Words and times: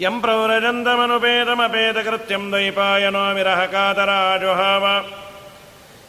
यं 0.00 0.20
प्रौरजन्तमनुपेतमपेतकृत्यं 0.20 2.50
द्वैपायनो 2.50 3.34
विरहकातराजुहाव 3.34 5.04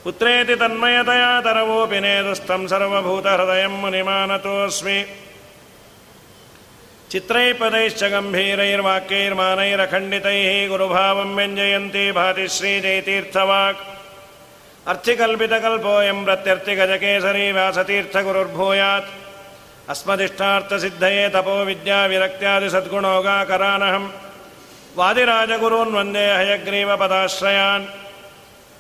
पुत्रेति 0.04 0.56
तन्मयतया 0.56 1.42
तरवोऽपि 1.42 2.00
नेदुस्थं 2.00 2.68
सर्वभूतहृदयं 2.68 3.82
मुनिमानतोऽस्मि 3.82 5.06
चित्रैः 7.16 7.50
पदैश्च 7.60 8.02
गम्भीरैर्वाक्यैर्मानैरखण्डितैः 8.12 10.48
गुरुभावं 10.70 11.30
व्यञ्जयन्ती 11.36 12.06
भाति 12.12 12.46
श्रीजयतीर्थवाक्। 12.56 13.84
अर्थिकल्पितकल्पोऽयं 14.92 16.18
प्रत्यर्थिगजकेसरी 16.26 17.46
व्यासतीर्थगुरुर्भूयात्। 17.58 19.12
अस्मदिष्टार्थसिद्धये 19.94 21.26
तपो 21.36 21.56
विद्याविरक्त्यादिसद्गुणोगाकरानहं 21.70 24.06
वादिराजगुरून् 25.00 25.96
वंदे 25.98 26.26
हयग्रीवपदाश्रयान् 26.40 27.86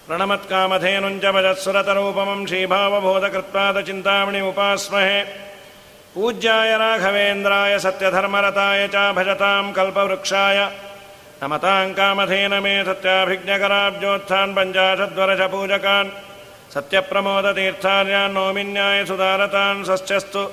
प्रणमत्कामधेनुञ्च 0.07 1.25
भजत्सुरतरूपमं 1.37 2.41
श्रीभावबोधकृत्पादचिन्तामणि 2.51 4.41
उपास्महे 4.51 5.19
पूज्याय 6.14 6.70
राघवेन्द्राय 6.78 7.78
सत्यधर्मरताय 7.78 8.80
च 8.94 8.96
भजतां 9.16 9.64
कल्पवृक्षाय 9.72 10.58
नमतां 11.42 11.86
कामधेन 11.98 12.54
मे 12.64 12.74
सत्याभिज्ञकराब्जोत्थान् 12.88 14.56
पञ्चाशद्वरशपूजकान् 14.56 16.14
सत्यप्रमोदतीर्थार्यान् 16.74 18.34
नौमिन्याय 18.34 18.98
सुधारतान् 19.06 19.86
सश्चस्तु 19.90 20.44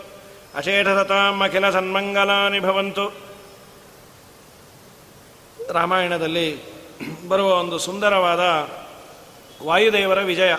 ಅಶೇಷಸತಾಂ 0.59 1.39
ಅಖಿಲ 1.45 1.65
ಸನ್ಮಂಗಲಾನಿ 1.75 2.59
ಭವಂತು 2.65 3.03
ರಾಮಾಯಣದಲ್ಲಿ 5.77 6.47
ಬರುವ 7.31 7.49
ಒಂದು 7.61 7.77
ಸುಂದರವಾದ 7.85 8.43
ವಾಯುದೇವರ 9.67 10.19
ವಿಜಯ 10.29 10.53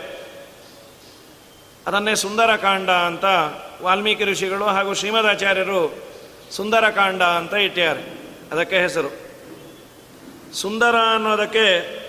ಅದನ್ನೇ 1.87 2.15
ಸುಂದರಕಾಂಡ 2.15 2.89
ಅಂತ 2.89 3.25
ವಾಲ್ಮೀಕಿ 3.81 4.23
ಋಷಿಗಳು 4.23 4.65
ಹಾಗೂ 4.65 4.93
ಶ್ರೀಮದಾಚಾರ್ಯರು 4.93 5.95
ಸುಂದರಕಾಂಡ 6.51 7.23
ಅಂತ 7.23 7.53
ಇಟ್ಟಿದ್ದಾರೆ. 7.53 8.01
ಅದಕ್ಕೆ 8.51 8.79
ಹೆಸರು. 8.79 9.23
ಸುಂದರ 10.53 10.95
ಅನ್ನೋದಕ್ಕೆ 11.15 12.03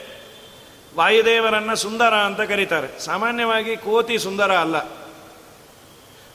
ವಾಯುದೇವರನ್ನು 0.97 1.77
ಸುಂದರ 1.77 2.15
ಅಂತ 2.15 2.41
ಕರೀತಾರೆ. 2.41 3.01
ಸಾಮಾನ್ಯವಾಗಿ 3.01 3.77
ಕೋತಿ 3.77 4.19
ಸುಂದರ 4.19 4.53
ಅಲ್ಲ. 4.53 4.77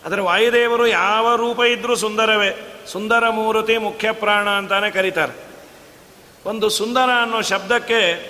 ಆದರೆ 0.06 0.22
ವಾಯುದೇವರು 0.22 0.88
ಯಾವ 0.88 1.36
ರೂಪ 1.36 1.60
ಇದ್ದರೂ 1.60 1.96
ಸುಂದರವೇ. 1.96 2.82
ಸುಂದರ 2.88 3.30
ಮೂರ್ತಿ 3.30 3.78
ಮುಖ್ಯ 3.78 4.12
ಪ್ರಾಣ 4.12 4.50
ಅಂತಾನೆ 4.50 4.92
ಕರೀತಾರೆ. 4.92 5.50
ಒಂದು 6.46 6.70
ಸುಂದರ 6.70 7.10
ಅನ್ನೋ 7.22 7.42
ಶಬ್ದಕ್ಕೆ 7.42 8.30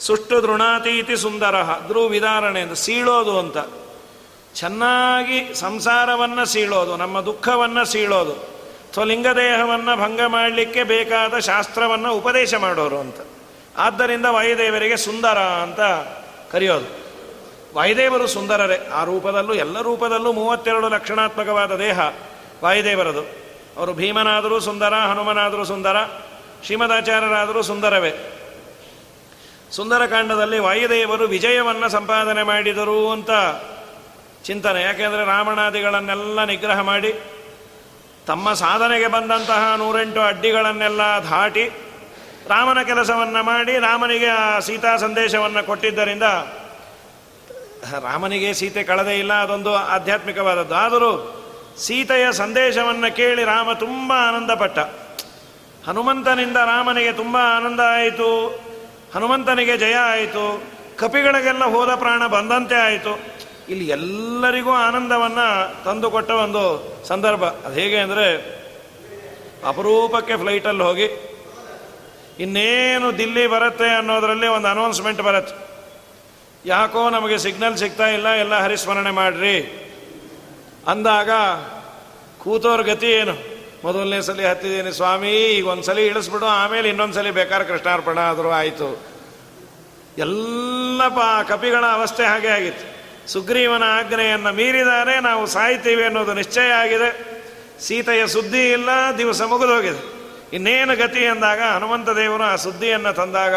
ಸುಷ್ಟು 0.00 0.42
ದೃಣಾತೀತಿ 0.42 1.16
ಸುಂದರ 1.16 1.54
ಧ್ರುವ 1.86 2.06
ವಿಧಾರಣೆ 2.06 2.60
ಅಂತ 2.60 2.72
ಸೀಳೋದು 2.72 3.38
ಅಂತ. 3.38 3.56
ಚೆನ್ನಾಗಿ 4.54 5.54
ಸಂಸಾರವನ್ನು 5.54 6.44
ಸೀಳೋದು, 6.44 6.96
ನಮ್ಮ 6.96 7.20
ದುಃಖವನ್ನು 7.20 7.84
ಸೀಳೋದು 7.84 8.32
ಅಥವಾ 8.32 9.04
ಲಿಂಗದೇಹವನ್ನು 9.04 9.96
ಭಂಗ 9.96 10.20
ಮಾಡಲಿಕ್ಕೆ 10.26 10.82
ಬೇಕಾದ 10.82 11.38
ಶಾಸ್ತ್ರವನ್ನು 11.38 12.12
ಉಪದೇಶ 12.12 12.54
ಮಾಡೋರು 12.54 12.98
ಅಂತ. 12.98 13.16
ಆದ್ದರಿಂದ 13.78 14.26
ವಾಯುದೇವರಿಗೆ 14.26 14.96
ಸುಂದರ 14.96 15.38
ಅಂತ 15.38 15.80
ಕರೆಯೋದು. 16.52 17.02
ವಾಯುದೇವರು 17.74 18.26
ಸುಂದರರೇ, 18.26 18.88
ಆ 18.94 19.04
ರೂಪದಲ್ಲೂ, 19.04 19.54
ಎಲ್ಲ 19.54 19.80
ರೂಪದಲ್ಲೂ 19.80 20.32
ಮೂವತ್ತೆರಡು 20.32 20.88
ಲಕ್ಷಣಾತ್ಮಕವಾದ 20.88 21.72
ದೇಹ 21.72 22.00
ವಾಯುದೇವರದು. 22.64 23.22
ಅವರು 23.76 23.92
ಭೀಮನಾದರೂ 23.92 24.60
ಸುಂದರ, 24.60 24.94
ಹನುಮನಾದರೂ 24.94 25.64
ಸುಂದರ, 25.64 25.96
ಶ್ರೀಮದಾಚಾರ್ಯರಾದರೂ 26.64 27.62
ಸುಂದರವೇ. 27.62 28.12
ಸುಂದರಕಾಂಡದಲ್ಲಿ 29.70 30.58
ವಾಯುದೇವರು 30.58 31.24
ವಿಜಯವನ್ನು 31.24 31.88
ಸಂಪಾದನೆ 31.88 32.42
ಮಾಡಿದರು 32.42 33.10
ಅಂತ 33.10 33.30
ಚಿಂತನೆ. 34.46 34.80
ಯಾಕೆಂದರೆ 34.82 35.24
ರಾವಣಾದಿಗಳನ್ನೆಲ್ಲ 35.24 36.44
ನಿಗ್ರಹ 36.44 36.80
ಮಾಡಿ, 36.80 37.12
ತಮ್ಮ 38.26 38.52
ಸಾಧನೆಗೆ 38.62 39.08
ಬಂದಂತಹ 39.14 39.62
ನೂರೆಂಟು 39.82 40.20
ಅಡ್ಡಿಗಳನ್ನೆಲ್ಲ 40.20 41.02
ದಾಟಿ 41.30 41.64
ರಾಮನ 42.50 42.80
ಕೆಲಸವನ್ನು 42.82 43.40
ಮಾಡಿ 43.42 43.74
ರಾಮನಿಗೆ 43.78 44.28
ಆ 44.28 44.58
ಸೀತಾ 44.58 44.92
ಸಂದೇಶವನ್ನು 44.96 45.62
ಕೊಟ್ಟಿದ್ದರಿಂದ, 45.66 46.26
ರಾಮನಿಗೆ 48.06 48.50
ಸೀತೆ 48.60 48.82
ಕಳೆದೇ 48.84 49.14
ಇಲ್ಲ, 49.18 49.32
ಅದೊಂದು 49.44 49.72
ಆಧ್ಯಾತ್ಮಿಕವಾದದ್ದು. 49.74 50.74
ಆದರೂ 50.74 51.12
ಸೀತೆಯ 51.78 52.26
ಸಂದೇಶವನ್ನು 52.32 53.08
ಕೇಳಿ 53.16 53.44
ರಾಮ 53.44 53.72
ತುಂಬ 53.72 54.12
ಆನಂದಪಟ್ಟ. 54.28 54.78
ಹನುಮಂತನಿಂದ 55.86 56.58
ರಾಮನಿಗೆ 56.72 57.12
ತುಂಬ 57.12 57.36
ಆನಂದ 57.56 57.80
ಆಯಿತು, 57.96 58.30
ಹನುಮಂತನಿಗೆ 59.14 59.76
ಜಯ 59.76 59.96
ಆಯಿತು, 60.12 60.44
ಕಪಿಗಳಿಗೆಲ್ಲ 60.96 61.64
ಹೋದ 61.64 61.94
ಪ್ರಾಣ 61.94 62.22
ಬಂದಂತೆ 62.26 62.76
ಆಯಿತು. 62.80 63.14
ಇಲ್ಲಿ 63.68 63.88
ಎಲ್ಲರಿಗೂ 63.88 64.70
ಆನಂದವನ್ನು 64.70 65.84
ತಂದುಕೊಟ್ಟ 65.84 66.30
ಒಂದು 66.30 66.62
ಸಂದರ್ಭ. 67.08 67.44
ಅದು 67.44 67.74
ಹೇಗೆ 67.74 67.96
ಅಂದರೆ, 67.96 68.62
ಅಪರೂಪಕ್ಕೆ 69.66 70.36
ಫ್ಲೈಟಲ್ಲಿ 70.36 70.82
ಹೋಗಿ, 70.82 71.04
ಇನ್ನೇನು 72.40 73.18
ದಿಲ್ಲಿ 73.18 73.46
ಬರುತ್ತೆ 73.46 73.88
ಅನ್ನೋದರಲ್ಲಿ 73.88 74.46
ಒಂದು 74.46 74.68
ಅನೌನ್ಸ್ಮೆಂಟ್ 74.68 75.20
ಬರುತ್ತೆ. 75.20 75.72
ಯಾಕೋ 76.66 77.10
ನಮಗೆ 77.10 77.38
ಸಿಗ್ನಲ್ 77.38 77.76
ಸಿಗ್ತಾ 77.76 78.06
ಇಲ್ಲ, 78.06 78.28
ಎಲ್ಲ 78.28 78.58
ಹರಿಸ್ಮರಣೆ 78.58 79.10
ಮಾಡ್ರಿ. 79.10 79.56
ಅಂದಾಗ, 80.88 81.30
ಕೂತೋರ್ 82.38 82.82
ಗತಿ 82.82 83.06
ಏನು? 83.06 83.52
ಮೊದಲನೇ 83.84 84.20
ಸಲ 84.20 84.40
ಹತ್ತಿದ್ದೀನಿ, 84.40 84.92
ಸ್ವಾಮಿ, 84.92 85.30
ಈಗ 85.30 85.66
ಒಂದ್ಸಲ 85.66 85.98
ಇಳಿಸ್ಬಿಡು, 85.98 86.46
ಆಮೇಲೆ 86.46 86.88
ಇನ್ನೊಂದ್ಸಲಿ 86.88 87.30
ಬೇಕಾದ್ರೆ 87.30 87.68
ಕೃಷ್ಣಾರ್ಪಣ 87.68 88.18
ಆದರೂ 88.18 88.50
ಆಯಿತು. 88.50 89.02
ಎಲ್ಲ 90.18 91.02
ಕಪಿಗಳ 91.48 91.84
ಅವಸ್ಥೆ 91.86 92.24
ಹಾಗೆ 92.24 92.48
ಆಗಿತ್ತು. 92.48 92.91
ಸುಗ್ರೀವನ 93.26 93.82
ಆಜ್ಞೆಯನ್ನು 93.82 94.52
ಮೀರಿದರೆ 94.52 95.20
ನಾವು 95.20 95.46
ಸಾಯ್ತೀವಿ 95.46 96.04
ಅನ್ನೋದು 96.04 96.34
ನಿಶ್ಚಯ 96.34 96.72
ಆಗಿದೆ. 96.72 97.42
ಸೀತೆಯ 97.80 98.26
ಸುದ್ದಿ 98.26 98.72
ಇಲ್ಲ, 98.72 98.88
ದಿವಸ 99.18 99.42
ಮುಗಿದೋಗಿದೆ. 99.42 100.22
ಇನ್ನೇನು 100.52 100.96
ಗತಿ 100.96 101.20
ಎಂದಾಗ 101.20 101.62
ಹನುಮಂತ 101.62 102.08
ದೇವರು 102.08 102.42
ಆ 102.42 102.56
ಸುದ್ದಿಯನ್ನು 102.56 103.12
ತಂದಾಗ 103.12 103.54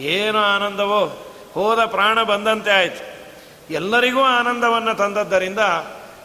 ಏನು 0.00 0.38
ಆನಂದವೋ, 0.38 1.32
ಹೋದ 1.52 1.84
ಪ್ರಾಣ 1.84 2.22
ಬಂದಂತೆ 2.22 2.70
ಆಯಿತು. 2.70 3.12
ಎಲ್ಲರಿಗೂ 3.72 4.20
ಆನಂದವನ್ನು 4.20 4.94
ತಂದದ್ದರಿಂದ 4.94 5.58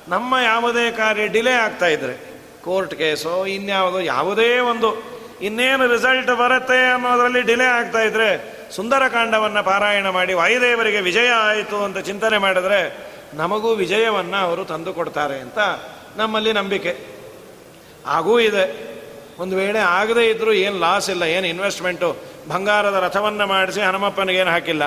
ನಮ್ಮ 0.07 0.35
ಯಾವುದೇ 0.43 0.91
ಕಾರ್ಯ 0.91 1.27
ಡಿಲೇ 1.27 1.51
ಆಗ್ತಾ 1.51 1.85
ಇದ್ರೆ. 1.85 2.41
ಕೋರ್ಟ್ 2.63 2.95
ಕೇಸೋ, 2.95 3.45
ಇನ್ಯಾವುದೋ, 3.45 3.99
ಯಾವುದೇ 3.99 4.59
ಒಂದು 4.59 5.17
ಇನ್ನೇನು 5.41 5.87
ರಿಸಲ್ಟ್ 5.87 6.35
ಬರುತ್ತೆ 6.35 6.93
ಅನ್ನೋದರಲ್ಲಿ 6.93 7.41
ಡಿಲೇ 7.41 7.63
ಆಗ್ತಾ 7.63 7.99
ಇದ್ರೆ 7.99 8.56
ಸುಂದರಕಾಂಡವನ್ನು 8.71 9.63
ಪಾರಾಯಣ 9.63 10.09
ಮಾಡಿ 10.09 10.33
ವಾಯುದೇವರಿಗೆ 10.33 11.01
ವಿಜಯ 11.01 11.29
ಆಯಿತು 11.29 11.83
ಅಂತ 11.83 11.97
ಚಿಂತನೆ 11.97 12.37
ಮಾಡಿದ್ರೆ 12.37 13.07
ನಮಗೂ 13.33 13.73
ವಿಜಯವನ್ನು 13.73 14.37
ಅವರು 14.37 14.65
ತಂದು 14.65 14.93
ಕೊಡ್ತಾರೆ 14.93 15.39
ಅಂತ 15.39 15.57
ನಮ್ಮಲ್ಲಿ 16.17 16.53
ನಂಬಿಕೆ. 16.53 16.97
ಆಗೂ 18.05 18.39
ಇದೆ. 18.39 18.97
ಒಂದು 19.39 19.55
ವೇಳೆ 19.55 19.79
ಆಗದೇ 19.79 20.29
ಇದ್ದರೂ 20.29 20.51
ಏನು 20.51 20.79
ಲಾಸ್ 20.79 21.09
ಇಲ್ಲ, 21.09 21.23
ಏನು 21.23 21.47
ಇನ್ವೆಸ್ಟ್ಮೆಂಟು 21.47 22.17
ಬಂಗಾರದ 22.47 23.03
ರಥವನ್ನು 23.03 23.47
ಮಾಡಿಸಿ 23.47 23.81
ಹನುಮಪ್ಪನಿಗೇನು 23.81 24.51
ಹಾಕಿಲ್ಲ. 24.51 24.83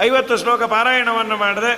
ಐವತ್ತು 0.00 0.36
ಶ್ಲೋಕ 0.36 0.62
ಪಾರಾಯಣವನ್ನು 0.62 1.36
ಮಾಡಿದೆ. 1.36 1.76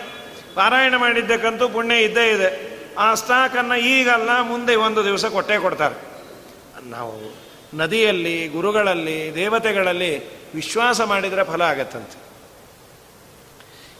ಪಾರಾಯಣ 0.55 0.97
ಮಾಡಿದ್ದಕ್ಕಂತೂ 0.97 1.69
ಪುಣ್ಯ 1.69 1.97
ಇದ್ದೇ 1.97 2.31
ಇದೆ. 2.31 2.73
ಆ 2.99 3.15
ಸ್ಟಾಕನ್ನು 3.15 3.77
ಈಗಲ್ಲ, 3.77 4.41
ಮುಂದೆ 4.41 4.75
ಒಂದು 4.77 5.05
ದಿವಸ 5.05 5.25
ಕೊಟ್ಟೇ 5.25 5.59
ಕೊಡ್ತಾರೆ. 5.59 5.95
ನಾವು 6.91 7.52
ನದಿಯಲ್ಲಿ, 7.75 8.49
ಗುರುಗಳಲ್ಲಿ, 8.49 9.35
ದೇವತೆಗಳಲ್ಲಿ 9.35 10.13
ವಿಶ್ವಾಸ 10.55 11.01
ಮಾಡಿದರೆ 11.01 11.45
ಫಲ 11.45 11.63
ಆಗತ್ತಂತೆ. 11.63 12.19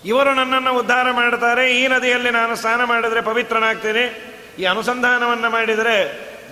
ಇವರು 0.05 0.35
ನನ್ನನ್ನು 0.35 0.79
ಉದ್ಧಾರ 0.79 1.11
ಮಾಡ್ತಾರೆ, 1.11 1.81
ಈ 1.81 1.89
ನದಿಯಲ್ಲಿ 1.89 2.31
ನಾನು 2.31 2.57
ಸ್ನಾನ 2.57 2.85
ಮಾಡಿದರೆ 2.85 3.21
ಪವಿತ್ರನಾಗ್ತೇನೆ, 3.21 4.05
ಈ 4.59 4.65
ಅನುಸಂಧಾನವನ್ನು 4.65 5.51
ಮಾಡಿದರೆ 5.51 5.97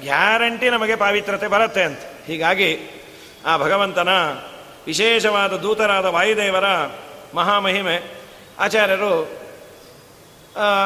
ಗ್ಯಾರಂಟಿ 0.01 0.71
ನಮಗೆ 0.71 0.97
ಪಾವಿತ್ರತೆ 0.97 1.47
ಬರುತ್ತೆ 1.47 1.83
ಅಂತ. 1.83 2.01
ಹೀಗಾಗಿ 2.27 2.71
ಆ 3.47 3.57
ಭಗವಂತನ 3.57 4.09
ವಿಶೇಷವಾದ 4.87 5.53
ದೂತರಾದ 5.53 6.05
ವಾಯುದೇವರ 6.05 6.65
ಮಹಾಮಹಿಮೆ, 7.35 7.97
ಆಚಾರ್ಯರು 8.59 9.13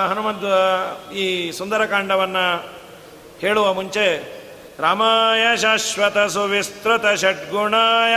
ಹನುಮದ್ 0.08 1.14
ಈ 1.14 1.50
ಸುಂದರಕಾಂಡವನ್ನು 1.50 2.46
ಹೇಳುವ 3.38 3.72
ಮುಂಚೆ 3.72 4.06
ರಾಮಾಯ 4.78 5.56
ಶಾಶ್ವತ 5.56 6.18
ಸುವಿಸ್ತೃತ 6.18 7.06
ಷಡ್ಗುಣಾಯ, 7.14 8.14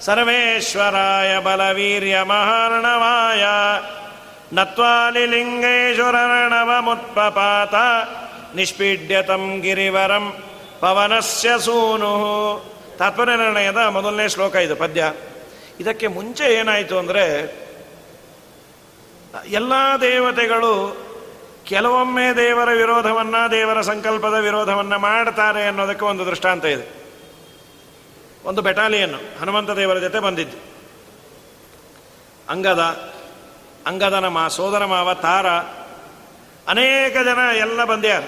ಸರ್ವೇಶ್ವರಾಯ 0.00 1.38
ಬಲವೀರ್ಯ 1.38 2.22
ಮಹಾರ್ಣವಾಯ 2.22 3.44
ಮುತ್ಪಪಾತ 6.80 7.74
ನಿಷ್ಪೀಡ್ಯತಂ 8.56 9.60
ಗಿರಿವರಂ 9.60 10.36
ಪವನಸ್ಯ 10.80 11.50
ಸೂನು. 11.58 12.12
ತಾತ್ಪರ್ಯ 12.98 13.36
ನಿರ್ಣಯದ 13.36 13.76
ಮೊದಲನೇ 13.76 14.28
ಶ್ಲೋಕ 14.28 14.54
ಇದು, 14.56 14.76
ಪದ್ಯ. 14.76 15.12
ಇದಕ್ಕೆ 15.80 16.06
ಮುಂಚೆ 16.06 16.54
ಏನಾಯಿತು 16.54 16.98
ಅಂದರೆ, 16.98 17.24
ಎಲ್ಲ 19.48 19.72
ದೇವತೆಗಳು 20.00 21.03
ಕೆಲವೊಮ್ಮೆ 21.64 22.36
ದೇವರ 22.36 22.72
ವಿರೋಧವನ್ನ, 22.72 23.34
ದೇವರ 23.50 23.80
ಸಂಕಲ್ಪದ 23.80 24.34
ವಿರೋಧವನ್ನ 24.34 24.96
ಮಾಡ್ತಾರೆ 24.96 25.66
ಅನ್ನೋದಕ್ಕೆ 25.66 26.04
ಒಂದು 26.04 26.26
ದೃಷ್ಟಾಂತ 26.26 26.64
ಇದೆ. 26.64 27.04
ಒಂದು 28.44 28.62
ಬೆಟಾಲಿಯನ್ನು, 28.62 29.40
ಹನುಮಂತ 29.40 29.70
ದೇವರ 29.70 29.98
ಜೊತೆ 29.98 30.18
ಬಂದಿದ್ದು. 30.18 30.56
ಅಂಗದ, 32.48 32.80
ಅಂಗದನ 33.86 34.28
ಮಾ, 34.28 34.48
ಸೋದರ 34.48 34.84
ಮಾವ 34.84 35.14
ತಾರ, 35.14 35.48
ಅನೇಕ 36.68 37.12
ಜನ 37.12 37.56
ಎಲ್ಲ 37.56 37.84
ಬಂದ್ಯಾರ. 37.84 38.22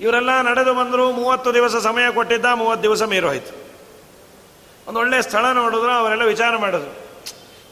ಇವರೆಲ್ಲ 0.00 0.40
ನಡೆದು 0.40 0.74
ಬಂದರು, 0.74 1.12
ಮೂವತ್ತು 1.12 1.54
ದಿವಸ 1.54 1.76
ಸಮಯ 1.76 2.12
ಕೊಟ್ಟಿದ್ದ, 2.12 2.44
ಮೂವತ್ತು 2.44 2.82
ದಿವಸ 2.82 3.02
ಮೀರೋಯ್ತು 3.02 3.68
ಒಂದು 4.88 5.00
ಒಳ್ಳೆಯ 5.00 5.22
ಸ್ಥಳ 5.22 5.44
ನೋಡಿದ್ರು, 5.52 5.90
ಅವರೆಲ್ಲ 5.90 6.24
ವಿಚಾರ 6.24 6.56
ಮಾಡಿದ್ರು. 6.56 7.07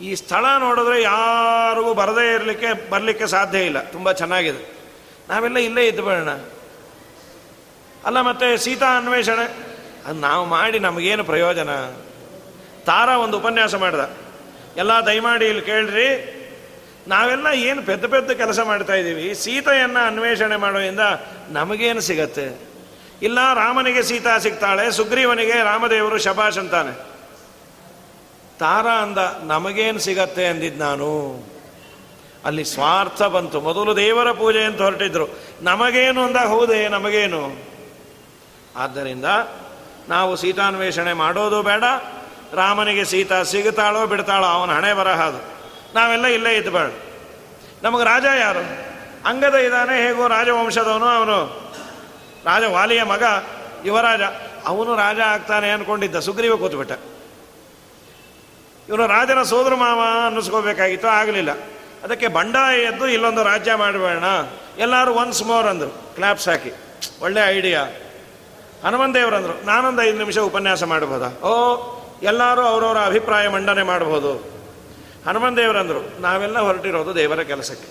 ಈ 0.00 0.14
ಸ್ಥಳ 0.14 0.44
ನೋಡಿದ್ರೆ 0.58 1.02
ಯಾರಿಗೂ 1.02 1.94
ಬರದೇ 1.94 2.34
ಇರಲಿಕ್ಕೆ, 2.34 2.90
ಬರಲಿಕ್ಕೆ 2.90 3.26
ಸಾಧ್ಯ 3.26 3.58
ಇಲ್ಲ. 3.58 3.84
ತುಂಬ 3.84 4.12
ಚೆನ್ನಾಗಿದೆ. 4.12 4.76
ನಾವೆಲ್ಲ 5.28 5.56
ಇಲ್ಲೇ 5.56 5.87
ಇದ್ದು 5.87 6.02
ಬೇಡ 6.02 6.28
ಅಲ್ಲ 8.04 8.20
ಮತ್ತೆ 8.20 8.56
ಸೀತಾ 8.56 8.96
ಅನ್ವೇಷಣೆ. 8.96 9.56
ಅದು 10.06 10.20
ನಾವು 10.20 10.46
ಮಾಡಿ 10.46 10.78
ನಮಗೇನು 10.78 11.25
ಪ್ರಯೋಜನ? 11.25 11.69
ತಾರ 12.87 13.08
ಒಂದು 13.08 13.38
ಉಪನ್ಯಾಸ 13.38 13.75
ಮಾಡ್ದ. 13.75 14.16
ಎಲ್ಲ 14.76 14.93
ದಯಮಾಡಿ 15.06 15.46
ಇಲ್ಲಿ 15.46 15.62
ಕೇಳ್ರಿ. 15.62 16.32
ನಾವೆಲ್ಲ 17.08 17.46
ಏನು 17.54 17.82
ಪೆದ್ದ 17.82 18.04
ಪೆದ್ದ 18.06 18.31
ಕೆಲಸ 18.31 18.60
ಮಾಡ್ತಾ 18.60 18.94
ಇದ್ದೀವಿ. 18.94 19.34
ಸೀತೆಯನ್ನು 19.34 20.06
ಅನ್ವೇಷಣೆ 20.06 20.56
ಮಾಡೋದ್ರಿಂದ 20.56 21.00
ನಮಗೇನು 21.48 22.00
ಸಿಗತ್ತೆ? 22.00 22.60
ಇಲ್ಲ 23.22 23.54
ರಾಮನಿಗೆ 23.54 24.02
ಸೀತಾ 24.02 24.38
ಸಿಗ್ತಾಳೆ, 24.38 24.90
ಸುಗ್ರೀವನಿಗೆ 24.90 25.52
ರಾಮದೇವರು 25.52 26.19
ಶಬಾಷ್ 26.19 26.58
ಅಂತಾನೆ. 26.58 27.16
ತಾರ 28.58 28.87
ಅಂದ, 28.87 29.19
ನಮಗೇನು 29.43 29.99
ಸಿಗತ್ತೆ? 29.99 30.47
ಅಂದಿದ್ದು 30.47 30.85
ನಾನು. 30.85 31.37
ಅಲ್ಲಿ 32.44 32.64
ಸ್ವಾರ್ಥ 32.64 33.23
ಬಂತು. 33.23 33.61
ಮೊದಲು 33.61 33.97
ದೇವರ 33.97 34.32
ಪೂಜೆ 34.32 34.64
ಅಂತ 34.64 34.82
ಹೊರಟಿದ್ರು. 34.82 35.26
ನಮಗೇನು? 35.62 36.23
ಅಂದ, 36.23 36.37
ಹೌದೇ, 36.37 36.88
ನಮಗೇನು? 36.88 37.67
ಆದ್ದರಿಂದ 38.76 39.25
ನಾವು 40.08 40.37
ಸೀತಾನ್ವೇಷಣೆ 40.37 41.12
ಮಾಡೋದು 41.12 41.62
ಬೇಡ. 41.62 41.85
ರಾಮನಿಗೆ 42.53 43.05
ಸೀತಾ 43.05 43.43
ಸಿಗುತ್ತಾಳೋ 43.43 44.06
ಬಿಡ್ತಾಳೋ 44.06 44.47
ಅವನ 44.47 44.70
ಹಣೆ 44.70 44.94
ಬರಹ 44.94 45.23
ಅದು. 45.23 45.38
ನಾವೆಲ್ಲ 45.94 46.26
ಇಲ್ಲೇ 46.26 46.56
ಇದ್ಬೇಡ 46.56 46.91
ನಮಗೆ 47.82 48.05
ರಾಜ 48.05 48.25
ಯಾರು? 48.41 48.58
ಅಂಗದ 49.29 49.55
ಇದ್ದಾನೆ 49.55 50.06
ಹೇಗೋ 50.06 50.29
ರಾಜವಂಶದವನು 50.29 51.06
ಅವನು. 51.06 51.47
ರಾಜ 52.44 52.62
ವಾಲಿಯ 52.64 53.03
ಮಗ 53.03 53.23
ಯುವರಾಜ. 53.85 54.20
ಅವನು 54.67 54.97
ರಾಜ 54.97 55.20
ಆಗ್ತಾನೆ 55.20 55.70
ಅನ್ಕೊಂಡಿದ್ದ. 55.70 56.19
ಸುಗ್ರೀವ 56.19 56.56
ಕೂತ್ಬಿಟ್ಟ. 56.56 56.93
ಇವನು 58.88 59.06
ರಾಜನ 59.06 59.43
ಸೋದರ 59.43 59.75
ಮಾವ 59.75 60.00
ಅನ್ನಿಸ್ಕೋಬೇಕಾಗಿತ್ತು, 60.27 61.09
ಆಗಲಿಲ್ಲ. 61.09 61.50
ಅದಕ್ಕೆ 62.05 62.29
ಬಂಡಾಯ 62.29 62.77
ಎದ್ದು 62.81 63.09
ಇಲ್ಲೊಂದು 63.09 63.43
ರಾಜ್ಯ 63.43 63.75
ಮಾಡಬೇಡ 63.75 64.25
ಎಲ್ಲರೂ 64.79 65.15
ಒನ್ಸ್ 65.15 65.43
ಮೋರ್ 65.43 65.67
ಅಂದರು 65.67 66.15
ಕ್ಲಾಪ್ಸ್ 66.15 66.49
ಹಾಕಿ. 66.49 66.73
ಒಳ್ಳೆ 67.21 67.41
ಐಡಿಯಾ 67.50 67.83
ಹನುಮಂತೇವರಂದರು 68.85 69.67
ನಾನೊಂದು 69.67 70.03
ಐದು 70.03 70.19
ನಿಮಿಷ 70.19 70.38
ಉಪನ್ಯಾಸ 70.38 70.85
ಮಾಡಬಹುದಾ 70.85 71.49
ಓ, 71.49 71.53
ಎಲ್ಲರೂ 72.23 72.61
ಅವರವರ 72.62 72.99
ಅಭಿಪ್ರಾಯ 72.99 73.49
ಮಂಡನೆ 73.49 73.83
ಮಾಡಬಹುದು 73.83 74.56
ದೇವರಂದ್ರು 75.56 76.23
ನಾವೆಲ್ಲ 76.23 76.59
ಹೊರಟಿರೋದು 76.59 77.15
ದೇವರ 77.15 77.43
ಕೆಲಸಕ್ಕೆ. 77.43 77.89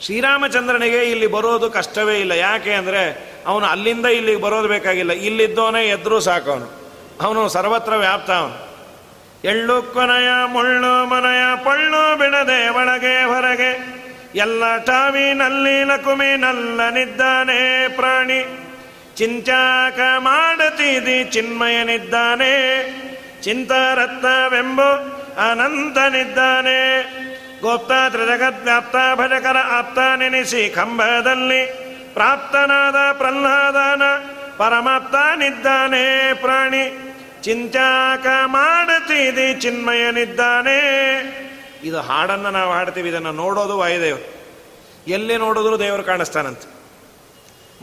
ಶ್ರೀರಾಮಚಂದ್ರನಿಗೆ 0.00 1.04
ಇಲ್ಲಿ 1.04 1.26
ಬರೋದು 1.26 1.70
ಕಷ್ಟವೇ 1.70 2.20
ಇಲ್ಲ. 2.20 2.32
ಯಾಕೆ 2.32 2.72
ಅಂದರೆ, 2.72 3.32
ಅವನು 3.46 3.66
ಅಲ್ಲಿಂದ 3.66 4.06
ಇಲ್ಲಿಗೆ 4.06 4.40
ಬರೋದು 4.40 4.68
ಬೇಕಾಗಿಲ್ಲ. 4.68 5.12
ಇಲ್ಲಿದ್ದೋನೇ 5.12 5.88
ಎದ್ರು 5.88 6.20
ಸಾಕು 6.20 6.50
ಅವನು. 6.50 6.68
ಅವನು 7.20 7.48
ಸರ್ವತ್ರ 7.48 7.96
ವ್ಯಾಪ್ತ 7.96 8.30
ಅವನು. 8.30 8.73
ಎಳ್ಳು 9.44 9.82
ಕೊನೆಯ, 9.82 10.28
ಮುಳ್ಳು 10.46 11.06
ಮನೆಯ, 11.06 11.64
ಪಳ್ಳು 11.64 12.18
ಬಿಡದೆ 12.18 12.68
ಒಳಗೆ 12.68 13.24
ಹೊರಗೆ. 13.24 14.04
ಎಲ್ಲ 14.34 14.76
ಟಾವಿನಲ್ಲಿ 14.76 15.84
ನಲ್ಲನಿದ್ದಾನೆ 16.36 17.88
ಪ್ರಾಣಿ. 17.88 18.46
ಚಿಂಚಾಕ 19.16 19.98
ಮಾಡತೀದಿ 20.18 21.24
ಚಿನ್ಮಯನಿದ್ದಾನೆ 21.24 22.52
ಚಿಂತಾರತ್ನವೆಂಬು 23.42 24.90
ಅನಂತನಿದ್ದಾನೆ 25.50 27.02
ಗೋಪ್ತ 27.60 27.92
ವ್ಯಾಪ್ತ 28.64 28.96
ಭಜಕರ 29.14 29.56
ಆಪ್ತ 29.58 29.98
ನೆನೆಸಿ 29.98 30.68
ಕಂಬದಲ್ಲಿ. 30.68 31.66
ಪ್ರಾಪ್ತನಾದ 32.14 33.12
ಪ್ರಹ್ಲಾದನ 33.12 34.02
ಪರಮಾಪ್ತನಿದ್ದಾನೆ 34.56 36.34
ಪ್ರಾಣಿ. 36.34 37.03
ಚಿಂಚಾಕ 37.44 38.26
ಮಾಡುತ್ತಿದೆ 38.44 39.60
ಚಿನ್ಮಯನಿದ್ದಾನೆ. 39.60 40.78
ಇದು 41.84 42.00
ಹಾಡನ್ನು 42.00 42.50
ನಾವು 42.50 42.72
ಹಾಡ್ತೀವಿ, 42.72 43.08
ಇದನ್ನು 43.08 43.32
ನೋಡೋದು 43.32 43.78
ವಾಯುದೇವರು 43.78 44.26
ಎಲ್ಲಿ 45.08 45.36
ನೋಡಿದ್ರು 45.36 45.78
ದೇವರು 45.78 46.02
ಕಾಣಿಸ್ತಾನಂತೆ. 46.02 46.66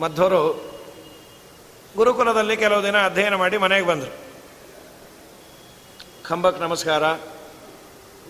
ಮಧ್ವರು 0.01 0.41
ಗುರುಕುಲದಲ್ಲಿ 1.98 2.58
ಕೆಲವು 2.58 2.84
ದಿನ 2.84 3.06
ಅಧ್ಯಯನ 3.06 3.36
ಮಾಡಿ 3.36 3.58
ಮನೆಗೆ 3.58 3.86
ಬಂದರು. 3.86 4.13
ಕಂಬಕ್ಕೆ 6.25 6.62
ನಮಸ್ಕಾರ, 6.62 7.03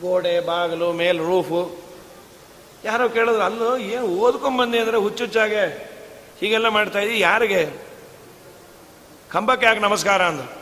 ಗೋಡೆ, 0.02 0.40
ಬಾಗಿಲು, 0.40 0.94
ಮೇಲ್ 0.94 1.20
ರೂಫು. 1.20 1.62
ಯಾರೋ 2.84 3.10
ಕೇಳಿದ್ರು, 3.10 3.44
ಅಲ್ಲೂ, 3.44 3.78
ಏನು 3.78 4.06
ಓದ್ಕೊಂಬಂದಿ 4.06 4.80
ಅಂದರೆ 4.80 4.98
ಹುಚ್ಚುಚ್ಚಾಗೆ 4.98 5.66
ಹೀಗೆಲ್ಲ 6.40 6.68
ಮಾಡ್ತಾ 6.68 7.00
ಇದ್ದೀವಿ 7.00 7.20
ಯಾರಿಗೆ? 7.20 7.62
ಕಂಬಕ್ಕೆ 9.32 9.66
ಯಾಕೆ 9.66 9.80
ನಮಸ್ಕಾರ 9.80 10.22
ಅಂದರು. 10.24 10.61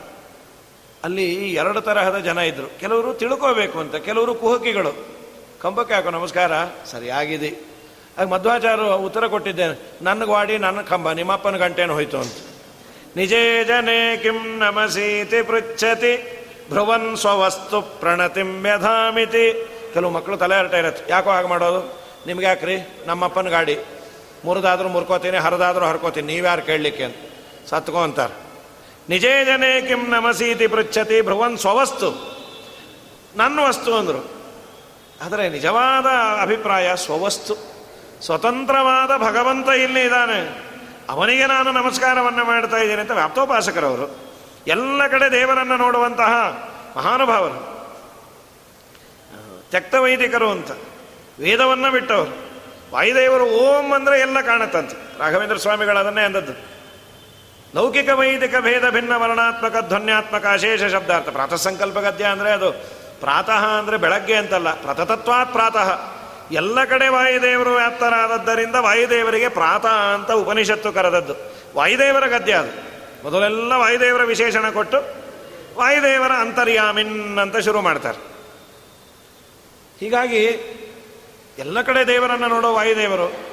ಅಲ್ಲಿ 1.04 1.54
ಎರಡು 1.54 1.82
ತರಹದ 1.82 2.18
ಜನ 2.18 2.38
ಇದ್ದರು 2.38 2.80
ಕೆಲವರು 2.80 3.14
ತಿಳ್ಕೋಬೇಕು 3.14 3.80
ಅಂತ, 3.80 3.96
ಕೆಲವರು 3.96 4.36
ಕುಹಕಿಗಳು. 4.36 5.08
ಕಂಬಕ್ಕೆ 5.62 5.94
ಯಾಕೋ 5.94 6.10
ನಮಸ್ಕಾರ. 6.10 6.52
ಸರಿಯಾಗಿದೆ. 6.86 7.54
ಆಗ 8.18 8.28
ಮಧ್ವಾಚಾರ್ಯ 8.28 8.84
ಉತ್ತರ 8.84 9.28
ಕೊಟ್ಟಿದ್ದೇನೆ 9.28 9.92
ನನ್ನ 10.02 10.24
ಗಾಡಿ 10.24 10.58
ನನ್ನ 10.58 10.82
ಕಂಬ, 10.82 11.12
ನಿಮ್ಮಪ್ಪನ 11.12 11.58
ಗಂಟೇನು 11.58 11.94
ಹೋಯ್ತು 11.94 12.18
ಅಂತ. 12.18 12.34
ನಿಜೇ 13.16 13.64
ಜನೇ 13.64 14.18
ಕಿಂ 14.18 14.60
ನಮಸೀತಿ 14.60 15.42
ಪೃಚ್ಛತಿ 15.42 16.46
ಭ್ರುವನ್ 16.70 17.18
ಸ್ವವಸ್ತು 17.18 17.82
ಪ್ರಣತಿಂ 17.82 18.64
ವ್ಯಧಾಮಿತಿ. 18.64 19.68
ಕೆಲವು 19.94 20.12
ಮಕ್ಕಳು 20.12 20.38
ತಲೆ 20.38 20.60
ಹರಟ 20.60 20.74
ಇರತ್ತೆ. 20.74 21.12
ಯಾಕೋ 21.12 21.30
ಹಾಗೆ 21.30 21.48
ಮಾಡೋದು? 21.48 22.02
ನಿಮ್ಗೆ 22.28 22.46
ಯಾಕ್ರಿ? 22.46 23.04
ನಮ್ಮಪ್ಪನ 23.06 23.50
ಗಾಡಿ. 23.50 23.80
ಮುರಿದಾದ್ರೂ 24.46 24.90
ಮುರ್ಕೋತೀನಿ, 24.90 25.38
ಹರಿದಾದ್ರೂ 25.38 25.86
ಹರ್ಕೋತೀನಿ. 25.86 26.34
ನೀವ್ಯಾರು 26.34 26.62
ಕೇಳಲಿಕ್ಕೆ? 26.62 27.04
ಅಂತ. 27.04 27.16
ಸತ್ಕೋ 27.70 27.98
ಅಂತಾರೆ. 27.98 28.49
ನಿಜೇ 29.10 29.46
ಜನೇ 29.46 29.82
ಕಿಂ 29.82 30.10
ನಮಸೀತಿ 30.10 30.68
ಪೃಚ್ಛತಿ 30.68 31.22
ಭ್ರುವನ್ 31.22 31.58
ಸ್ವವಸ್ತು. 31.58 32.40
ನನ್ನ 33.36 33.60
ವಸ್ತು 33.60 33.98
ಅಂದರು. 33.98 34.32
ಆದರೆ 35.26 35.50
ನಿಜವಾದ 35.50 36.06
ಅಭಿಪ್ರಾಯ 36.42 36.96
ಸ್ವವಸ್ತು. 36.96 37.56
ಸ್ವತಂತ್ರವಾದ 38.26 39.22
ಭಗವಂತ 39.22 39.68
ಇಲ್ಲಿ 39.68 40.02
ಇದ್ದಾನೆ. 40.02 40.70
ಅವನಿಗೆ 41.10 41.46
ನಾನು 41.46 41.72
ನಮಸ್ಕಾರವನ್ನು 41.72 42.46
ಮಾಡ್ತಾ 42.46 42.78
ಇದ್ದೇನೆ 42.78 43.02
ಅಂತ 43.02 43.12
ವ್ಯಾಪ್ತೋಪಾಸಕರವರು. 43.12 44.18
ಎಲ್ಲ 44.68 45.08
ಕಡೆ 45.08 45.32
ದೇವರನ್ನು 45.32 45.78
ನೋಡುವಂತಹ 45.78 46.34
ಮಹಾನುಭಾವರು. 46.98 47.80
ತ್ಯಕ್ತ 49.70 49.96
ವೈದಿಕರು 49.96 50.52
ಅಂತ. 50.52 50.72
ವೇದವನ್ನು 51.40 51.92
ಬಿಟ್ಟವರು. 51.92 52.50
ವಾಯುದೇವರು 52.94 53.44
ಓಂ 53.44 53.94
ಅಂದರೆ 53.94 54.20
ಎಲ್ಲ 54.20 54.42
ಕಾಣುತ್ತಂತೆ. 54.42 55.20
ರಾಘವೇಂದ್ರ 55.20 55.58
ಸ್ವಾಮಿಗಳು 55.58 56.00
ಅದನ್ನೇ 56.00 56.22
ಅಂದದ್ದು. 56.22 56.79
ಲೌಕಿಕ 57.76 58.10
ವೈದಿಕ 58.10 58.56
ಭೇದ 58.60 58.90
ಭಿನ್ನ 58.90 59.16
ವರ್ಣಾತ್ಮಕ 59.16 59.76
ಧ್ವನ್ಯಾತ್ಮಕ 59.88 60.46
ಅಶೇಷ 60.46 60.84
ಶಬ್ದಾರ್ಥ. 60.84 61.30
ಪ್ರಾತಃ 61.30 61.56
ಸಂಕಲ್ಪ 61.56 62.00
ಗದ್ಯ 62.00 62.26
ಅಂದರೆ 62.26 62.52
ಅದು 62.52 62.72
ಪ್ರಾತಃ 63.20 63.66
ಅಂದರೆ 63.66 63.98
ಬೆಳಗ್ಗೆ 63.98 64.36
ಅಂತಲ್ಲ. 64.36 64.82
ಪ್ರತತತ್ವಾತ್ 64.82 65.52
ಪ್ರಾತಃ. 65.52 66.02
ಎಲ್ಲ 66.52 66.86
ಕಡೆ 66.86 67.08
ವಾಯುದೇವರು 67.08 67.74
ವ್ಯಾಪ್ತರಾದದ್ದರಿಂದ 67.74 68.76
ವಾಯುದೇವರಿಗೆ 68.76 69.50
ಪ್ರಾತಃ 69.50 69.88
ಅಂತ 69.88 70.32
ಉಪನಿಷತ್ತು 70.32 70.92
ಕರೆದದ್ದು. 70.92 71.34
ವಾಯುದೇವರ 71.76 72.28
ಗದ್ಯ 72.28 72.54
ಅದು. 72.54 72.90
ಮೊದಲೆಲ್ಲ 73.24 73.74
ವಾಯುದೇವರ 73.74 74.24
ವಿಶೇಷಣ 74.24 74.70
ಕೊಟ್ಟು 74.70 74.98
ವಾಯುದೇವರ 75.78 76.32
ಅಂತರ್ಯಾಮಿನ್ 76.32 77.40
ಅಂತ 77.40 77.58
ಶುರು 77.58 77.82
ಮಾಡ್ತಾರೆ. 77.82 78.18
ಹೀಗಾಗಿ 80.00 80.46
ಎಲ್ಲ 81.60 81.82
ಕಡೆ 81.82 82.08
ದೇವರನ್ನು 82.08 82.48
ನೋಡೋ 82.48 82.74
ವಾಯುದೇವರು 82.74 83.49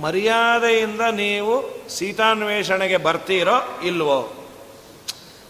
ಮರ್ಯಾದೆಯಿಂದ 0.00 1.00
ನೀವು 1.00 1.88
ಸೀತಾನ್ವೇಷಣೆಗೆ 1.88 2.96
ಬರ್ತೀರೋ 2.96 3.80
ಇಲ್ವೋ? 3.84 4.32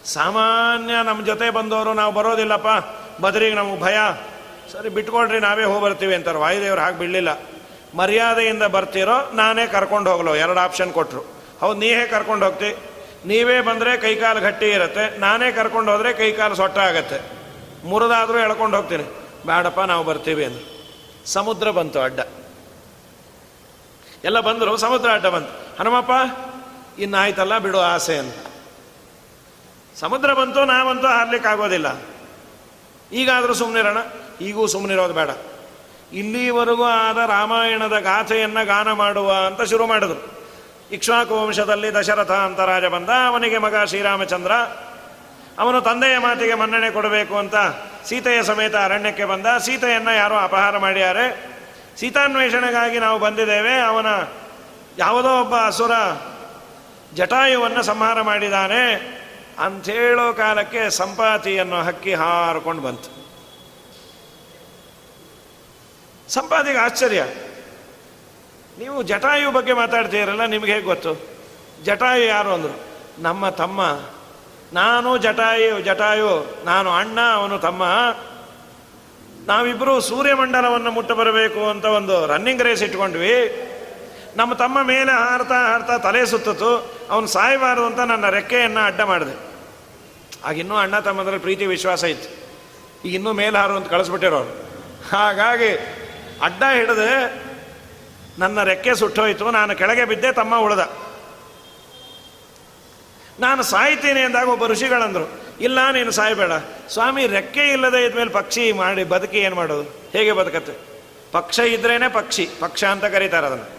ಸಾಮಾನ್ಯ 0.05 0.95
ನಮ್ಮ 1.05 1.26
ಜೊತೆ 1.26 1.50
ಬಂದವರು 1.50 1.95
ನಾವು 1.95 2.15
ಬರೋದಿಲ್ಲಪ್ಪ. 2.15 2.69
ಬದ್ರಿಗೆ 3.23 3.55
ನಮಗೆ 3.55 3.81
ಭಯ. 3.81 3.97
ಸರಿ 4.73 4.88
ಬಿಟ್ಕೊಳ್ರಿ 4.88 5.41
ನಾವೇ 5.41 5.65
ಹೋಗಿ 5.65 5.83
ಬರ್ತೀವಿ 5.83 6.15
ಅಂತಾರೆ. 6.15 6.38
ವಾಯುದೇವರು 6.38 6.81
ಹಾಗೆ 6.81 6.99
ಬಿಡಲಿಲ್ಲ. 6.99 7.41
ಮರ್ಯಾದೆಯಿಂದ 7.95 8.62
ಬರ್ತೀರೋ 8.62 9.31
ನಾನೇ 9.35 9.67
ಕರ್ಕೊಂಡು 9.67 10.11
ಹೋಗ್ಲೋ, 10.11 10.35
ಎರಡು 10.35 10.61
ಆಪ್ಷನ್ 10.61 10.93
ಕೊಟ್ಟರು 10.93 11.21
ಹೌದು 11.61 11.81
ನೀವೇ 11.81 12.07
ಕರ್ಕೊಂಡು 12.07 12.47
ಹೋಗ್ತಿ. 12.47 12.76
ನೀವೇ 13.26 13.61
ಬಂದರೆ 13.61 13.97
ಕೈಕಾಲು 13.97 14.41
ಗಟ್ಟಿ 14.41 14.69
ಇರುತ್ತೆ. 14.71 15.19
ನಾನೇ 15.19 15.53
ಕರ್ಕೊಂಡು 15.53 15.93
ಹೋದರೆ 15.93 16.12
ಕೈಕಾಲು 16.12 16.55
ಸೊಟ್ಟ 16.55 16.79
ಆಗತ್ತೆ. 16.79 17.21
ಮುರಿದಾದರೂ 17.88 18.38
ಎಳ್ಕೊಂಡು 18.38 18.76
ಹೋಗ್ತೀನಿ. 18.76 19.05
ಬೇಡಪ್ಪ 19.47 19.81
ನಾವು 19.81 20.05
ಬರ್ತೀವಿ 20.05 20.45
ಅಂದರು. 20.45 20.87
ಸಮುದ್ರ 21.26 21.71
ಬಂತು 21.71 22.00
ಅಡ್ಡ. 22.00 22.21
ಎಲ್ಲ 24.26 24.40
ಬಂದರು, 24.40 24.76
ಸಮುದ್ರ 24.76 25.12
ಅಡ್ಡ 25.12 25.26
ಬಂತು. 25.26 25.78
ಹನುಮಪ್ಪ 25.78 26.11
ಇನ್ನಾಯ್ತಲ್ಲ 26.99 27.59
ಬಿಡು 27.59 27.80
ಆಸೆ 27.80 28.16
ಅಂತ. 28.16 28.35
ಸಮುದ್ರ 30.00 30.35
ಬಂತು, 30.35 30.64
ನಾವಂತೂ 30.64 31.06
ಹಾರ್ಲಿಕ್ಕೆ 31.06 31.49
ಆಗೋದಿಲ್ಲ 31.49 32.02
ಈಗಾದರೂ 33.12 33.54
ಸುಮ್ಮನಿರೋಣ 33.54 33.97
ಈಗೂ 34.40 34.66
ಸುಮ್ಮನಿರೋದು 34.66 35.14
ಬೇಡ. 35.14 35.30
ಇಲ್ಲಿವರೆಗೂ 36.12 36.85
ಆದ 36.85 37.16
ರಾಮಾಯಣದ 37.16 37.99
ಗಾಥೆಯನ್ನು 37.99 38.66
ಗಾನ 38.66 38.92
ಮಾಡುವ 38.92 39.33
ಅಂತ 39.33 39.62
ಶುರು 39.62 39.87
ಮಾಡಿದ್ರು. 39.87 40.33
ಇಕ್ಷ್ವಾಕು 40.92 41.42
ವಂಶದಲ್ಲಿ 41.42 41.95
ದಶರಥ 41.95 42.30
ಅಂತ 42.30 42.61
ರಾಜ 42.61 42.85
ಬಂದ. 42.85 43.09
ಅವನಿಗೆ 43.09 43.59
ಮಗ 43.59 43.85
ಶ್ರೀರಾಮಚಂದ್ರ. 43.85 44.52
ಅವನು 45.59 45.80
ತಂದೆಯ 45.80 46.18
ಮಾತಿಗೆ 46.18 46.54
ಮನ್ನಣೆ 46.54 46.90
ಕೊಡಬೇಕು 46.90 47.37
ಅಂತ 47.37 47.54
ಸೀತೆಯ 48.06 48.42
ಸಮೇತ 48.42 48.76
ಅರಣ್ಯಕ್ಕೆ 48.76 49.25
ಬಂದ. 49.25 49.59
ಸೀತೆಯನ್ನು 49.59 50.16
ಯಾರೋ 50.16 50.37
ಅಪಹಾರ 50.37 50.78
ಮಾಡ್ಯಾರೆ. 50.78 51.55
ಸೀತಾನ್ವೇಷಣೆಗಾಗಿ 52.00 52.99
ನಾವು 52.99 53.19
ಬಂದಿದ್ದೇವೆ. 53.19 53.81
ಅವನ 53.81 54.07
ಯಾವುದೋ 54.99 55.41
ಒಬ್ಬ 55.41 55.55
ಅಸುರ 55.67 55.91
ಜಟಾಯುವನ್ನು 57.15 57.83
ಸಂಹಾರ 57.83 58.23
ಮಾಡಿದ್ದಾನೆ. 58.23 59.17
ಅಂಥೇಳೋ 59.59 60.33
ಕಾಲಕ್ಕೆ 60.33 60.91
ಸಂಪಾತಿಯನ್ನು 60.91 61.83
ಹಕ್ಕಿ 61.83 62.15
ಹಾರಿಕೊಂಡು 62.15 62.83
ಬಂತು. 62.83 63.26
ಸಂಪಾತಿಗೆ 66.31 66.79
ಆಶ್ಚರ್ಯ. 66.79 67.25
ನೀವು 68.79 69.03
ಜಟಾಯು 69.03 69.50
ಬಗ್ಗೆ 69.50 69.73
ಮಾತಾಡ್ತೀರಲ್ಲ 69.73 70.47
ನಿಮ್ಗೆ 70.47 70.73
ಹೇಗೆ 70.73 70.85
ಗೊತ್ತು? 70.85 71.37
ಜಟಾಯು 71.85 72.26
ಯಾರು 72.26 72.50
ಅಂದರು. 72.53 72.81
ನಮ್ಮ 73.23 73.49
ತಮ್ಮ. 73.49 73.83
ನಾನು 74.73 75.17
ಜಟಾಯು 75.17 75.81
ಜಟಾಯು, 75.81 76.62
ನಾನು 76.65 76.91
ಅಣ್ಣ, 76.91 77.21
ಅವನು 77.21 77.59
ತಮ್ಮ. 77.59 77.83
ನಾವಿಬ್ಬರು 79.47 80.00
ಸೂರ್ಯಮಂಡಲವನ್ನು 80.00 80.91
ಮುಟ್ಟ 80.91 81.12
ಬರಬೇಕು 81.12 81.69
ಅಂತ 81.69 81.85
ಒಂದು 81.85 82.26
ರನ್ನಿಂಗ್ 82.26 82.62
ರೇಸ್ 82.62 82.83
ಇಟ್ಕೊಂಡ್ವಿ. 82.83 83.62
ನಮ್ಮ 84.37 84.55
ತಮ್ಮ 84.55 84.83
ಮೇಲೆ 84.83 85.12
ಹಾರ್ತಾ 85.12 85.55
ಹಾರ್ತಾ 85.55 85.99
ತಲೆ 85.99 86.26
ಸುತ್ತಿತು 86.26 86.97
ಅವನು 87.11 87.26
ಸಾಯಬಾರದು 87.26 87.87
ಅಂತ 87.87 87.99
ನನ್ನ 87.99 88.29
ರೆಕ್ಕೆಯನ್ನು 88.29 88.81
ಅಡ್ಡ 88.81 89.00
ಮಾಡಿದೆ. 89.00 89.47
ಆಗಿನ್ನೂ 90.45 90.76
ಅಣ್ಣ 90.76 90.99
ತಮ್ಮದ್ರಲ್ಲಿ 90.99 91.41
ಪ್ರೀತಿ 91.41 91.67
ವಿಶ್ವಾಸ 91.67 92.05
ಇತ್ತು. 92.05 92.47
ಈಗ 93.09 93.15
ಇನ್ನೂ 93.15 93.33
ಮೇಲೆ 93.33 93.59
ಹಾರು 93.59 93.76
ಅಂತ 93.76 93.88
ಕಳಿಸ್ಬಿಟ್ಟಿರೋರು 93.88 94.67
ಹಾಗಾಗಿ 95.12 95.71
ಅಡ್ಡ 96.43 96.62
ಹಿಡಿದೆ 96.75 97.47
ನನ್ನ 98.38 98.62
ರೆಕ್ಕೆ 98.62 98.95
ಸುಟ್ಟೋಯ್ತು. 98.95 99.50
ನಾನು 99.50 99.76
ಕೆಳಗೆ 99.76 100.05
ಬಿದ್ದೆ, 100.05 100.33
ತಮ್ಮ 100.33 100.57
ಉಳ್ದ. 100.57 100.97
ನಾನು 103.41 103.62
ಸಾಯ್ತೀನಿ 103.62 104.21
ಅಂದಾಗ 104.21 104.49
ಒಬ್ಬ 104.49 104.67
ಋಷಿಗಳಂದರು. 104.67 105.46
ಇಲ್ಲ, 105.60 105.90
ನೀನು 105.90 106.10
ಸಾಯಬೇಡ. 106.10 106.50
ಸ್ವಾಮಿ, 106.88 107.26
ರೆಕ್ಕೆ 107.26 107.60
ಇಲ್ಲದೆ 107.60 108.04
ಇದ್ಮೇಲೆ 108.04 108.30
ಪಕ್ಷಿ 108.30 108.72
ಮಾಡಿ 108.72 109.04
ಬದುಕಿ 109.04 109.38
ಏನು 109.38 109.56
ಮಾಡೋದು? 109.56 109.82
ಹೇಗೆ 109.82 110.32
ಬದುಕತ್ತೆ? 110.32 110.72
ಪಕ್ಷ 111.32 111.58
ಇದ್ರೇನೆ 111.58 112.08
ಪಕ್ಷಿ. 112.08 112.48
ಪಕ್ಷ 112.60 112.84
ಅಂತ 112.84 113.04
ಕರೀತಾರೆ 113.04 113.46
ಅದನ್ನು. 113.46 113.76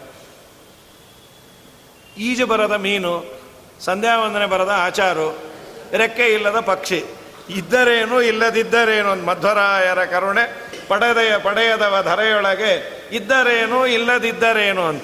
ಈಜು 2.18 2.48
ಬರದ 2.48 2.72
ಮೀನು 2.72 3.26
ಸಂಧ್ಯಾ 3.80 4.20
ವಂದನೆ 4.20 4.46
ಬರದ 4.46 4.74
ಆಚಾರು, 4.76 5.38
ರೆಕ್ಕೆ 5.94 6.26
ಇಲ್ಲದ 6.26 6.60
ಪಕ್ಷಿ. 6.60 7.04
ಇದ್ದರೇನು, 7.50 8.22
ಇಲ್ಲದಿದ್ದರೇನು 8.22 9.16
ಮಧ್ವರಾಯರ 9.16 10.06
ಕರುಣೆ, 10.06 10.72
ಪಡೆದೆಯ 10.88 11.38
ಪಡೆಯದವ 11.38 12.02
ಧರೆಯೊಳಗೆ 12.04 13.04
ಇದ್ದರೇನು, 13.12 13.88
ಇಲ್ಲದಿದ್ದರೇನು 13.88 14.82
ಅಂತ. 14.86 15.04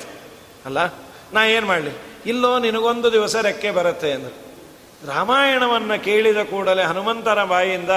ಅಲ್ಲ, 0.66 0.78
ನಾ 1.34 1.46
ಏನು 1.46 1.68
ಮಾಡಲಿ? 1.68 1.92
ಇಲ್ಲೋ 2.26 2.60
ನಿನಗೊಂದು 2.60 3.12
ದಿವಸ 3.12 3.36
ರೆಕ್ಕೆ 3.36 3.72
ಬರುತ್ತೆ 3.72 4.10
ಎಂದು 4.10 4.43
ರಾಮಾಯಣವನ್ನು 5.08 6.04
ಕೇಳಿದ 6.04 6.38
ಕೂಡಲೇ 6.38 6.84
ಹನುಮಂತರ 6.84 7.44
ಬಾಯಿಯಿಂದ 7.44 7.90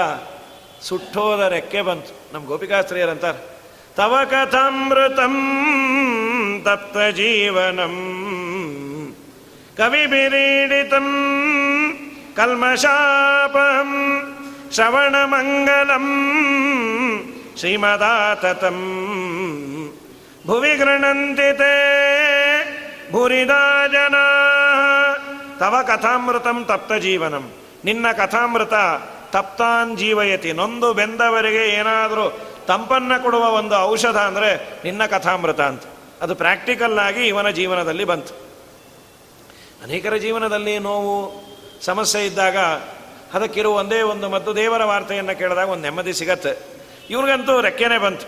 ಸುಟ್ಟೋದ 0.83 1.41
ರೆಕ್ಕೆ 1.41 1.81
ಬಂತು. 1.81 2.35
ನಮ್ಮ 2.35 2.47
ಗೋಪಿಕಾಸ್ತ್ರೀಯರಂತಾರೆ. 2.47 3.39
ತವ 3.97 4.17
ಕಥಾಮೃತಂ 4.31 5.35
ತಪ್ತ 6.65 6.99
ಜೀವನಂ 6.99 7.95
ಕವಿ 9.77 10.07
ಬಿರೀಡಿತಂ 10.07 11.07
ಕಲ್ಮಶಾಪಂ 12.37 13.91
ಶ್ರವಣಮಂಗಲಂ 14.75 16.07
ಶ್ರೀಮದಾತತಂ 17.59 18.79
ಭುವಿ 20.47 20.75
ಗೃಣಂತಿ 20.75 21.49
ಜನ 23.93 24.17
ತವ 25.59 25.75
ಕಥಾಮೃತಂ 25.87 26.65
ತಪ್ತ 26.65 26.93
ಜೀವನಂ 26.93 27.53
ನಿನ್ನ 27.85 28.13
ಕಥಾಮೃತ 28.13 28.73
ತಪ್ತಾನ್ 29.31 29.99
ಜೀವಯತಿ 29.99 30.53
ನೊಂದು 30.53 30.95
ಬೆಂದವರಿಗೆ 30.95 31.69
ಏನಾದರೂ 31.69 32.41
ತಂಪನ್ನ 32.67 33.17
ಕೊಡುವ 33.23 33.45
ಒಂದು 33.45 33.77
ಔಷಧ 33.77 34.17
ಅಂದರೆ 34.17 34.81
ನಿನ್ನ 34.85 35.07
ಕಥಾಮೃತ 35.07 35.61
ಅಂತ. 35.61 35.83
ಅದು 36.23 36.35
ಪ್ರಾಕ್ಟಿಕಲ್ 36.35 36.99
ಆಗಿ 36.99 37.27
ಇವನ 37.27 37.51
ಜೀವನದಲ್ಲಿ 37.51 38.05
ಬಂತು. 38.05 38.35
ಅನೇಕರ 39.83 40.17
ಜೀವನದಲ್ಲಿ 40.17 40.79
ನೋವು, 40.79 41.47
ಸಮಸ್ಯೆ 41.85 42.27
ಇದ್ದಾಗ 42.27 42.57
ಅದಕ್ಕಿರುವ 43.35 43.73
ಒಂದೇ 43.73 44.03
ಒಂದು 44.03 44.29
ಮದ್ದು 44.29 44.57
ದೇವರ 44.57 44.85
ವಾರ್ತೆಯನ್ನು 44.85 45.39
ಕೇಳಿದಾಗ 45.39 45.69
ಒಂದು 45.69 45.83
ನೆಮ್ಮದಿ 45.83 46.13
ಸಿಗತ್ತೆ. 46.13 46.59
ಇವ್ರಿಗಂತೂ 47.11 47.61
ರೆಕ್ಕೆನೇ 47.61 47.99
ಬಂತು. 47.99 48.27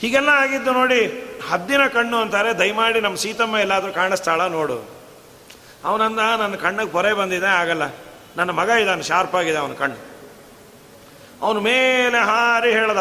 ಹೀಗೆಲ್ಲ 0.00 0.28
ಆಗಿದ್ದು 0.28 0.72
ನೋಡಿ 0.72 1.30
ಹದ್ದಿನ 1.50 1.86
ಕಣ್ಣು 1.86 2.16
ಅಂತಾರೆ, 2.16 2.58
ದಯಮಾಡಿ 2.58 3.00
ನಮ್ಮ 3.00 3.16
ಸೀತಮ್ಮ 3.16 3.56
ಎಲ್ಲಾದರೂ 3.56 3.92
ಕಾಣಿಸ್ತಾಳ 3.92 4.46
ನೋಡು. 4.46 4.91
ಅವನಂದ 5.84 6.18
ನನ್ನ 6.18 6.54
ಕಣ್ಣಿಗೆ 6.54 6.90
ಪೊರೆ 6.90 7.14
ಬಂದಿದೆ, 7.14 7.46
ಆಗಲ್ಲ. 7.46 7.82
ನನ್ನ 8.36 8.50
ಮಗ 8.50 8.68
ಇದ್ದಾನೆ 8.68 9.02
ಶಾರ್ಪ್ 9.02 9.34
ಆಗಿದೆ 9.34 9.58
ಅವನ 9.58 9.72
ಕಣ್ಣು. 9.72 9.96
ಅವನು 11.42 11.60
ಮೇಲೆ 11.60 12.18
ಹಾರಿ 12.18 12.72
ಹೇಳ್ದ, 12.72 12.98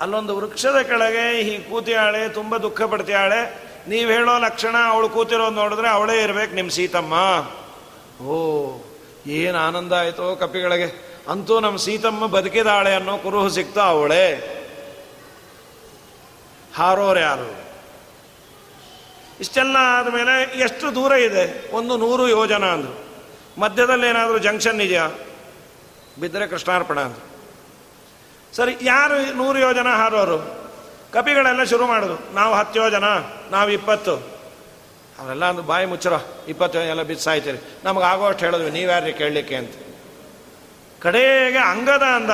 ಅಲ್ಲೊಂದು 0.00 0.36
ವೃಕ್ಷದ 0.36 0.80
ಕೆಳಗೆ 0.80 1.42
ಹೀಗೆ 1.42 1.70
ಕೂತಿಯಾಳೆ, 1.70 2.28
ತುಂಬ 2.28 2.56
ದುಃಖ 2.56 2.82
ಪಡ್ತಿಯಾಳೆ. 2.82 3.64
ನೀವು 3.88 4.10
ಹೇಳೋ 4.10 4.38
ಲಕ್ಷಣ 4.38 4.76
ಅವಳು 4.88 5.08
ಕೂತಿರೋದು 5.08 5.56
ನೋಡಿದ್ರೆ 5.56 5.88
ಅವಳೇ 5.88 6.22
ಇರ್ಬೇಕು 6.22 6.54
ನಿಮ್ಮ 6.54 6.70
ಸೀತಮ್ಮ. 6.70 7.14
ಓ, 8.24 8.36
ಏನು 9.26 9.58
ಆನಂದ 9.58 9.92
ಆಯಿತೋ 9.92 10.36
ಕಪಿಗಳಿಗೆ. 10.36 11.20
ಅಂತೂ 11.28 11.60
ನಮ್ಮ 11.60 11.76
ಸೀತಮ್ಮ 11.76 12.26
ಬದುಕಿದಾಳೆ 12.26 12.94
ಅನ್ನೋ 12.94 13.18
ಕುರುಹು 13.18 13.48
ಸಿಕ್ತ 13.48 13.78
ಅವಳೇ. 13.78 14.26
ಹಾರೋರು 16.76 17.20
ಯಾರು? 17.20 17.63
ಇಷ್ಟೆಲ್ಲ 19.40 19.76
ಆದಮೇಲೆ 19.76 20.58
ಎಷ್ಟು 20.58 20.94
ದೂರ 20.94 21.12
ಇದೆ? 21.12 21.74
ಒಂದು 21.74 21.96
ನೂರು 21.96 22.28
ಯೋಜನ 22.28 22.64
ಅಂದರು. 22.64 23.04
ಮಧ್ಯದಲ್ಲಿ 23.60 24.06
ಏನಾದರೂ 24.06 24.38
ಜಂಕ್ಷನ್ 24.38 24.80
ಇದೆಯಾ? 24.80 25.10
ಬಿದ್ದರೆ 26.20 26.46
ಕೃಷ್ಣಾರ್ಪಣ 26.46 27.00
ಅಂದರು. 27.00 27.34
ಸರಿ, 28.56 28.76
ಯಾರು 28.82 29.36
ನೂರು 29.36 29.58
ಯೋಜನ 29.58 29.88
ಹಾರೋರು? 29.88 30.64
ಕಪಿಗಳೆಲ್ಲ 31.12 31.62
ಶುರು 31.62 31.86
ಮಾಡೋದು. 31.86 32.34
ನಾವು 32.34 32.54
ಹತ್ತು 32.54 32.80
ಯೋಜನ, 32.80 33.04
ನಾವು 33.50 33.70
ಇಪ್ಪತ್ತು. 33.70 34.16
ಅವರೆಲ್ಲ 35.18 35.44
ಒಂದು 35.44 35.62
ಬಾಯಿ 35.62 35.86
ಮುಚ್ಚರ, 35.86 36.12
ಇಪ್ಪತ್ತು 36.48 36.78
ಎಲ್ಲ 36.78 37.02
ಬಿಸಾಯ್ತೀರಿ 37.02 37.56
ಸಾಯ್ತೀರಿ 37.58 37.84
ನಮಗೆ 37.84 38.04
ಆಗೋಷ್ಟು 38.04 38.44
ಹೇಳಿದ್ವಿ 38.44 38.70
ನೀವ್ಯಾರ್ರಿ 38.70 39.12
ಕೇಳಲಿಕ್ಕೆ 39.12 39.56
ಅಂತ. 39.56 39.72
ಕಡೆಗೆ 41.02 41.58
ಅಂಗದ 41.58 42.02
ಅಂದ, 42.02 42.30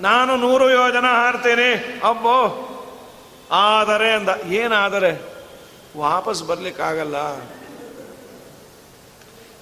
ನಾನು 0.00 0.36
ನೂರು 0.36 0.70
ಯೋಜನ 0.70 1.06
ಹಾರ್ತೀನಿ, 1.06 2.00
ಅಬ್ಬೋ. 2.08 2.70
ಆದರೆ 3.52 4.12
ಅಂದ, 4.12 4.28
ಏನಾದರೆ? 4.52 5.33
ವಾಪಸ್ 5.96 6.44
ಬರ್ಲಿಕ್ಕಾಗಲ್ಲ. 6.44 7.16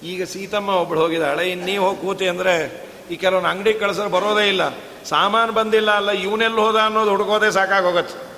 ಈಗ 0.02 0.22
ಸೀತಮ್ಮ 0.22 0.68
ಒಬ್ಳು 0.68 1.00
ಹೋಗಿದ್ದಾಳೆ 1.00 1.50
ಇನ್ನು 1.50 1.66
ನೀವು 1.66 1.86
ಹೋಗಿ 1.86 2.00
ಕೂತಿ 2.00 2.28
ಅಂದರೆ 2.28 2.86
ಈ 3.10 3.16
ಕೆಲವೊಂದು 3.16 3.48
ಅಂಗಡಿ 3.48 3.74
ಕಳ್ಸೋರು 3.74 4.08
ಬರೋದೇ 4.08 4.48
ಇಲ್ಲ. 4.48 4.60
ಸಾಮಾನು 5.04 5.52
ಬಂದಿಲ್ಲ 5.52 5.90
ಅಲ್ಲ 5.90 6.10
ಇವನೆಲ್ಲಿ 6.10 6.60
ಹೋದ 6.60 6.76
ಅನ್ನೋದು 6.76 7.10
ಹುಡುಕೋದೇ 7.10 7.50
ಸಾಕಾಗೋಗತ್ತೆ. 7.50 8.32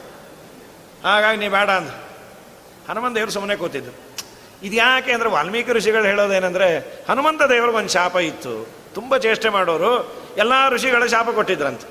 ಹಾಗಾಗಿ 1.05 1.39
ನೀ 1.39 1.49
ಬೇಡ 1.49 1.71
ಅಂದ 1.71 1.89
ಹನುಮಂತ 2.89 3.15
ದೇವ್ರು 3.15 3.33
ಸುಮ್ಮನೆ 3.33 3.57
ಕೂತಿದ್ದು 3.57 3.91
ಇದು 4.63 4.77
ಯಾಕೆ 4.77 5.13
ಅಂದರೆ 5.13 5.29
ವಾಲ್ಮೀಕಿ 5.29 5.73
ಋಷಿಗಳು 5.73 6.03
ಹೇಳೋದೇನೆಂದರೆ, 6.03 6.79
ಹನುಮಂತ 7.09 7.43
ದೇವರು 7.43 7.73
ಒಂದು 7.73 7.89
ಶಾಪ 7.89 8.17
ಇತ್ತು. 8.17 8.69
ತುಂಬ 8.95 9.17
ಚೇಷ್ಟೆ 9.17 9.49
ಮಾಡೋರು. 9.49 10.15
ಎಲ್ಲ 10.37 10.69
ಋಷಿಗಳ 10.69 11.07
ಶಾಪ 11.07 11.31
ಕೊಟ್ಟಿದ್ರಂತೆ. 11.31 11.89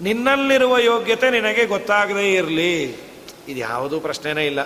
ನಿನ್ನಲ್ಲಿರುವ 0.00 0.78
ಯೋಗ್ಯತೆ 0.78 1.30
ನಿನಗೆ 1.30 1.66
ಗೊತ್ತಾಗದೇ 1.66 2.32
ಇರಲಿ. 2.32 2.84
ಇದು 3.48 3.60
ಯಾವುದೂ 3.60 4.00
ಪ್ರಶ್ನೆನೇ 4.00 4.46
ಇಲ್ಲ. 4.46 4.58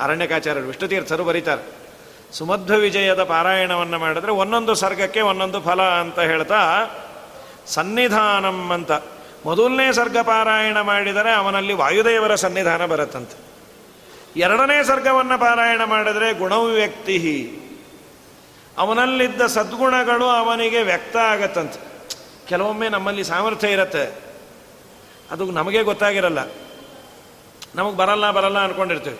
ಅರಣ್ಯಕಾಚಾರ್ಯರು 0.00 0.66
ವಿಷ್ಣುತೀರ್ಥರು 0.66 1.24
ಬರೀತಾರೆ. 1.24 1.86
ಸುಮಧ್ವ 2.32 2.74
ವಿಜಯದ 2.74 3.22
ಪಾರಾಯಣವನ್ನು 3.22 3.98
ಮಾಡಿದ್ರೆ 3.98 4.32
ಒಂದೊಂದು 4.32 4.74
ಸರ್ಗಕ್ಕೆ 4.74 5.20
ಒಂದೊಂದು 5.20 5.60
ಫಲ 5.60 5.82
ಅಂತ 5.82 6.18
ಹೇಳ್ತಾ, 6.18 6.86
ಸನ್ನಿಧಾನಂ 7.66 8.70
ಅಂತ. 8.72 8.92
ಮೊದಲನೇ 9.44 9.92
ಸರ್ಗ 9.92 10.18
ಪಾರಾಯಣ 10.18 10.80
ಮಾಡಿದರೆ 10.80 11.32
ಅವನಲ್ಲಿ 11.32 11.72
ವಾಯುದೇವರ 11.72 12.34
ಸನ್ನಿಧಾನ 12.34 12.86
ಬರುತ್ತಂತೆ. 12.86 13.36
ಎರಡನೇ 14.40 14.84
ಸರ್ಗವನ್ನು 14.84 15.38
ಪಾರಾಯಣ 15.38 15.84
ಮಾಡಿದರೆ 15.84 16.32
ಗುಣವ್ಯಕ್ತಿ 16.32 17.58
ಅವನಲ್ಲಿದ್ದ 18.78 19.42
ಸದ್ಗುಣಗಳು 19.42 20.24
ಅವನಿಗೆ 20.24 20.82
ವ್ಯಕ್ತ 20.82 21.16
ಆಗತ್ತಂತೆ. 21.16 21.80
ಕೆಲವೊಮ್ಮೆ 22.48 22.88
ನಮ್ಮಲ್ಲಿ 22.88 23.24
ಸಾಮರ್ಥ್ಯ 23.24 23.68
ಇರುತ್ತೆ. 23.68 24.14
ಅದು 25.30 25.50
ನಮಗೆ 25.50 25.82
ಗೊತ್ತಾಗಿರಲ್ಲ. 25.82 26.38
ನಮಗೆ 27.74 27.96
ಬರಲ್ಲ 27.96 28.30
ಬರಲ್ಲ 28.30 28.58
ಅಂದ್ಕೊಂಡಿರ್ತೀವಿ 28.58 29.18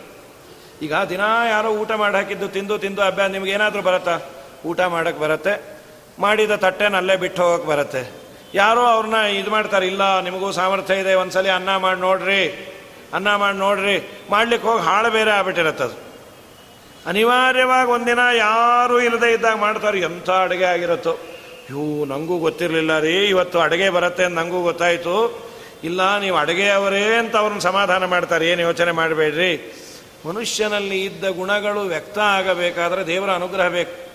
ಈಗ 0.82 0.94
ದಿನ 1.10 1.20
ಯಾರೋ 1.50 1.68
ಊಟ 1.68 1.92
ಮಾಡಿ 1.92 2.14
ಹಾಕಿದ್ದು, 2.14 2.48
ತಿಂದು 2.48 2.78
ತಿಂದು 2.78 3.02
ಅಭ್ಯಾಸ 3.02 3.30
ನಿಮ್ಗೆ 3.30 3.52
ಏನಾದರೂ 3.52 3.82
ಬರುತ್ತಾ? 3.82 4.18
ಊಟ 4.66 4.80
ಮಾಡೋಕ್ಕೆ 4.80 5.22
ಬರುತ್ತೆ. 5.22 5.76
ಮಾಡಿದ 6.18 6.50
ತಟ್ಟೆನಲ್ಲೇ 6.50 7.16
ಬಿಟ್ಟು 7.16 7.42
ಹೋಗಕ್ಕೆ 7.42 7.68
ಬರುತ್ತೆ. 7.68 8.12
ಯಾರೋ 8.54 8.80
ಅವ್ರನ್ನ 8.80 9.14
ಇದು 9.14 9.50
ಮಾಡ್ತಾರೆ, 9.50 9.86
ಇಲ್ಲ, 9.86 10.20
ನಿಮಗೂ 10.20 10.52
ಸಾಮರ್ಥ್ಯ 10.52 10.94
ಇದೆ, 10.94 11.14
ಒಂದ್ಸಲಿ 11.14 11.48
ಅನ್ನ 11.48 11.76
ಮಾಡಿ 11.76 12.00
ನೋಡ್ರಿ, 12.00 12.72
ಅನ್ನ 13.14 13.34
ಮಾಡಿ 13.34 13.58
ನೋಡ್ರಿ, 13.58 14.26
ಮಾಡ್ಲಿಕ್ಕೆ 14.30 14.68
ಹೋಗಿ 14.68 14.82
ಹಾಳು 14.82 15.10
ಬೇರೆ 15.10 15.30
ಆಗ್ಬಿಟ್ಟಿರತ್ತದು 15.30 16.06
ಅನಿವಾರ್ಯವಾಗಿ 17.06 17.90
ಒಂದಿನ 17.90 18.18
ಯಾರೂ 18.36 19.00
ಇಲ್ಲದೆ 19.00 19.32
ಇದ್ದಾಗ 19.32 19.56
ಮಾಡ್ತಾರೆ, 19.56 19.98
ಎಂಥ 19.98 20.30
ಅಡುಗೆ 20.30 20.64
ಆಗಿರುತ್ತೋ. 20.64 21.18
ಇವು 21.70 22.04
ನನಗೂ 22.04 22.38
ಗೊತ್ತಿರಲಿಲ್ಲ 22.38 22.98
ರೀ, 22.98 23.26
ಇವತ್ತು 23.28 23.60
ಅಡುಗೆ 23.60 23.90
ಬರುತ್ತೆ 23.90 24.24
ಅಂತ 24.24 24.38
ನನಗೂ 24.38 24.62
ಗೊತ್ತಾಯಿತು. 24.62 25.42
ಇಲ್ಲ, 25.84 26.18
ನೀವು 26.18 26.36
ಅಡುಗೆಯವರೇ 26.36 27.14
ಅಂತ 27.14 27.36
ಅವ್ರನ್ನ 27.36 27.58
ಸಮಾಧಾನ 27.58 28.04
ಮಾಡ್ತಾರೆ, 28.04 28.46
ಏನು 28.48 28.60
ಯೋಚನೆ 28.60 28.92
ಮಾಡಬೇಡ್ರಿ. 28.92 29.72
ಮನುಷ್ಯನಲ್ಲಿ 30.26 31.04
ಇದ್ದ 31.04 31.24
ಗುಣಗಳು 31.24 31.80
ವ್ಯಕ್ತ 31.80 32.18
ಆಗಬೇಕಾದ್ರೆ 32.18 33.06
ದೇವರ 33.06 33.30
ಅನುಗ್ರಹ 33.30 33.68
ಬೇಕು. 33.68 34.06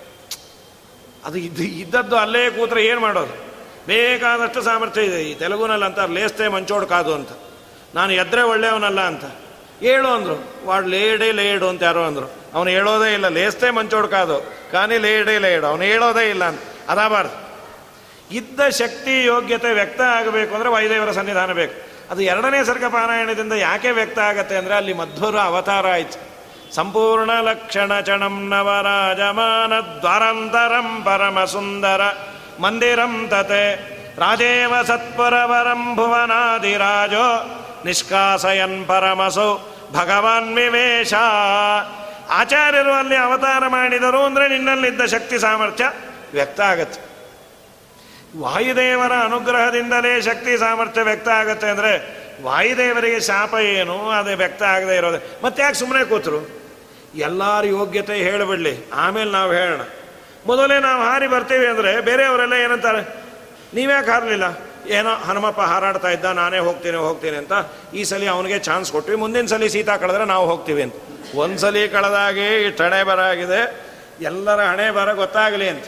ಅದು 1.25 1.37
ಇದ್ದು 1.37 1.63
ಇದ್ದದ್ದು 1.63 2.15
ಅಲ್ಲೇ 2.15 2.49
ಕೂತ್ರೆ 2.49 2.85
ಏನು 2.85 2.99
ಮಾಡೋದು? 2.99 3.51
ಬೇಕಾದಷ್ಟು 3.87 4.61
ಸಾಮರ್ಥ್ಯ 4.61 5.01
ಇದೆ. 5.01 5.23
ಈ 5.23 5.35
ತೆಲುಗುನಲ್ಲಿ 5.35 5.85
ಅಂತಾರೆ 5.85 6.11
ಲೇಸ್ತೆ 6.11 6.47
ಮಂಚೋಡ್ 6.47 6.85
ಕಾದು 6.85 7.13
ಅಂತ. 7.13 7.29
ನಾನು 7.95 8.13
ಎದ್ರೆ 8.13 8.41
ಒಳ್ಳೆಯವನಲ್ಲ 8.41 9.01
ಅಂತ. 9.01 9.23
ಹೇಳು 9.79 10.07
ಅಂದರು. 10.07 10.67
ವಾಡ್ 10.67 10.87
ಲೇಡೇ 10.87 11.31
ಲೇಡು 11.31 11.67
ಅಂತ 11.67 11.83
ಯಾರೋ 11.83 12.03
ಅಂದರು. 12.03 12.31
ಅವನು 12.53 12.69
ಹೇಳೋದೇ 12.69 13.13
ಇಲ್ಲ, 13.13 13.27
ಲೇಸ್ತೆ 13.27 13.69
ಮಂಚೋಡ್ 13.69 14.07
ಕಾದು. 14.07 14.53
ಕಾನಿ 14.71 14.97
ಲೇಡೇ 14.97 15.37
ಲೇಡು. 15.37 15.67
ಅವನು 15.67 15.81
ಹೇಳೋದೇ 15.81 16.29
ಇಲ್ಲ 16.29 16.43
ಅಂತ. 16.43 16.61
ಅದಾಬಾರ್ದು. 16.89 17.51
ಇದ್ದ 18.35 18.69
ಶಕ್ತಿ 18.69 19.25
ಯೋಗ್ಯತೆ 19.25 19.73
ವ್ಯಕ್ತ 19.73 20.01
ಆಗಬೇಕು 20.01 20.55
ಅಂದರೆ 20.55 20.69
ವೈದೇವರ 20.69 21.11
ಸನ್ನಿಧಾನ 21.11 21.53
ಬೇಕು. 21.53 21.90
ಅದು 22.11 22.21
ಎರಡನೇ 22.21 22.63
ಸರ್ಗ 22.63 22.85
ಪಾರಾಯಣದಿಂದ 22.85 23.53
ಯಾಕೆ 23.53 23.91
ವ್ಯಕ್ತ 23.91 24.19
ಆಗತ್ತೆ 24.19 24.55
ಅಂದರೆ 24.57 24.75
ಅಲ್ಲಿ 24.75 24.93
ಮಧ್ವರ 24.93 25.37
ಅವತಾರ 25.39 25.87
ಆಯ್ತು. 25.87 26.17
ಸಂಪೂರ್ಣ 26.75 27.31
ಲಕ್ಷಣ 27.41 27.99
ಚಣಂ 27.99 28.35
ನವರಾಜಮಾನ 28.49 29.73
ದ್ವಾರಂತರಂ 29.79 31.03
ಪರಮ 31.03 31.43
ಸುಂದರ 31.45 32.01
ಮಂದಿರಂ 32.59 33.27
ತತೆ 33.29 33.65
ರಾಜೇವ 34.19 34.73
ಸತ್ಪುರವರಂ 34.81 35.95
ಭುವನಾದಿರಾಜೋ 35.95 37.27
ನಿಷ್ಕಾಸಯನ್ 37.85 38.87
ಪರಮಸು 38.87 39.49
ಭಗವಾನ್ 39.93 40.55
ವಿವೇಶ. 40.55 41.13
ಆಚಾರ್ಯರು 42.29 42.93
ಅಲ್ಲಿ 42.93 43.15
ಅವತಾರ 43.15 43.63
ಮಾಡಿದರು 43.67 44.25
ಅಂದರೆ 44.25 44.49
ನಿನ್ನಲ್ಲಿದ್ದ 44.49 45.05
ಶಕ್ತಿ 45.05 45.39
ಸಾಮರ್ಥ್ಯ 45.39 45.85
ವ್ಯಕ್ತ 46.33 46.61
ಆಗತ್ತೆ. 46.61 47.10
ವಾಯುದೇವರ 48.39 49.11
ಅನುಗ್ರಹದಿಂದಲೇ 49.11 50.21
ಶಕ್ತಿ 50.21 50.57
ಸಾಮರ್ಥ್ಯ 50.57 51.01
ವ್ಯಕ್ತ 51.01 51.27
ಆಗುತ್ತೆ 51.27 51.67
ಅಂದರೆ 51.67 52.21
ವಾಯುದೇವರಿಗೆ 52.43 53.19
ಶಾಪ 53.19 53.53
ಏನು? 53.53 54.09
ಅದೇ 54.09 54.33
ವ್ಯಕ್ತ 54.33 54.63
ಆಗದೆ 54.63 54.95
ಇರೋದು. 54.95 55.45
ಮತ್ತೆ 55.45 55.61
ಯಾಕೆ 55.61 55.75
ಸುಮ್ಮನೆ 55.75 56.05
ಕೂತರು? 56.05 56.49
ಎಲ್ಲರ 57.15 57.65
ಯೋಗ್ಯತೆ 57.65 58.13
ಹೇಳಿಬಿಡ್ಲಿ. 58.13 58.89
ಆಮೇಲೆ 58.93 59.31
ನಾವು 59.31 59.51
ಹೇಳೋಣ. 59.51 59.81
ಮೊದಲೇ 60.45 60.79
ನಾವು 60.79 61.01
ಹಾರಿ 61.01 61.27
ಬರ್ತೀವಿ 61.27 61.67
ಅಂದರೆ 61.67 62.01
ಬೇರೆಯವರೆಲ್ಲ 62.01 62.53
ಏನಂತಾರೆ? 62.53 63.15
ನೀವ್ಯಾಕೆ 63.73 64.11
ಹಾರಲಿಲ್ಲ? 64.11 64.43
ಏನೋ 64.87 65.09
ಹನುಮಪ್ಪ 65.09 65.61
ಹಾರಾಡ್ತಾ 65.61 66.09
ಇದ್ದ, 66.09 66.25
ನಾನೇ 66.25 66.57
ಹೋಗ್ತೀನಿ 66.57 66.97
ಹೋಗ್ತೀನಿ 66.97 67.37
ಅಂತ 67.37 67.51
ಈ 67.93 68.03
ಸಲ 68.03 68.29
ಅವನಿಗೆ 68.29 68.59
ಚಾನ್ಸ್ 68.59 68.91
ಕೊಟ್ವಿ. 68.91 69.15
ಮುಂದಿನ 69.15 69.45
ಸಲ 69.45 69.67
ಸೀತಾ 69.67 69.97
ಕಳೆದ್ರೆ 69.97 70.25
ನಾವು 70.25 70.47
ಹೋಗ್ತೀವಿ 70.47 70.81
ಅಂತ. 70.81 70.93
ಒಂದು 71.35 71.59
ಸಲ 71.59 71.75
ಕಳೆದಾಗಿ 71.91 72.65
ಇಷ್ಟು 72.65 72.83
ಹಣೆ 72.83 73.03
ಬರ 73.03 73.19
ಆಗಿದೆ. 73.19 73.91
ಎಲ್ಲರ 74.21 74.59
ಹಣೆ 74.61 74.91
ಬರ 74.91 75.13
ಗೊತ್ತಾಗಲಿ 75.13 75.69
ಅಂತ. 75.69 75.83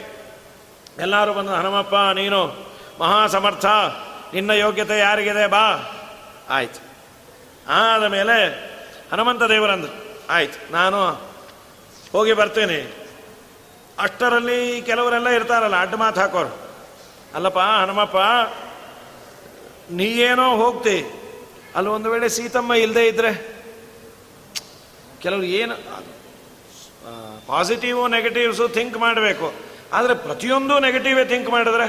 ಎಲ್ಲರೂ 0.98 1.32
ಬಂದು, 1.32 1.52
ಹನುಮಪ್ಪ, 1.52 1.94
ನೀನು 1.94 2.40
ಮಹಾ 3.00 3.26
ಸಮರ್ಥ, 3.26 3.66
ನಿನ್ನ 4.34 4.50
ಯೋಗ್ಯತೆ 4.50 4.98
ಯಾರಿಗಿದೆ, 4.98 5.46
ಬಾ. 5.46 5.64
ಆಯ್ತು. 6.50 6.80
ಆದ 7.68 8.04
ಮೇಲೆ 8.04 8.36
ಹನುಮಂತ 9.12 9.42
ದೇವರಂದ್ರು. 9.42 9.92
ಆಯ್ತು, 10.30 10.72
ನಾನು 10.72 11.00
ಹೋಗಿ 12.12 12.32
ಬರ್ತೀನಿ. 12.32 12.78
ಅಷ್ಟರಲ್ಲಿ 13.98 14.82
ಕೆಲವರೆಲ್ಲ 14.82 15.28
ಇರ್ತಾರಲ್ಲ, 15.28 15.80
ಅಡ್ಡ 15.80 15.94
ಮಾತು 15.94 16.20
ಹಾಕೋರು. 16.20 16.52
ಅಲ್ಲಪ್ಪ, 17.34 17.58
ಹನುಮಪ್ಪ, 17.58 18.16
ನೀ 19.90 20.04
ಏನೋ 20.04 20.56
ಹೋಗ್ತಿ. 20.56 21.04
ಅಲ್ಲಿ 21.74 21.90
ಒಂದು 21.90 22.10
ವೇಳೆ 22.10 22.28
ಸೀತಮ್ಮ 22.28 22.74
ಇಲ್ಲದೆ 22.74 23.06
ಇದ್ರೆ, 23.06 23.32
ಕೆಲವರು 25.22 25.42
ಏನು 25.42 25.74
ಪಾಸಿಟಿವ್ 27.46 28.10
ನೆಗೆಟಿವ್ಸು 28.10 28.68
ಥಿಂಕ್ 28.68 28.98
ಮಾಡಬೇಕು. 28.98 29.73
ಆದರೆ 29.94 30.14
ಪ್ರತಿಯೊಂದು 30.14 30.78
ನೆಗೆಟಿವೇ 30.78 31.24
ಥಿಂಕ್ 31.24 31.50
ಮಾಡಿದ್ರೆ, 31.50 31.86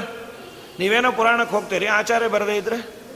ನೀವೇನೋ 0.78 1.12
ಪುರಾಣಕ್ಕೆ 1.12 1.54
ಹೋಗ್ತೀರಿ, 1.54 1.86
ಆಚಾರ್ಯ 1.86 2.28
ಬರದೇ 2.28 2.56
ಇದ್ರೆ? 2.56 3.06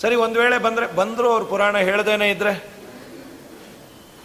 ಸರಿ, 0.00 0.14
ಒಂದು 0.14 0.40
ವೇಳೆ 0.40 0.58
ಬಂದರೆ, 0.58 0.86
ಬಂದರೂ 0.86 1.30
ಅವ್ರು 1.30 1.46
ಪುರಾಣ 1.46 1.78
ಹೇಳ್ದೇನೆ 1.78 2.30
ಇದ್ರೆ? 2.30 2.74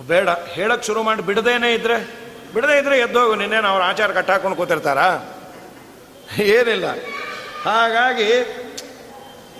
ಬೇಡ 0.07 0.29
ಹೇಳಕ್ಕೆ 0.29 0.87
ಶುರು 0.87 1.03
ಮಾಡಿ 1.03 1.21
ಬಿಡದೇನೆ 1.21 1.73
ಇದ್ರೆ? 1.73 1.97
ಬಿಡದೇ 2.53 2.77
ಇದ್ರೆ 2.77 2.99
ಎದ್ದೋಗು 2.99 3.35
ನಿನ್ನೇನು 3.35 3.67
ಅವ್ರ 3.67 3.83
ಆಚಾರ 3.83 4.11
ಕಟ್ಟಾಕೊಂಡು 4.11 4.57
ಕೂತಿರ್ತಾರಾ? 4.57 5.35
ಏನಿಲ್ಲ. 6.37 6.85
ಹಾಗಾಗಿ, 7.65 8.31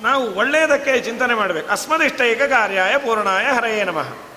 ನಾವು 0.02 0.36
ಒಳ್ಳೆಯದಕ್ಕೆ 0.36 1.00
ಚಿಂತನೆ 1.00 1.34
ಮಾಡಬೇಕು. 1.34 1.72
ಅಸ್ಮದಿಷ್ಟ 1.72 2.22
ಏಕ 2.22 2.42
ಕಾರ್ಯಾಯ 2.42 2.98
ಪೂರ್ಣಾಯ 2.98 3.46
ಹರಯೇ 3.46 3.84
ನಮಃ. 3.84 4.29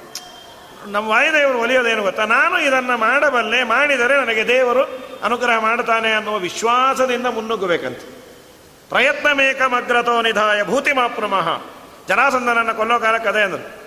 ನಮ್ಮ 0.87 1.09
ವಾಯುದೇವರು 1.09 1.59
ಒಲಿಯೋದೇನು 1.59 2.03
ಗೊತ್ತಾ? 2.03 2.25
ನಾನು 2.25 2.61
ಇದನ್ನು 2.61 2.99
ಮಾಡಬಲ್ಲೆ, 2.99 3.65
ಮಾಡಿದರೆ 3.65 4.17
ನನಗೆ 4.17 4.49
ದೇವರು 4.49 4.83
ಅನುಗ್ರಹ 5.23 5.59
ಮಾಡ್ತಾನೆ 5.59 6.13
ಅನ್ನುವ 6.13 6.39
ವಿಶ್ವಾಸದಿಂದ 6.39 7.27
ಮುನ್ನುಗ್ಗಬೇಕಂತ. 7.27 7.99
ಪ್ರಯತ್ನ 8.89 9.33
ಮೇಕಮಗ್ರತೋ 9.33 10.23
ನಿಧಾಯ 10.23 10.63
ಭೂತಿ 10.63 10.93
ಮಾಪ್ರಮಃ 10.93 11.63
ಜರಾಸಂಧನನ್ನು 12.09 12.75
ಕೊಲ್ಲೋ 12.75 12.99
ಕಾಲಕ್ಕೆ 12.99 13.29
ಅದೇ 13.29 13.41
ಅಂದರು 13.41 13.83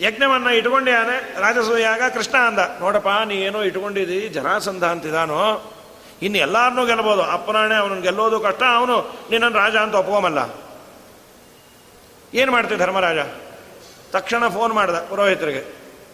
ಯಜ್ಞವನ್ನು 0.00 0.50
ಇಟ್ಕೊಂಡ್ಯಾನೆ 0.50 1.40
ರಾಜಸೂಯಾಗ 1.40 2.02
ಕೃಷ್ಣ 2.14 2.36
ಅಂದ, 2.36 2.58
ನೋಡಪ್ಪ 2.80 3.08
ನೀ 3.08 3.34
ಏನೋ 3.34 3.62
ಇಟ್ಕೊಂಡಿದ್ದೀ, 3.62 4.28
ಜರಾಸಂಧ 4.28 4.84
ಅಂತಿದಾನೋ? 4.84 5.72
ಇನ್ನು 6.22 6.38
ಎಲ್ಲಾರನ್ನೂ 6.38 6.86
ಗೆಲ್ಬೋದು. 6.86 7.22
ಅಪ್ಪನಾಣೆ 7.22 7.74
ಅವನನ್ನು 7.74 8.02
ಗೆಲ್ಲೋದು 8.02 8.40
ಕಷ್ಟ, 8.40 8.62
ಅವನು 8.76 9.26
ನಿನ್ನನ್ನು 9.30 9.58
ರಾಜ 9.58 9.76
ಅಂತ 9.76 9.94
ಒಪ್ಕೊಂಬಲ್ಲ. 9.94 10.38
ಏನು 12.34 12.52
ಮಾಡ್ತೀವಿ 12.52 12.80
ಧರ್ಮರಾಜ? 12.80 13.18
ತಕ್ಷಣ 14.12 14.48
ಫೋನ್ 14.48 14.72
ಮಾಡ್ದೆ 14.72 15.08
ಪುರೋಹಿತರಿಗೆ. 15.08 15.62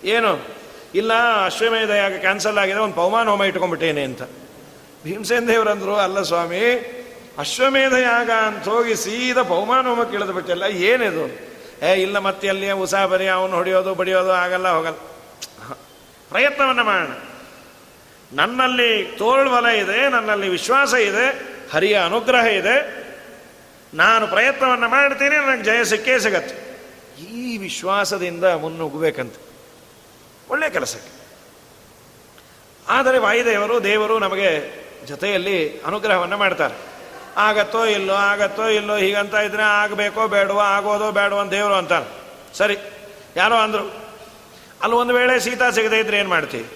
ಏನು? 0.05 0.59
ಇಲ್ಲ 0.95 1.13
ಅಶ್ವಮೇಧ 1.45 1.91
ಯಾಗ 1.91 2.17
ಕ್ಯಾನ್ಸಲ್ 2.17 2.59
ಆಗಿದೆ, 2.59 2.79
ಒಂದು 2.79 2.95
ಪವಮಾನ 2.95 3.29
ಹೋಮ 3.29 3.45
ಇಟ್ಕೊಂಡ್ಬಿಟ್ಟೇನೆ 3.45 4.03
ಅಂತ. 4.03 4.23
ಭೀಮಸೇನ್ 5.05 5.49
ದೇವರಂದ್ರು, 5.49 5.97
ಅಲ್ಲ 5.97 6.23
ಸ್ವಾಮಿ 6.23 6.61
ಅಶ್ವಮೇಧ 7.39 7.93
ಯಾಗ 7.93 8.31
ಅಂತ 8.31 8.69
ಹೋಗಿ 8.69 8.95
ಸೀದಾ 8.95 9.43
ಪವಮಾನ 9.43 9.87
ಹೋಮಕ್ಕೆ 9.87 10.17
ಇಳಿದು 10.17 10.33
ಬಿಟ್ಟಲ್ಲ, 10.33 10.63
ಏನಿದು? 10.63 11.49
ಏ, 11.85 12.03
ಇಲ್ಲ, 12.03 12.19
ಮತ್ತೆ 12.19 12.49
ಅಲ್ಲಿ 12.49 12.71
ಉಸಾಬರಿ, 12.71 13.27
ಅವನು 13.27 13.57
ಹೊಡೆಯೋದು, 13.57 13.95
ಬಡಿಯೋದು 13.95 14.31
ಆಗಲ್ಲ 14.31 14.69
ಹೋಗಲ್ಲ. 14.69 14.97
ಪ್ರಯತ್ನವನ್ನು 16.31 16.85
ಮಾಡೋಣ. 16.85 17.13
ನನ್ನಲ್ಲಿ 18.33 19.05
ತೋಳ್ಬಲ 19.05 19.67
ಇದೆ, 19.67 20.09
ನನ್ನಲ್ಲಿ 20.09 20.49
ವಿಶ್ವಾಸ 20.49 20.95
ಇದೆ, 20.95 21.27
ಹರಿಯ 21.73 21.97
ಅನುಗ್ರಹ 21.99 22.47
ಇದೆ. 22.47 23.09
ನಾನು 23.95 24.27
ಪ್ರಯತ್ನವನ್ನು 24.27 24.89
ಮಾಡ್ತೀನಿ 24.89 25.37
ನನಗೆ 25.37 25.63
ಜಯ 25.63 25.85
ಸಿಕ್ಕೇ 25.85 26.19
ಸಿಗತ್ತೆ. 26.19 26.68
ಈ 27.21 27.57
ವಿಶ್ವಾಸದಿಂದ 27.57 28.45
ಮುನ್ನುಗ್ಗಬೇಕಂತ 28.45 29.35
ಒಳ್ಳೆಯ 30.51 30.71
ಕೆಲಸಕ್ಕೆ. 30.71 31.19
ಆದರೆ 32.89 33.19
ವಾಯುದೇವರು, 33.19 33.85
ದೇವರು 33.85 34.19
ನಮಗೆ 34.19 34.79
ಜೊತೆಯಲ್ಲಿ 35.07 35.81
ಅನುಗ್ರಹವನ್ನು 35.81 36.37
ಮಾಡ್ತಾರೆ. 36.37 36.75
ಆಗತ್ತೋ 37.37 37.85
ಇಲ್ಲೋ 37.85 38.15
ಆಗತ್ತೋ 38.15 38.69
ಇಲ್ಲೋ, 38.69 38.97
ಹೀಗಂತ 38.97 39.35
ಇದ್ರೆ 39.35 39.63
ಆಗಬೇಕೋ 39.63 40.29
ಬೇಡವೋ, 40.29 40.59
ಆಗೋದೋ 40.59 41.11
ಬೇಡವೋ 41.11 41.39
ಅಂತ 41.39 41.51
ದೇವರು 41.51 41.75
ಅಂತಾರೆ 41.75 42.05
ಸರಿ, 42.59 42.77
ಯಾರೋ 43.37 43.55
ಅಂದರು, 43.55 43.95
ಅಲ್ಲಿ 44.83 44.97
ಒಂದು 44.97 45.15
ವೇಳೆ 45.15 45.41
ಸೀತಾ 45.41 45.71
ಸಿಗದೆ 45.71 45.99
ಇದ್ರೆ 45.99 46.19
ಏನು 46.19 46.29
ಮಾಡ್ತೀವಿ 46.29 46.69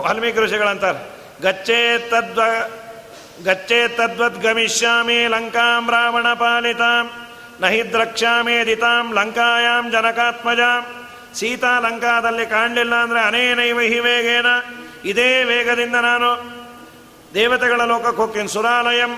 ವಾಲ್ಮೀಕಿ 0.00 0.38
ಋಷಿಗಳಂತಾರೆ 0.38 1.10
ಗಚ್ಚೇ 1.42 2.10
ತದ್ವ, 2.10 2.42
ಗಚ್ಚೇ 3.44 3.88
ತದ್ವದ್ 3.88 4.42
ಗಮಿಷ್ಯಾಮಿ 4.42 5.26
ಲಂಕಾಂ 5.26 5.90
ರಾವಣ 5.90 6.34
ಪಾಲಿತಾಂ. 6.34 7.17
ನಹಿ 7.62 7.80
ದ್ರಕ್ಷಾಮೇದಿತಾಂ 7.94 9.06
ಲಂಕಾಯಾಂ 9.18 9.84
ಜನಕಾತ್ಮಜ. 9.94 10.62
ಸೀತಾ 11.38 11.72
ಲಂಕಾದಲ್ಲಿ 11.86 12.44
ಕಾಣಲಿಲ್ಲ 12.52 12.94
ಅಂದರೆ 13.04 13.20
ಅನೇನೈವ 13.28 13.78
ಹಿ 13.92 13.98
ವೇಗೇನ? 14.06 14.50
ಇದೇ 15.10 15.30
ವೇಗದಿಂದ 15.50 15.96
ನಾನು 16.08 16.28
ದೇವತೆಗಳ 17.34 17.80
ಲೋಕಕ್ಕೆ 17.92 18.20
ಹೋಗ್ತೀನಿ, 18.22 18.48
ಸುರಾಲಯಂ. 18.56 19.12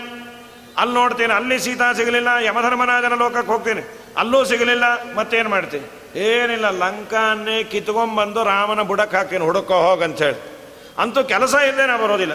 ಅಲ್ಲಿ 0.80 0.94
ನೋಡ್ತೀನಿ, 1.00 1.32
ಅಲ್ಲಿ 1.38 1.56
ಸೀತಾ 1.66 1.88
ಸಿಗಲಿಲ್ಲ, 1.98 2.30
ಯಮಧರ್ಮರಾಜನ 2.48 3.14
ಲೋಕಕ್ಕೆ 3.24 3.52
ಹೋಗ್ತೀನಿ. 3.54 3.82
ಅಲ್ಲೂ 4.20 4.38
ಸಿಗಲಿಲ್ಲ, 4.50 4.84
ಮತ್ತೇನು 5.18 5.50
ಮಾಡ್ತೀನಿ? 5.54 5.86
ಏನಿಲ್ಲ 6.30 6.66
ಲಂಕಾನ್ನೇ 6.82 7.56
ಕಿತ್ಕೊಂಡ್ಬಂದು 7.72 8.40
ರಾಮನ 8.52 8.82
ಬುಡಕ್ಕೆ 8.90 9.16
ಹಾಕ್ತೀನಿ, 9.18 9.44
ಹುಡುಕೋ 9.50 9.76
ಹೋಗಂಥೇಳಿ 9.88 10.40
ಅಂತೂ 11.02 11.20
ಕೆಲಸ 11.34 11.54
ಇಲ್ಲದೆ 11.68 11.86
ನಾ 11.90 11.96
ಬರೋದಿಲ್ಲ. 12.04 12.34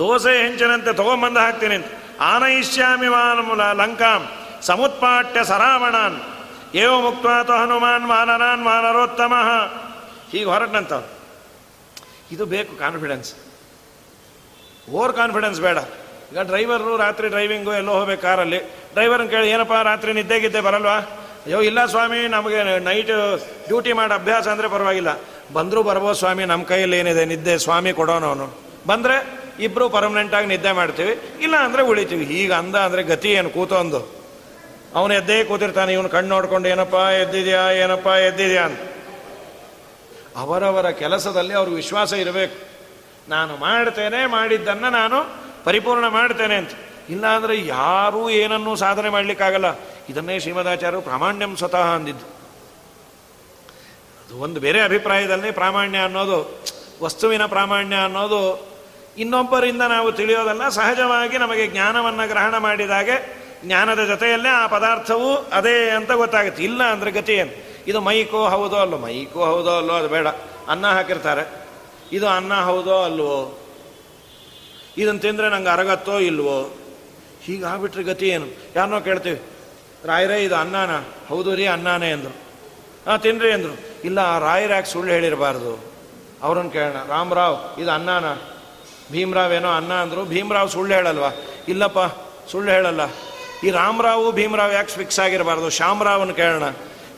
ದೋಸೆ 0.00 0.32
ಹೆಂಚಿನಂತೆ 0.42 0.92
ತಗೊಂಬಂದು 1.00 1.40
ಹಾಕ್ತೀನಿ 1.44 1.74
ಅಂತ. 1.80 1.90
ಆನಯಿಷ್ಯಾಮಿ 2.20 3.08
ಮಾನಮುಲ 3.08 3.72
ಲಂಕಾಂ 3.72 4.32
ಸಮುತ್ಪಾಟ್ಯ 4.62 5.44
ಸರಾವಣಾನ್. 5.44 6.18
ಏವ 6.74 7.00
ಮುಕ್ತ 7.00 7.50
ಹನುಮಾನ್ 7.50 8.06
ಮಾನನಾನ್ 8.06 8.62
ಮಾನರೋತ್ತಮ 8.64 9.34
ಹೀಗೆ 10.32 10.44
ಹೊರಟಂತ 10.44 10.92
ಇದು 12.32 12.46
ಬೇಕು 12.46 12.78
ಕಾನ್ಫಿಡೆನ್ಸ್. 12.78 13.34
ಓವರ್ 14.90 15.12
ಕಾನ್ಫಿಡೆನ್ಸ್ 15.12 15.60
ಬೇಡ. 15.60 15.78
ಈಗ 16.32 16.40
ಡ್ರೈವರು 16.40 16.96
ರಾತ್ರಿ 16.96 17.28
ಡ್ರೈವಿಂಗು 17.28 17.72
ಎಲ್ಲೋ 17.72 17.92
ಹೋಗ್ಬೇಕು 17.92 18.22
ಕಾರಲ್ಲಿ. 18.22 18.58
ಡ್ರೈವರ್ನ 18.92 19.26
ಕೇಳಿ, 19.28 19.50
ಏನಪ್ಪ 19.50 19.72
ರಾತ್ರಿ 19.72 20.12
ನಿದ್ದೆಗಿದ್ದೆ 20.12 20.60
ಬರಲ್ವಾ? 20.60 20.96
ಅಯ್ಯೋ, 21.44 21.60
ಇಲ್ಲ 21.60 21.86
ಸ್ವಾಮಿ, 21.86 22.28
ನಮಗೆ 22.28 22.78
ನೈಟ್ 22.78 23.10
ಡ್ಯೂಟಿ 23.68 23.92
ಮಾಡಿ 23.92 24.14
ಅಭ್ಯಾಸ 24.14 24.48
ಅಂದರೆ 24.48 24.68
ಪರವಾಗಿಲ್ಲ. 24.68 25.20
ಬಂದರೂ 25.52 25.82
ಬರ್ಬೋದು 25.82 26.14
ಸ್ವಾಮಿ 26.14 26.44
ನಮ್ಮ 26.44 26.64
ಕೈಯಲ್ಲಿ 26.64 26.98
ಏನಿದೆ 26.98 27.24
ನಿದ್ದೆ, 27.24 27.58
ಸ್ವಾಮಿ 27.58 27.92
ಕೊಡೋನವನು. 27.92 28.60
ಬಂದರೆ 28.86 29.41
ಇಬ್ಬರು 29.58 29.88
ಪರ್ಮನೆಂಟಾಗಿ 29.88 30.46
ನಿದ್ದೆ 30.46 30.72
ಮಾಡ್ತೀವಿ. 30.72 31.20
ಇಲ್ಲ 31.40 31.56
ಅಂದರೆ 31.56 31.82
ಉಳಿತೀವಿ. 31.82 32.24
ಈಗ 32.24 32.52
ಅಂದ 32.52 32.76
ಅಂದರೆ 32.76 33.02
ಗತಿ 33.02 33.30
ಏನು? 33.30 33.50
ಕೂತೊಂದು 33.50 34.22
ಅವನು 34.94 35.14
ಎದ್ದೇ 35.14 35.44
ಕೂತಿರ್ತಾನೆ. 35.44 35.92
ಇವನು 35.92 36.08
ಕಣ್ಣು 36.08 36.28
ನೋಡ್ಕೊಂಡು 36.28 36.68
ಏನಪ್ಪ 36.68 36.94
ಎದ್ದಿದ್ಯಾ 36.94 37.70
ಏನಪ್ಪ 37.70 38.06
ಎದ್ದಿದ್ಯಾ 38.06 38.64
ಅಂತ. 38.64 38.78
ಅವರವರ 40.36 40.90
ಕೆಲಸದಲ್ಲಿ 40.90 41.54
ಅವ್ರಿಗೆ 41.54 41.76
ವಿಶ್ವಾಸ 41.76 42.12
ಇರಬೇಕು. 42.12 42.72
ನಾನು 43.28 43.56
ಮಾಡ್ತೇನೆ, 43.56 44.26
ಮಾಡಿದ್ದನ್ನು 44.26 44.90
ನಾನು 44.90 45.18
ಪರಿಪೂರ್ಣ 45.64 46.08
ಮಾಡ್ತೇನೆ 46.08 46.54
ಅಂತ. 46.54 46.70
ಇಲ್ಲಾಂದರೆ 47.08 47.66
ಯಾರೂ 47.66 48.30
ಏನನ್ನೂ 48.30 48.76
ಸಾಧನೆ 48.76 49.08
ಮಾಡಲಿಕ್ಕಾಗಲ್ಲ. 49.08 49.78
ಇದನ್ನೇ 50.08 50.38
ಶ್ರೀಮದಾಚಾರ್ಯರು 50.38 51.02
ಪ್ರಾಮಾಣ್ಯಂ 51.02 51.56
ಸ್ವತಃ 51.56 51.76
ಅಂದಿದ್ದು. 51.76 52.24
ಅದು 54.24 54.38
ಒಂದು 54.38 54.60
ಬೇರೆ 54.60 54.80
ಅಭಿಪ್ರಾಯದಲ್ಲಿ 54.80 55.50
ಪ್ರಾಮಾಣ್ಯ 55.50 55.98
ಅನ್ನೋದು, 55.98 56.64
ವಸ್ತುವಿನ 57.02 57.46
ಪ್ರಾಮಾಣ್ಯ 57.46 57.96
ಅನ್ನೋದು 57.96 58.71
ಇನ್ನೊಬ್ಬರಿಂದ 59.18 59.82
ನಾವು 59.82 60.12
ತಿಳಿಯೋದಲ್ಲ 60.12 60.68
ಸಹಜವಾಗಿ 60.68 61.38
ನಮಗೆ 61.38 61.66
ಜ್ಞಾನವನ್ನು 61.66 62.28
ಗ್ರಹಣ 62.28 62.58
ಮಾಡಿದಾಗೆ 62.58 63.42
ಜ್ಞಾನದ 63.64 64.04
ಜೊತೆಯಲ್ಲೇ 64.04 64.48
ಆ 64.48 64.66
ಪದಾರ್ಥವು 64.66 65.36
ಅದೇ 65.36 65.90
ಅಂತ 65.90 66.12
ಗೊತ್ತಾಗುತ್ತೆ. 66.12 66.64
ಇಲ್ಲ 66.64 66.82
ಅಂದರೆ 66.82 67.10
ಗತಿ 67.10 67.32
ಏನು? 67.32 67.72
ಇದು 67.86 68.00
ಮೈಕೋ 68.00 68.48
ಹೌದೋ 68.48 68.76
ಅಲ್ಲೋ? 68.76 68.98
ಮೈಕೋ 68.98 69.44
ಹೌದೋ 69.44 69.76
ಅಲ್ಲೋ? 69.76 69.94
ಅದು 69.94 70.08
ಬೇಡ. 70.08 70.26
ಅನ್ನ 70.68 70.86
ಹಾಕಿರ್ತಾರೆ. 70.86 71.62
ಇದು 72.12 72.28
ಅನ್ನ 72.28 72.54
ಹೌದೋ 72.54 73.02
ಅಲ್ವೋ 73.02 73.58
ಇದನ್ನು 74.98 75.20
ತಿಂದರೆ 75.20 75.48
ನಂಗೆ 75.48 75.68
ಅರಗತ್ತೋ 75.68 76.18
ಇಲ್ವೋ? 76.18 76.76
ಹೀಗಾಗ್ಬಿಟ್ರೆ 77.42 78.02
ಗತಿ 78.02 78.28
ಏನು? 78.28 78.46
ಯಾರನ್ನೋ 78.76 79.00
ಕೇಳ್ತೀವಿ. 79.00 79.42
ರಾಯರೇ 80.04 80.44
ಇದು 80.44 80.56
ಅನ್ನಾನ. 80.56 80.90
ಹೌದು 81.28 81.54
ರೀ, 81.54 81.66
ಅನ್ನಾನೇ 81.66 82.12
ಅಂದರು. 82.12 82.36
ಹಾಂ, 83.10 83.18
ತಿನ್ರಿ 83.18 83.52
ಅಂದರು. 83.52 83.78
ಇಲ್ಲ 84.04 84.38
ರಾಯರ 84.38 84.72
ಯಾಕೆ 84.72 84.86
ಸುಳ್ಳು 84.86 85.12
ಹೇಳಿರಬಾರ್ದು. 85.12 85.84
ಅವ್ರನ್ನ 86.42 86.68
ಕೇಳೋಣ. 86.68 87.08
ರಾಮರಾವ್ 87.08 87.80
ಇದು 87.80 87.90
ಅನ್ನನ. 87.90 88.24
ಭೀಮರಾವ್ 89.12 89.52
ಏನೋ 89.52 89.72
ಅನ್ನ 89.72 89.92
ಅಂದರು, 89.92 90.24
ಭೀಮರಾವ್ 90.24 90.70
ಸುಳ್ಳು 90.70 90.94
ಹೇಳಲ್ವಾ? 90.94 91.28
ಇಲ್ಲಪ್ಪ, 91.68 91.98
ಸುಳ್ಳು 92.50 92.72
ಹೇಳಲ್ಲ. 92.72 93.00
ಈ 93.64 93.70
ರಾಮರಾವು 93.70 94.32
ಭೀಮರಾವ್ 94.32 94.74
ಯಾಕೆ 94.74 94.88
ಫಿಕ್ಸ್ 94.88 95.20
ಆಗಿರಬಾರ್ದು? 95.20 95.70
ಶ್ಯಾಮರಾವ್ನ 95.70 96.32
ಕೇಳೋಣ. 96.32 96.62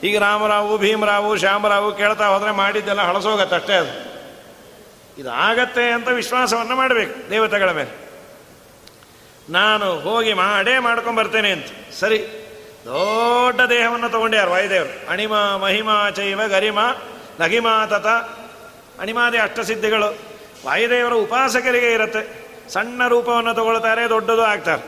ಈಗ 0.02 0.18
ರಾಮರಾವು, 0.18 0.78
ಭೀಮರಾವು, 0.78 1.36
ಶ್ಯಾಮರಾವು 1.36 1.92
ಕೇಳ್ತಾ 1.92 2.26
ಹೋದರೆ 2.26 2.50
ಮಾಡಿದ್ದೆಲ್ಲ 2.50 3.02
ಹಳಸೋಗತ್ತೆ 3.02 3.56
ಅಷ್ಟೇ 3.56 3.72
ಅದು. 3.72 4.14
ಇದಾಗತ್ತೆ 5.20 5.90
ಅಂತ 5.90 6.08
ವಿಶ್ವಾಸವನ್ನು 6.08 6.76
ಮಾಡಬೇಕು 6.76 7.30
ದೇವತೆಗಳ 7.30 7.72
ಮೇಲೆ. 7.72 8.04
ನಾನು 9.50 10.00
ಹೋಗಿ 10.00 10.32
ಮಾಡೇ 10.32 10.78
ಮಾಡ್ಕೊಂಬರ್ತೇನೆ 10.78 11.50
ಅಂತ. 11.50 11.66
ಸರಿ. 12.00 12.18
ದೊಡ್ಡ 12.84 13.60
ದೇಹವನ್ನು 13.60 14.08
ತಗೊಂಡ್ಯಾರು 14.08 14.50
ವಾಯುದೇವರು. 14.50 15.10
ಅಣಿಮ 15.10 15.34
ಮಹಿಮಾ 15.34 16.10
ಚೈವ 16.10 16.40
ಗರಿಮ 16.46 16.78
ನಗಿಮಾ 17.40 17.86
ತತ. 17.86 18.06
ಅಣಿಮಾದಿ 19.00 19.38
ಅಷ್ಟಸಿದ್ಧಿಗಳು. 19.38 20.33
ವಾಯುದೇವರ 20.64 21.12
ಉಪಾಸಕರಿಗೆ 21.12 21.92
ಇರುತ್ತೆ. 21.92 22.44
ಸಣ್ಣ 22.68 23.08
ರೂಪವನ್ನು 23.08 23.54
ತಗೊಳ್ತಾರೆ, 23.54 24.08
ದೊಡ್ಡದು 24.08 24.42
ಆಗ್ತಾರೆ. 24.42 24.82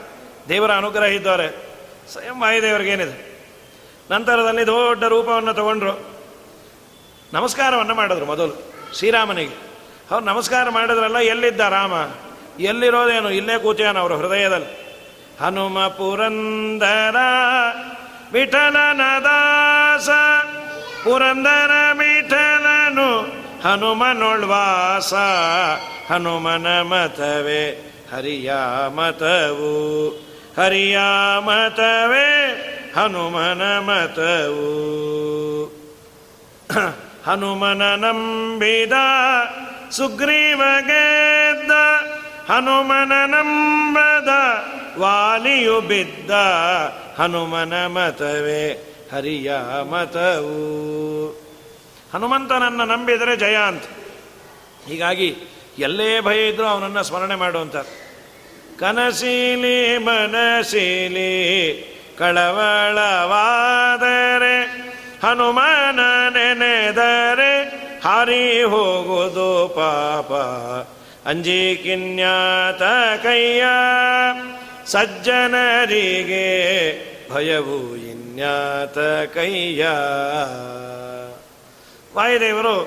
ದೇವರ 0.49 0.71
ಅನುಗ್ರಹ 0.71 1.05
ಇದ್ದವರೆ, 1.05 1.55
ಸ್ವಯಂ 2.11 2.41
ವಾಯುದೇವರಿಗೇನಿದೆ 2.41 3.27
ನಂತರದಲ್ಲಿ 4.11 4.65
ದೊಡ್ಡ 4.65 5.03
ರೂಪವನ್ನು 5.03 5.53
ತಗೊಂಡ್ರು. 5.53 6.17
ನಮಸ್ಕಾರವನ್ನು 7.33 7.95
ಮಾಡಿದ್ರು 7.95 8.25
ಮೊದಲು, 8.25 8.73
ಶ್ರೀರಾಮನಿಗೆ. 8.97 9.55
ಅವ್ರು 10.11 10.25
ನಮಸ್ಕಾರ 10.25 10.69
ಮಾಡಿದ್ರಲ್ಲ, 10.69 11.17
ಎಲ್ಲಿದ್ದ 11.17 11.59
ರಾಮ? 11.59 11.93
ಎಲ್ಲಿರೋದೇನು? 12.59 13.29
ಇಲ್ಲೇ 13.29 13.59
ಕೂತಿಯಾನ 13.59 13.97
ಅವರು 13.97 14.17
ಹೃದಯದಲ್ಲಿ. 14.17 14.87
ಹನುಮ 15.41 15.87
ಪುರಂದರ 15.87 17.15
ವಿಠಲನ 18.33 19.01
ದಾಸ 19.23 20.09
ಪುರಂದರ 21.03 21.71
ವಿಠಲನು 21.93 23.36
ಹನುಮನೊಳ್ವಾಸ, 23.67 25.13
ಹನುಮನ 26.11 26.67
ಮತವೇ 26.81 27.63
ಹರಿಯ 28.11 28.51
ಮತವು 28.95 29.71
ಹರಿಯ 30.57 30.99
ಮತವೇ 31.39 32.27
ಹನುಮನ 32.95 33.63
ಮತವು. 33.79 34.69
ಹನುಮನ 37.25 37.83
ನಂಬಿದ 37.95 38.93
ಸುಗ್ರೀವ 39.91 40.61
ಗೆದ್ದ 40.79 41.71
ಹನುಮನ 42.51 43.13
ನಂಬದ, 43.25 44.29
ವಾಲಿಯು 44.99 45.81
ಬಿದ್ದ, 45.81 46.31
ಹನುಮನ 47.19 47.73
ಮತವೇ 47.87 48.63
ಹರಿಯ 49.11 49.51
ಮತವು 49.91 50.57
ಹನುಮಂತನನ್ನು 52.13 52.85
ನಂಬಿದರೆ 52.85 53.37
ಜಯ 53.37 53.55
ಅಂತ. 53.55 53.83
ಹೀಗಾಗಿ 54.87 55.35
ಎಲ್ಲೇ 55.79 56.19
ಭಯ 56.19 56.49
ಇದ್ರೂ 56.49 56.65
ಅವನನ್ನು 56.65 57.03
ಸ್ಮರಣೆ 57.03 57.35
ಮಾಡುವಂತಾರೆ 57.35 58.07
ಕನಸೀಲಿ 58.79 59.97
ಮನಸೀಲಿ 59.97 61.33
ಕಳವಳವಾದರೆ 62.17 64.87
ಹನುಮನ 65.23 65.99
ನೆನೆದರೆ 66.29 67.77
ಹಾರಿ 68.03 68.63
ಹೋಗುವುದು 68.63 69.73
ಪಾಪ. 69.75 70.33
ಅಂಜಿ 71.27 71.79
ಕಿನ್ಯಾತ 71.83 72.83
ಕೈಯ 73.23 73.63
ಸಜ್ಜನರಿಗೆ 74.85 76.47
ಭಯವು 77.33 77.95
ಇನ್ಯಾತ 77.95 78.97
ಕೈಯ. 79.33 79.87
ವಾಯುದೇವರು 82.17 82.83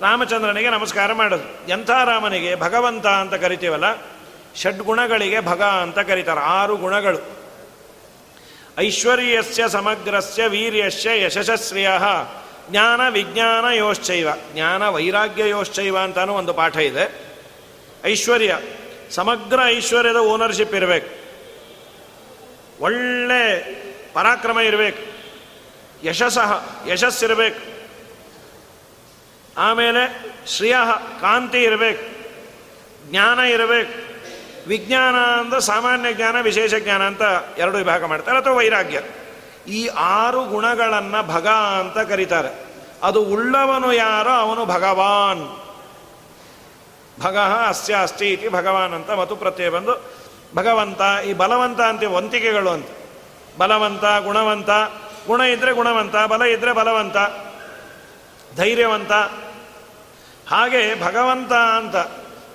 ರಾಮಚಂದ್ರನಿಗೆ 0.00 0.70
ನಮಸ್ಕಾರ 0.70 1.12
ಮಾಡೋದು 1.12 1.68
ಎಂಥ 1.68 1.90
ರಾಮನಿಗೆ? 1.90 2.54
ಭಗವಂತ 2.54 3.06
ಅಂತ 3.06 3.34
ಕರಿತೀವಲ್ಲ? 3.34 3.84
ಷಡ್ಗುಣಗಳಿಗೆ 4.56 5.40
ಭಗ 5.40 5.62
ಅಂತ 5.62 5.98
ಕರೀತಾರೆ. 5.98 6.40
ಆರು 6.40 6.76
ಗುಣಗಳು. 6.76 7.18
ಐಶ್ವರ್ಯಸ್ಯ 8.78 9.68
ಸಮಗ್ರಸ್ಯ 9.68 10.46
ವೀರ್ಯಸ್ಯ 10.46 11.24
ಯಶಸ್ಶ್ರಿಯ 11.24 11.90
ಜ್ಞಾನ 12.70 13.00
ವಿಜ್ಞಾನ 13.08 13.64
ಯೋಶ್ಚೈವ. 13.74 14.28
ಜ್ಞಾನ 14.52 14.88
ವೈರಾಗ್ಯ 14.88 15.48
ಯೋಶ್ಚೈವ 15.48 15.98
ಅಂತಾನು 15.98 16.34
ಒಂದು 16.34 16.54
ಪಾಠ 16.54 16.76
ಇದೆ. 16.76 17.32
ಐಶ್ವರ್ಯ. 18.04 18.58
ಸಮಗ್ರ 19.10 19.60
ಐಶ್ವರ್ಯದ 19.64 20.16
ಓನರ್ಶಿಪ್ 20.16 20.74
ಇರಬೇಕು. 20.74 21.08
ಒಳ್ಳೆ 22.80 23.62
ಪರಾಕ್ರಮ 24.12 24.60
ಇರಬೇಕು. 24.60 25.02
ಯಶಸ್ಸಹ 26.06 26.64
ಯಶಸ್ಸಿರಬೇಕು. 26.88 27.75
ಆಮೇಲೆ 29.56 30.02
ಶ್ರೇಯ 30.46 30.76
ಕಾಂತಿ 31.20 31.60
ಇರಬೇಕು, 31.62 32.04
ಜ್ಞಾನ 33.10 33.38
ಇರಬೇಕು. 33.38 33.92
ವಿಜ್ಞಾನ 34.68 35.16
ಅಂದ್ರೆ 35.40 35.60
ಸಾಮಾನ್ಯ 35.60 36.12
ಜ್ಞಾನ, 36.12 36.40
ವಿಶೇಷ 36.40 36.74
ಜ್ಞಾನ 36.74 37.02
ಅಂತ 37.02 37.22
ಎರಡು 37.58 37.76
ವಿಭಾಗ 37.76 38.04
ಮಾಡ್ತಾರೆ, 38.04 38.38
ಅಥವಾ 38.38 38.54
ವೈರಾಗ್ಯ. 38.54 39.02
ಈ 39.68 39.80
ಆರು 39.98 40.44
ಗುಣಗಳನ್ನು 40.44 41.20
ಭಗ 41.26 41.48
ಅಂತ 41.80 41.98
ಕರೀತಾರೆ. 41.98 42.50
ಅದು 43.02 43.20
ಉಳ್ಳವನು 43.22 43.92
ಯಾರೋ 43.92 44.30
ಅವನು 44.30 44.62
ಭಗವಾನ್. 44.66 45.44
ಭಗ 47.20 47.36
ಅಸ್ಯ 47.68 47.94
ಅಸ್ತಿ 47.94 48.26
ಇತಿ 48.32 48.48
ಭಗವಾನ್ 48.48 48.94
ಅಂತ 48.94 49.10
ಮತ್ತು 49.10 49.36
ಪ್ರತ್ಯಯ 49.36 49.68
ಬಂದು 49.68 49.94
ಭಗವಂತ, 50.54 51.00
ಈ 51.26 51.32
ಬಲವಂತ 51.32 51.80
ಅಂತ 51.80 52.04
ವಂತಿಕೆಗಳು 52.04 52.70
ಅಂತ. 52.70 52.88
ಬಲವಂತ, 53.58 54.04
ಗುಣವಂತ, 54.24 54.70
ಗುಣ 55.26 55.40
ಇದ್ರೆ 55.40 55.72
ಗುಣವಂತ, 55.72 56.16
ಬಲ 56.26 56.42
ಇದ್ರೆ 56.42 56.72
ಬಲವಂತ, 56.72 57.16
ಧೈರ್ಯವಂತ 58.56 59.12
ಹಾಗೆ 60.50 61.00
ಭಗವಂತ 61.00 61.52
ಅಂತ 61.52 61.96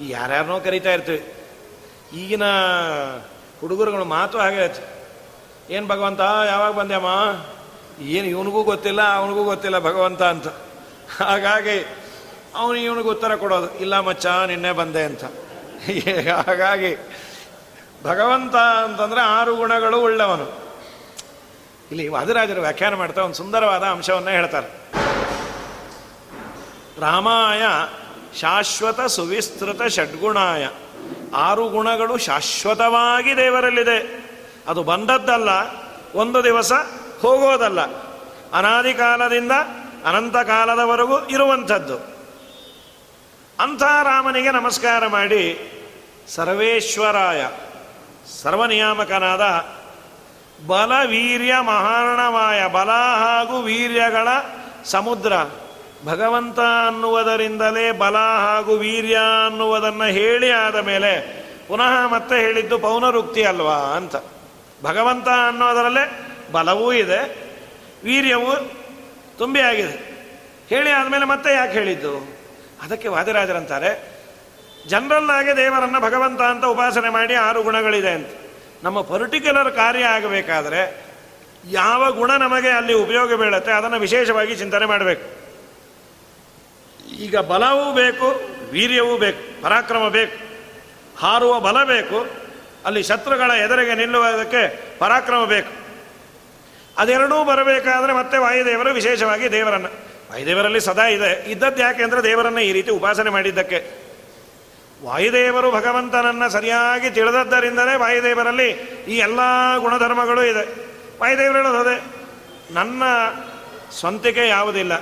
ಯಾರ್ಯಾರನೋ 0.01 0.59
ಕರಿತಾ 0.59 0.91
ಇರ್ತೀವಿ. 0.91 1.33
ಈಗಿನ 2.13 2.43
ಹುಡುಗರುಗಳು 3.61 4.05
ಮಾತು 4.05 4.39
ಹಾಗೆ 4.39 4.91
ಏನು 5.69 5.87
ಭಗವಂತ, 5.87 6.19
ಯಾವಾಗ 6.19 6.73
ಬಂದ್ಯಮ್ಮ? 6.73 7.07
ಏನು 8.01 8.27
ಇವನಿಗೂ 8.27 8.63
ಗೊತ್ತಿಲ್ಲ, 8.63 9.15
ಅವನಿಗೂ 9.15 9.43
ಗೊತ್ತಿಲ್ಲ 9.43 9.79
ಭಗವಂತ 9.79 10.23
ಅಂತ. 10.23 10.47
ಹಾಗಾಗಿ 11.23 11.85
ಅವನು 12.55 12.75
ಇವನಿಗೆ 12.75 13.09
ಉತ್ತರ 13.09 13.35
ಕೊಡೋದು, 13.35 13.79
ಇಲ್ಲ 13.79 13.99
ಮಚ್ಚ, 13.99 14.25
ನಿನ್ನೆ 14.25 14.71
ಬಂದೆ 14.71 15.03
ಅಂತ. 15.03 15.23
ಹಾಗಾಗಿ 16.31 16.95
ಭಗವಂತ 18.03 18.55
ಅಂತಂದರೆ 18.55 19.21
ಆರು 19.21 19.55
ಗುಣಗಳು 19.55 20.01
ಉಳ್ಳವನು. 20.01 20.61
ಇಲ್ಲಿ 21.91 22.07
ವಾದಿರಾಜರು 22.07 22.61
ವ್ಯಾಖ್ಯಾನ 22.61 22.93
ಮಾಡ್ತಾ 22.93 23.21
ಒಂದು 23.21 23.35
ಸುಂದರವಾದ 23.35 23.83
ಅಂಶವನ್ನು 23.83 24.29
ಹೇಳ್ತಾರೆ. 24.29 24.80
ರಾಮಾಯ 26.99 27.61
ಶಾಶ್ವತ 28.39 29.01
ಸುವಿಸ್ತೃತ 29.01 29.83
ಷಡ್ಗುಣಾಯ. 29.83 30.69
ಆರು 31.35 31.69
ಗುಣಗಳು 31.69 32.17
ಶಾಶ್ವತವಾಗಿ 32.17 33.37
ದೇವರಲ್ಲಿದೆ. 33.37 34.29
ಅದು 34.67 34.83
ಬಂದದ್ದಲ್ಲ, 34.83 35.49
ಒಂದು 36.15 36.43
ದಿವಸ 36.43 36.71
ಹೋಗೋದಲ್ಲ. 37.21 37.81
ಅನಾದಿ 38.53 38.93
ಕಾಲದಿಂದ 38.93 39.51
ಅನಂತ 40.05 40.37
ಕಾಲದವರೆಗೂ 40.37 41.27
ಇರುವಂಥದ್ದು. 41.27 41.97
ಅಂಥ 43.59 43.83
ರಾಮನಿಗೆ 43.83 44.51
ನಮಸ್ಕಾರ 44.51 45.07
ಮಾಡಿ, 45.07 45.71
ಸರ್ವೇಶ್ವರಾಯ, 46.35 47.47
ಸರ್ವನಿಯಾಮಕನಾದ 48.41 49.65
ಬಲವೀರ್ಯ 50.67 51.53
ಮಹಾರಣವಾಯ, 51.59 52.67
ಬಲ 52.67 52.89
ಹಾಗೂ 52.91 53.61
ವೀರ್ಯಗಳ 53.61 54.27
ಸಮುದ್ರ 54.85 55.33
ಭಗವಂತ 56.05 56.59
ಅನ್ನುವುದರಿಂದಲೇ 56.59 57.91
ಬಲ 57.91 58.17
ಹಾಗೂ 58.17 58.75
ವೀರ್ಯ 58.75 59.17
ಅನ್ನುವುದನ್ನು 59.45 60.03
ಹೇಳಿ 60.03 60.51
ಆದ 60.51 60.75
ಮೇಲೆ 60.75 61.41
ಪುನಃ 61.67 62.07
ಮತ್ತೆ 62.07 62.35
ಹೇಳಿದ್ದು 62.35 62.79
ಪೌನರುಕ್ತಿ 62.79 63.43
ಅಲ್ವಾ 63.43 63.75
ಅಂತ. 63.75 64.15
ಭಗವಂತ 64.83 65.27
ಅನ್ನೋದರಲ್ಲೇ 65.27 66.35
ಬಲವೂ 66.51 66.93
ಇದೆ, 66.93 67.51
ವೀರ್ಯವೂ 68.03 68.71
ತುಂಬಿ 69.37 69.59
ಆಗಿದೆ. 69.59 70.11
ಹೇಳಿ 70.69 70.89
ಆದಮೇಲೆ 70.89 71.25
ಮತ್ತೆ 71.25 71.53
ಯಾಕೆ 71.53 71.73
ಹೇಳಿದ್ದು? 71.73 72.35
ಅದಕ್ಕೆ 72.81 73.07
ವಾದಿರಾಜರಂತಾರೆ 73.07 74.11
ಜನರಲ್ 74.87 75.29
ಆಗಿ 75.29 75.57
ದೇವರನ್ನ 75.57 75.99
ಭಗವಂತ 75.99 76.41
ಅಂತ 76.41 76.65
ಉಪಾಸನೆ 76.65 77.09
ಮಾಡಿ 77.09 77.35
ಆರು 77.35 77.63
ಗುಣಗಳಿದೆ 77.63 78.09
ಅಂತ. 78.09 78.27
ನಮ್ಮ 78.83 79.01
ಪರ್ಟಿಕ್ಯುಲರ್ 79.01 79.75
ಕಾರ್ಯ 79.75 80.03
ಆಗಬೇಕಾದ್ರೆ 80.03 81.05
ಯಾವ 81.69 82.11
ಗುಣ 82.11 82.31
ನಮಗೆ 82.31 82.69
ಅಲ್ಲಿ 82.69 82.93
ಉಪಯೋಗ 82.93 83.33
ಬೀಳುತ್ತೆ 83.33 83.71
ಅದನ್ನು 83.71 83.99
ವಿಶೇಷವಾಗಿ 83.99 84.55
ಚಿಂತನೆ 84.55 84.85
ಮಾಡಬೇಕು. 84.85 85.40
ಈಗ 87.21 87.37
ಬಲವೂ 87.37 87.93
ಬೇಕು, 87.93 88.41
ವೀರ್ಯವೂ 88.71 89.17
ಬೇಕು, 89.17 89.63
ಪರಾಕ್ರಮ 89.63 90.07
ಬೇಕು, 90.07 90.37
ಹಾರುವ 91.19 91.59
ಬಲ 91.59 91.83
ಬೇಕು, 91.83 92.25
ಅಲ್ಲಿ 92.85 93.03
ಶತ್ರುಗಳ 93.03 93.51
ಎದುರಿಗೆ 93.51 93.95
ನಿಲ್ಲುವುದಕ್ಕೆ 93.95 94.97
ಪರಾಕ್ರಮ 94.99 95.45
ಬೇಕು. 95.45 95.81
ಅದೆರಡೂ 96.97 97.43
ಬರಬೇಕಾದ್ರೆ 97.43 98.13
ಮತ್ತೆ 98.13 98.37
ವಾಯುದೇವರು 98.37 98.93
ವಿಶೇಷವಾಗಿ 98.93 99.51
ದೇವರನ್ನು. 99.51 99.87
ವಾಯುದೇವರಲ್ಲಿ 100.31 100.81
ಸದಾ 100.81 101.07
ಇದೆ. 101.07 101.51
ಇದ್ದದ್ದು 101.51 101.81
ಯಾಕೆ 101.81 102.03
ಅಂದರೆ 102.03 102.23
ದೇವರನ್ನ 102.23 102.57
ಈ 102.57 102.71
ರೀತಿ 102.71 102.91
ಉಪಾಸನೆ 102.91 103.29
ಮಾಡಿದ್ದಕ್ಕೆ. 103.29 103.91
ವಾಯುದೇವರು 105.03 105.71
ಭಗವಂತನನ್ನ 105.71 106.47
ಸರಿಯಾಗಿ 106.47 107.09
ತಿಳಿದದ್ದರಿಂದಲೇ 107.09 107.95
ವಾಯುದೇವರಲ್ಲಿ 107.95 108.69
ಈ 109.07 109.17
ಎಲ್ಲ 109.17 109.39
ಗುಣಧರ್ಮಗಳು 109.77 110.43
ಇದೆ. 110.43 110.65
ವಾಯುದೇವರು 111.21 111.57
ಹೇಳೋದು 111.57 112.03
ನನ್ನ 112.73 113.03
ಸ್ವಂತಿಕೆ 113.99 114.47
ಯಾವುದಿಲ್ಲ. 114.47 114.93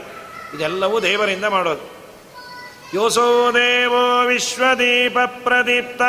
ಇದೆಲ್ಲವೂ 0.55 0.99
ದೇವರಿಂದ 0.99 1.45
ಮಾಡೋದು. 1.45 1.98
ಯೋಸೋ 2.93 3.51
ದೇವೋ 3.51 4.25
ವಿಶ್ವದೀಪ 4.25 5.17
ಪ್ರದೀಪ್ತ 5.19 6.01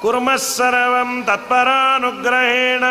ಕುರ್ಮಸ್ಸರವಂ 0.00 1.24
ತತ್ಪರಾನುಗ್ರಹೇಣ 1.26 2.84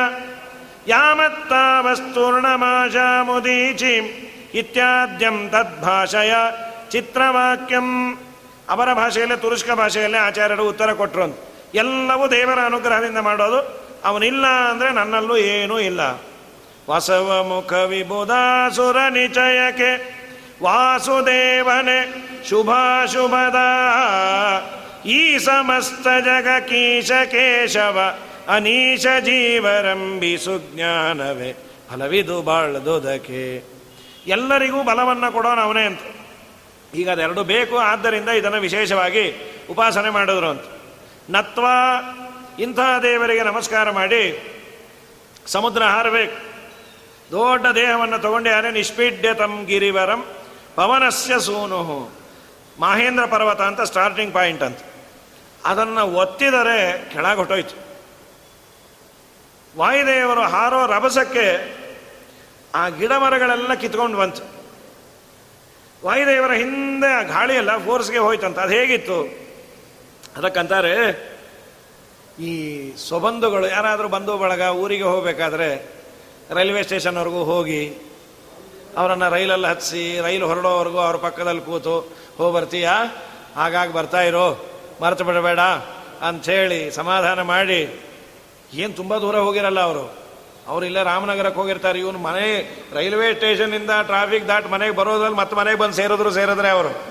ಮುದೀಚಿಂ 3.21 4.05
ಇತ್ಯಾದ್ಯಂ 4.53 5.49
ತದ್ಭಾಷೆಯ 5.49 6.33
ಚಿತ್ರವಾಕ್ಯಂ 6.91 8.17
ಅವರ 8.69 8.93
ಭಾಷೆಯಲ್ಲೇ 8.93 9.35
ತುರುಷ್ಕ 9.35 9.71
ಭಾಷೆಯಲ್ಲೇ 9.71 10.17
ಆಚಾರ್ಯರು 10.17 10.69
ಉತ್ತರ 10.69 10.93
ಕೊಟ್ಟರು 10.93 11.23
ಅಂತ. 11.23 11.37
ಎಲ್ಲವೂ 11.75 12.27
ದೇವರ 12.27 12.59
ಅನುಗ್ರಹದಿಂದ 12.65 13.17
ಮಾಡೋದು. 13.17 13.89
ಅವನಿಲ್ಲ 14.05 14.47
ಅಂದರೆ 14.47 14.89
ನನ್ನಲ್ಲೂ 14.89 15.37
ಏನೂ 15.37 15.79
ಇಲ್ಲ. 15.79 15.99
ವಸವ 16.89 17.45
ಮುಖ 17.47 17.73
ವಿಬುಧಾಸುರ 17.73 18.97
ನಿಚಯಕ್ಕೆ 19.09 20.19
ವಾಸುದೇವನೆ 20.63 22.28
ಶುಭಾಶುಭದ 22.47 23.55
ಈ 25.05 25.37
ಸಮಸ್ತ 25.37 26.07
ಜಗ 26.25 26.47
ಕೀಶ 26.59 27.11
ಕೇಶವ 27.11 28.17
ಅನೀಶ 28.47 29.05
ಜೀವರಂಬಿ 29.19 30.37
ಸುಜ್ಞಾನವೇ. 30.37 31.53
ಫಲವಿದು 31.91 32.41
ಬಾಳ್ದುದಕ್ಕೆ. 32.41 33.63
ಎಲ್ಲರಿಗೂ 34.27 34.83
ಬಲವನ್ನು 34.83 35.31
ಕೊಡೋಣ 35.31 35.59
ಅವನೇ 35.59 35.81
ಅಂತ. 35.81 35.99
ಈಗ 36.95 37.09
ಅದೆರಡು 37.09 37.43
ಬೇಕು, 37.43 37.77
ಆದ್ದರಿಂದ 37.77 38.29
ಇದನ್ನು 38.29 38.61
ವಿಶೇಷವಾಗಿ 38.61 39.53
ಉಪಾಸನೆ 39.69 40.09
ಮಾಡಿದ್ರು 40.09 40.49
ಅಂತ. 40.49 40.61
ನತ್ವ 41.29 41.65
ಇಂಥ 42.59 42.79
ದೇವರಿಗೆ 43.01 43.43
ನಮಸ್ಕಾರ 43.43 43.91
ಮಾಡಿ, 43.91 44.43
ಸಮುದ್ರ 45.47 45.83
ಹಾರಬೇಕು. 45.83 46.49
ದೊಡ್ಡ 47.31 47.67
ದೇಹವನ್ನು 47.67 48.19
ತಗೊಂಡ್ಯಾರೆ 48.19 48.71
ನಿಷ್ಪೀಡ್ಯ 48.71 49.33
ತಮ್ 49.33 49.65
ಗಿರಿವರಂ 49.65 50.25
ಪವನಸ್ಯ 50.75 51.39
ಸೂನು 51.39 52.18
ಮಹೇಂದ್ರ 52.79 53.25
ಪರ್ವತ 53.25 53.61
ಅಂತ 53.61 53.81
ಸ್ಟಾರ್ಟಿಂಗ್ 53.81 54.33
ಪಾಯಿಂಟ್ 54.33 54.63
ಅಂತ. 54.63 54.79
ಅದನ್ನು 55.65 56.13
ಒತ್ತಿದರೆ 56.13 57.09
ಕೆಳಗೆ 57.13 57.35
ಹೊಟ್ಟೋಯ್ತು. 57.35 57.75
ವಾಯುದೇವರು 59.77 60.41
ಹಾರೋ 60.41 60.85
ರಭಸಕ್ಕೆ 60.85 61.79
ಆ 62.75 62.89
ಗಿಡ 62.89 63.11
ಮರಗಳೆಲ್ಲ 63.11 63.73
ಕಿತ್ಕೊಂಡು 63.73 64.17
ಬಂತು. 64.17 64.43
ವಾಯುದೇವರ 66.05 66.51
ಹಿಂದೆ 66.51 67.13
ಆ 67.13 67.21
ಗಾಳಿಯೆಲ್ಲ 67.21 67.77
ಫೋರ್ಸ್ಗೆ 67.77 68.17
ಹೋಯ್ತಂತ. 68.17 68.59
ಅದು 68.59 68.73
ಹೇಗಿತ್ತು? 68.73 69.23
ಅದಕ್ಕಂತಾರೆ, 70.37 70.95
ಈ 72.39 72.51
ಸೊಬಂಧುಗಳು 72.95 73.67
ಯಾರಾದರೂ 73.67 74.07
ಬಂಧು 74.07 74.37
ಬಳಗ 74.37 74.61
ಊರಿಗೆ 74.61 75.03
ಹೋಗಬೇಕಾದ್ರೆ 75.03 75.99
ರೈಲ್ವೆ 76.53 76.83
ಸ್ಟೇಷನ್ವರೆಗೂ 76.83 77.43
ಹೋಗಿ 77.43 77.97
ಅವರನ್ನು 78.97 79.29
ರೈಲಲ್ಲಿ 79.29 79.67
ಹತ್ತಿಸಿ 79.67 80.19
ರೈಲು 80.19 80.47
ಹೊರಡೋವರೆಗೂ 80.47 80.97
ಅವ್ರ 80.97 81.15
ಪಕ್ಕದಲ್ಲಿ 81.15 81.61
ಕೂತು 81.61 82.18
ಹೋಗಿ 82.39 82.55
ಬರ್ತೀಯಾ 82.55 83.05
ಹಾಗಾಗಿ 83.55 83.93
ಬರ್ತಾ 83.93 84.21
ಇರೋ. 84.21 84.65
ಮರೆತು 85.01 85.23
ಬಿಡಬೇಡ. 85.23 85.59
ಅಂಥೇಳಿ 86.21 86.91
ಸಮಾಧಾನ 86.91 87.41
ಮಾಡಿ. 87.41 87.99
ಏನು 88.73 88.93
ತುಂಬ 88.93 89.17
ದೂರ 89.17 89.37
ಹೋಗಿರಲ್ಲ 89.37 89.79
ಅವರು. 89.79 90.17
ಅವರು 90.67 90.85
ಇಲ್ಲೇ 90.85 91.03
ರಾಮನಗರಕ್ಕೆ 91.03 91.59
ಹೋಗಿರ್ತಾರೆ. 91.59 91.99
ಇವನು 91.99 92.19
ಮನೆ 92.19 92.77
ರೈಲ್ವೆ 92.93 93.33
ಸ್ಟೇಷನಿಂದ 93.33 93.89
ಟ್ರಾಫಿಕ್ 94.01 94.47
ದಾಟ್ 94.47 94.71
ಮನೆಗೆ 94.71 94.95
ಬರೋದ್ರಲ್ಲಿ 94.95 95.37
ಮತ್ತೆ 95.37 95.55
ಮನೆಗೆ 95.55 95.77
ಬಂದು 95.77 95.93
ಸೇರಿದ್ರು 95.93 96.31
ಸೇರಿದ್ರೆ 96.31 96.69
ಅವರು. 96.69 97.03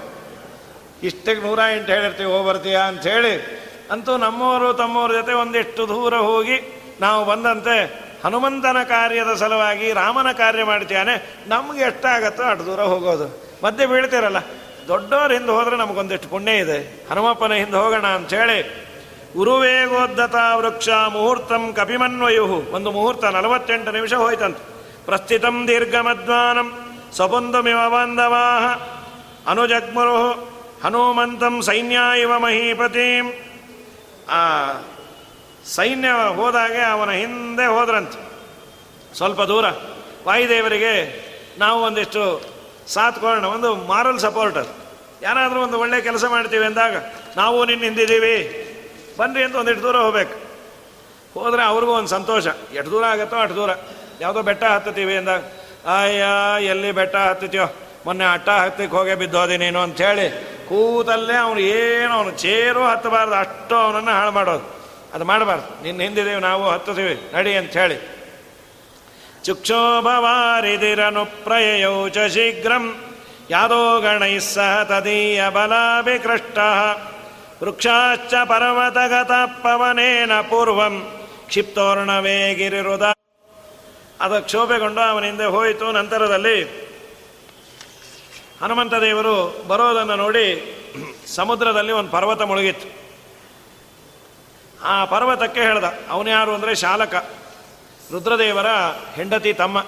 ಇಷ್ಟಕ್ಕೆ 1.03 1.47
ನೂರ 1.47 1.59
ಎಂಟು 1.73 1.93
ಹೇಳಿರ್ತೀವಿ 1.93 2.31
ಹೋಗಿ 2.31 2.49
ಬರ್ತೀಯಾ 2.49 2.91
ಹೇಳಿ 2.91 3.63
ಅಂತೂ 3.91 4.17
ನಮ್ಮವರು 4.17 4.73
ತಮ್ಮವ್ರ 4.73 5.13
ಜೊತೆ 5.13 5.33
ಒಂದಿಷ್ಟು 5.33 5.89
ದೂರ 5.89 6.17
ಹೋಗಿ 6.17 6.83
ನಾವು 7.01 7.25
ಬಂದಂತೆ 7.25 8.09
ಹನುಮಂತನ 8.25 8.77
ಕಾರ್ಯದ 8.85 9.35
ಸಲುವಾಗಿ 9.35 9.93
ರಾಮನ 9.93 10.33
ಕಾರ್ಯ 10.33 10.65
ಮಾಡ್ತೀಯಾನೆ. 10.65 11.45
ನಮ್ಗೆ 11.47 11.83
ಎಷ್ಟಾಗತ್ತೋ 11.83 12.43
ಅಷ್ಟು 12.43 12.67
ದೂರ 12.67 12.81
ಹೋಗೋದು. 12.81 13.57
ಮಧ್ಯೆ 13.65 13.87
ಬೀಳ್ತೀರಲ್ಲ. 13.87 14.37
ದೊಡ್ಡವ್ರ 14.89 15.33
ಹಿಂದೆ 15.33 15.51
ಹೋದ್ರೆ 15.51 15.77
ನಮಗೊಂದಿಷ್ಟು 15.77 16.29
ಪುಣ್ಯ 16.29 16.53
ಇದೆ. 16.53 17.09
ಹನುಮಪ್ಪನ 17.11 17.53
ಹಿಂದೆ 17.53 17.77
ಹೋಗೋಣ 17.77 18.07
ಅಂಥೇಳಿ 18.07 18.89
ಉರುವೇಗೋದ್ದತ 19.37 20.35
ವೃಕ್ಷ 20.55 20.89
ಮುಹೂರ್ತಂ 20.89 21.73
ಕಪಿಮನ್ವಯು. 21.73 22.47
ಒಂದು 22.47 22.91
ಮುಹೂರ್ತ 22.91 23.25
ನಲವತ್ತೆಂಟು 23.25 23.93
ನಿಮಿಷ 23.93 24.15
ಹೋಯ್ತಂತ. 24.15 24.57
ಪ್ರಸ್ಥಿತಂ 25.05 25.69
ದೀರ್ಘಮಧ್ವಾನಂ 25.69 26.99
ಸ್ವಪುಂದುಮಿವ 27.15 27.77
ಬಾಂಧವಾಹ 27.89 28.65
ಅನುಜಗ್ಮರು 29.51 30.33
ಹನುಮಂತಂ 30.85 31.63
ಸೈನ್ಯ 31.63 31.99
ಇವ 32.21 32.39
ಮಹೀಪತಿಂ. 32.39 33.27
ಆ 34.31 34.73
ಸೈನ್ಯ 35.67 36.09
ಹೋದಾಗೆ 36.35 36.83
ಅವನ 36.83 37.11
ಹಿಂದೆ 37.11 37.67
ಹೋದ್ರಂತ. 37.67 38.13
ಸ್ವಲ್ಪ 39.17 39.41
ದೂರ. 39.41 39.65
ವಾಯುದೇವರಿಗೆ 40.27 40.93
ನಾವು 41.59 41.83
ಒಂದಿಷ್ಟು 41.83 42.58
ಸಾತ್ಕೊಳ್ಳೋಣ 42.89 43.45
ಒಂದು 43.45 43.75
ಮಾರಲ್ 43.75 44.19
ಸಪೋರ್ಟರ್ 44.19 44.67
ಯಾರಾದರೂ 45.23 45.63
ಒಂದು 45.63 45.79
ಒಳ್ಳೆ 45.79 46.01
ಕೆಲಸ 46.01 46.25
ಮಾಡ್ತೀವಿ 46.25 46.67
ಅಂದಾಗ, 46.67 46.97
ನಾವು 47.37 47.65
ನಿನ್ನ 47.65 47.85
ಹಿಂದಿದ್ದೀವಿ 47.85 48.65
ಬನ್ನಿ 49.19 49.43
ಅಂತ 49.43 49.57
ಒಂದಿಷ್ಟು 49.57 49.83
ದೂರ 49.83 49.97
ಹೋಗ್ಬೇಕು. 49.97 50.35
ಹೋದರೆ 51.41 51.63
ಅವ್ರಿಗೂ 51.63 51.93
ಒಂದು 51.93 52.09
ಸಂತೋಷ. 52.09 52.47
ಎಷ್ಟು 52.47 52.91
ದೂರ 52.91 53.05
ಆಗುತ್ತೋ 53.05 53.37
ಅಷ್ಟು 53.37 53.57
ದೂರ. 53.57 53.71
ಯಾವುದೋ 54.21 54.43
ಬೆಟ್ಟ 54.43 54.65
ಹತ್ತತೀವಿ 54.65 55.17
ಅಂದಾಗ, 55.17 55.41
ಅಯ್ಯ, 56.01 56.25
ಎಲ್ಲಿ 56.65 56.93
ಬೆಟ್ಟ 56.93 57.17
ಹತ್ತತೀಯೋ? 57.17 57.65
ಮೊನ್ನೆ 58.07 58.25
ಅಟ್ಟ 58.33 58.49
ಹತ್ತಿಕ್ಕೆ 58.49 58.97
ಹೋಗೇ 58.97 59.15
ಬಿದ್ದೋದಿ 59.15 59.57
ನೀನು 59.57 59.81
ಅಂಥೇಳಿ 59.81 60.31
ಕೂತಲ್ಲೇ 60.69 61.35
ಅವನು 61.35 61.61
ಏನು 61.61 62.13
ಅವನು 62.13 62.31
ಚೇರು 62.31 62.87
ಹತ್ತಬಾರ್ದು, 62.87 63.35
ಅಷ್ಟು 63.35 63.77
ಅವನನ್ನು 63.77 64.11
ಹಾಳು 64.11 64.31
ಮಾಡೋದು. 64.31 64.79
ಅದು 65.15 65.25
ಮಾಡಬಾರ್ದು. 65.25 65.83
ನಿನ್ನ 65.83 66.01
ಹಿಂದಿದ್ದೀವಿ, 66.01 66.41
ನಾವು 66.41 66.71
ಹತ್ತುತ್ತೀವಿ. 66.71 67.31
ನಡಿ 67.35 67.55
ಅಂತ 67.55 67.73
ಪ್ರಯೋ 71.45 72.09
ಚ 72.09 72.19
ಶೀಘ್ರಂ. 72.19 73.05
ಗಣೈ 74.01 74.39
ಸಹ 74.39 74.83
ತದೀಯ 74.83 75.49
ಬಲಾಭಿಕೃಷ್ಟ. 75.49 76.59
ವೃಕ್ಷಾಶ್ಚ 77.63 78.35
ಪರ್ವತಗತ 78.45 79.31
ಪವನೇನ 79.47 80.41
ಪೂರ್ವಂ. 80.41 81.27
ಕ್ಷಿಪ್ತೋರ್ಣವೇ 81.47 82.55
ಗಿರಿರುದ 82.55 83.03
ಅದು 84.21 84.45
ಕ್ಷೋಭೆಗೊಂಡು 84.45 85.01
ಅವನಿಂದ 85.01 85.41
ಹೋಯಿತು. 85.41 85.93
ನಂತರದಲ್ಲಿ 85.93 86.89
ಹನುಮಂತ 88.63 88.95
ದೇವರು 88.95 89.65
ಬರೋದನ್ನು 89.69 90.17
ನೋಡಿ 90.17 90.47
ಸಮುದ್ರದಲ್ಲಿ 91.27 91.93
ಒಂದು 91.93 92.11
ಪರ್ವತ 92.11 92.43
ಮುಳುಗಿತ್ತು. 92.43 92.89
ಆ 94.85 95.05
ಪರ್ವತಕ್ಕೆ 95.05 95.61
ಹೇಳ್ದ. 95.61 95.85
ಅವನು 96.11 96.31
ಯಾರು 96.31 96.55
ಅಂದರೆ 96.55 96.75
ಶಾಲಕ. 96.75 97.15
ರುದ್ರದೇವರ 98.13 98.67
ಹೆಂಡತಿ 99.15 99.53
ತಮ್ಮ. 99.53 99.85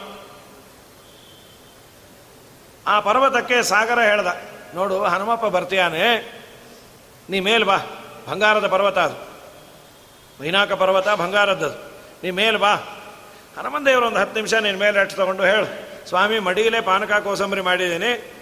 ಆ 2.86 3.00
ಪರ್ವತಕ್ಕೆ 3.00 3.62
ಸಾಗರ 3.62 4.00
ಹೇಳ್ದ, 4.00 4.26
ನೋಡು, 4.74 5.02
ಹನುಮಪ್ಪ 5.04 5.44
ಬರ್ತೀಯಾನೆ. 5.44 6.02
ನೀ 7.30 7.40
ಮೇಲ್ 7.40 7.64
ಬಾ, 7.64 7.76
ಬಂಗಾರದ 8.30 8.66
ಪರ್ವತ 8.66 8.98
ಅದು. 8.98 9.16
ಮೈನಾಕ 10.42 10.72
ಪರ್ವತ 10.72 11.08
ಬಂಗಾರದ್ದದು 11.08 11.92
ನೀ 12.22 12.30
ಮೇಲ್ 12.30 12.58
ಬಾ. 12.58 12.74
ಹನುಮಂದೇವರು 13.58 14.06
ಒಂದು 14.06 14.18
ಹತ್ತು 14.18 14.34
ನಿಮಿಷ 14.34 14.54
ನಿನ್ನ 14.54 14.78
ಮೇಲೆ 14.78 15.00
ಅಟ್ಟು 15.00 15.16
ತಗೊಂಡು 15.16 15.44
ಹೇಳು. 15.44 15.66
ಸ್ವಾಮಿ, 16.08 16.38
ಮಡಿಗಲೇ 16.38 16.80
ಪಾನಕ 16.80 17.12
ಕೋಸಂಬರಿ 17.12 17.60
ಮಾಡಿದ್ದೀನಿ. 17.60 18.32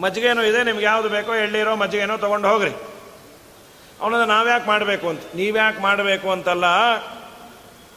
ಮಜ್ಜಿಗೆನೋ 0.00 0.42
ಇದೆ, 0.42 0.64
ನಿಮ್ಗೆ 0.64 0.84
ಯಾವುದು 0.84 1.08
ಬೇಕೋ, 1.08 1.34
ಎಳ್ಳಿರೋ 1.34 1.76
ಮಜ್ಜಿಗೆನೋ 1.76 2.16
ತೊಗೊಂಡು 2.16 2.48
ಹೋಗ್ರಿ. 2.48 2.70
ಅವನದ 4.00 4.20
ನಾವ್ಯಾಕೆ 4.20 4.66
ಮಾಡಬೇಕು 4.66 5.08
ಅಂತ. 5.08 5.22
ನೀವ್ಯಾಕೆ 5.34 5.80
ಮಾಡಬೇಕು 5.80 6.30
ಅಂತಲ್ಲ 6.30 6.64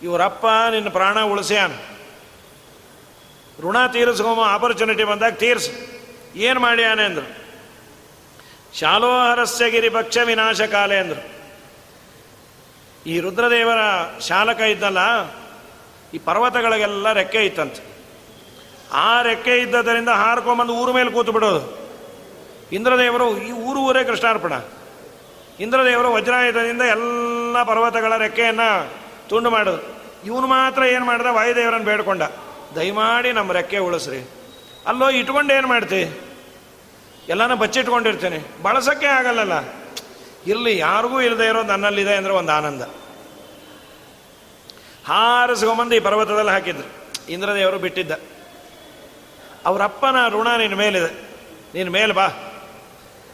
ಇವರಪ್ಪ, 0.03 0.45
ನಿನ್ನ 0.71 0.89
ಪ್ರಾಣ 0.89 1.17
ಉಳಿಸ್ಯಾನ 1.21 1.73
ಋಣ 3.61 3.77
ತೀರಿಸ್ಕೊಂಬ 3.87 4.41
ಆಪರ್ಚುನಿಟಿ 4.41 5.03
ಬಂದಾಗ 5.03 5.33
ತೀರ್ಸು. 5.33 5.71
ಏನು 6.35 6.59
ಮಾಡ್ಯಾನೆ 6.59 7.03
ಅಂದರು. 7.03 7.27
ಶಾಲೋಹರಸ್ಯ 8.77 9.69
ಗಿರಿ 9.69 9.89
ಪಕ್ಷ 9.89 10.17
ವಿನಾಶ 10.17 10.61
ಕಾಲೆ 10.61 10.97
ಅಂದರು. 10.97 11.21
ಈ 13.05 13.19
ರುದ್ರದೇವರ 13.19 13.81
ಶಾಲಕ 14.19 14.61
ಇದ್ದಲ್ಲ, 14.61 15.01
ಈ 16.13 16.17
ಪರ್ವತಗಳಿಗೆಲ್ಲ 16.17 17.13
ರೆಕ್ಕೆ 17.13 17.45
ಇತ್ತಂತೆ. 17.45 17.83
ಆ 18.93 19.21
ರೆಕ್ಕೆ 19.21 19.57
ಇದ್ದದರಿಂದ 19.57 20.09
ಹಾರ್ಕೊಂಬಂದು 20.09 20.73
ಊರ 20.73 20.91
ಮೇಲೆ 20.91 21.11
ಕೂತು 21.11 21.31
ಬಿಡೋದು. 21.31 21.61
ಇಂದ್ರದೇವರು, 22.71 23.37
ಈ 23.37 23.51
ಊರು 23.51 23.79
ಊರೇ 23.79 24.03
ಕೃಷ್ಣಾರ್ಪಣ. 24.03 24.53
ಇಂದ್ರದೇವರು 25.59 26.13
ವಜ್ರಾಯುಧದಿಂದ 26.13 26.81
ಎಲ್ಲ 26.81 27.63
ಪರ್ವತಗಳ 27.63 28.17
ರೆಕ್ಕೆಯನ್ನು 28.17 29.00
ತುಂಡು 29.31 29.49
ಮಾಡೋದು. 29.49 29.81
ಇವನು 30.25 30.47
ಮಾತ್ರ 30.47 30.83
ಏನು 30.83 31.05
ಮಾಡ್ದ? 31.05 31.25
ವಾಯುದೇವರನ್ನು 31.25 31.85
ಬೇಡ್ಕೊಂಡ. 31.85 32.21
ದಯಮಾಡಿ 32.75 33.31
ನಮ್ಮ 33.31 33.51
ರೆಕ್ಕೆ 33.51 33.77
ಉಳಿಸ್ರಿ. 33.77 34.29
ಅಲ್ಲೋ, 34.87 35.09
ಇಟ್ಕೊಂಡು 35.09 35.53
ಏನು 35.53 35.67
ಮಾಡ್ತಿ? 35.67 36.19
ಎಲ್ಲನೂ 37.29 37.55
ಬಚ್ಚಿಟ್ಕೊಂಡಿರ್ತೀನಿ 37.55 38.63
ಬಳಸೋಕ್ಕೆ 38.63 39.07
ಆಗಲ್ಲಲ್ಲ. 39.07 39.53
ಇಲ್ಲಿ 40.47 40.77
ಯಾರಿಗೂ 40.77 41.21
ಇಲ್ಲದೆ 41.21 41.47
ಇರೋದು 41.47 41.67
ನನ್ನಲ್ಲಿದೆ 41.67 42.15
ಅಂದರೆ 42.15 42.33
ಒಂದು 42.33 42.51
ಆನಂದ. 42.51 42.81
ಹಾರಿಸ್ಕೊಂಬಂದು 45.05 45.95
ಈ 45.95 45.99
ಪರ್ವತದಲ್ಲಿ 45.99 46.51
ಹಾಕಿದ್ರು. 46.51 47.11
ಇಂದ್ರದೇವರು 47.31 47.79
ಬಿಟ್ಟಿದ್ದ. 47.79 48.11
ಅವರಪ್ಪನ 49.65 50.15
ಋಣ 50.29 50.47
ನಿನ್ನ 50.57 50.75
ಮೇಲಿದೆ. 50.75 51.21
ನಿನ್ನ 51.75 51.91
ಮೇಲೆ 51.91 52.13
ಬಾ. 52.13 52.27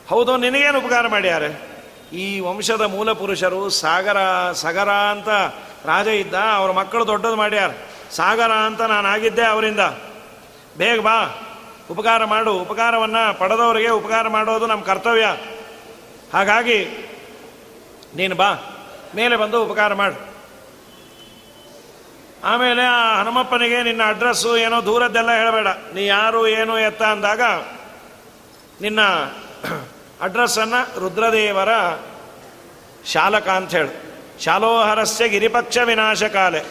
ಹೌದು, 0.09 0.37
ನಿನಗೇನು 0.37 0.79
ಉಪಕಾರ 0.79 1.07
ಮಾಡ್ಯಾರೆ? 1.07 1.77
ಈ 2.13 2.39
ವಂಶದ 2.39 2.81
ಮೂಲ 2.81 3.11
ಪುರುಷರು 3.11 3.69
ಸಾಗರ, 3.69 4.17
ಸಗರ 4.51 4.89
ಅಂತ 4.89 5.29
ರಾಜ 5.85 6.07
ಇದ್ದ, 6.07 6.33
ಅವ್ರ 6.33 6.71
ಮಕ್ಕಳು 6.71 7.07
ದೊಡ್ಡದು 7.07 7.35
ಮಾಡ್ಯಾರ. 7.35 7.69
ಸಾಗರ 8.11 8.51
ಅಂತ 8.51 8.81
ನಾನು 8.81 9.07
ಆಗಿದ್ದೆ 9.07 9.45
ಅವರಿಂದ. 9.45 9.79
ಬೇಗ 10.77 11.01
ಬಾ, 11.01 11.43
ಉಪಕಾರ 11.91 12.25
ಮಾಡು. 12.25 12.53
ಉಪಕಾರವನ್ನು 12.53 13.39
ಪಡೆದವರಿಗೆ 13.39 13.89
ಉಪಕಾರ 13.89 14.27
ಮಾಡೋದು 14.27 14.67
ನಮ್ಮ 14.67 14.83
ಕರ್ತವ್ಯ. 14.83 15.35
ಹಾಗಾಗಿ 16.33 16.85
ನೀನು 18.15 18.35
ಬಾ, 18.35 18.53
ಮೇಲೆ 19.15 19.35
ಬಂದು 19.35 19.65
ಉಪಕಾರ 19.65 19.93
ಮಾಡು. 19.93 20.27
ಆಮೇಲೆ 22.43 22.81
ಆ 22.81 23.19
ಹನುಮಪ್ಪನಿಗೆ 23.19 23.83
ನಿನ್ನ 23.83 24.01
ಅಡ್ರೆಸ್ಸು 24.07 24.57
ಏನೋ 24.57 24.85
ದೂರದ್ದೆಲ್ಲ 24.85 25.31
ಹೇಳಬೇಡ. 25.31 25.67
ನೀ 25.67 26.05
ಯಾರು, 26.05 26.47
ಏನು, 26.47 26.79
ಎತ್ತ 26.79 27.01
ಅಂದಾಗ 27.01 27.41
ನಿನ್ನ 28.81 29.01
ಅಡ್ರೆಸ್ಸನ್ನು 30.21 30.99
ರುದ್ರದೇವರ 30.99 31.69
ಶಾಲಕ 33.05 33.49
ಅಂತ 33.49 33.71
ಹೇಳು. 33.71 34.06
ಶಾಲೋಹರಸ್ಯ 34.39 35.29
ಗಿರಿಪಕ್ಷ 35.29 35.77
ವಿನಾಶ 35.77 36.23
ಕಾಲೆ 36.23 36.63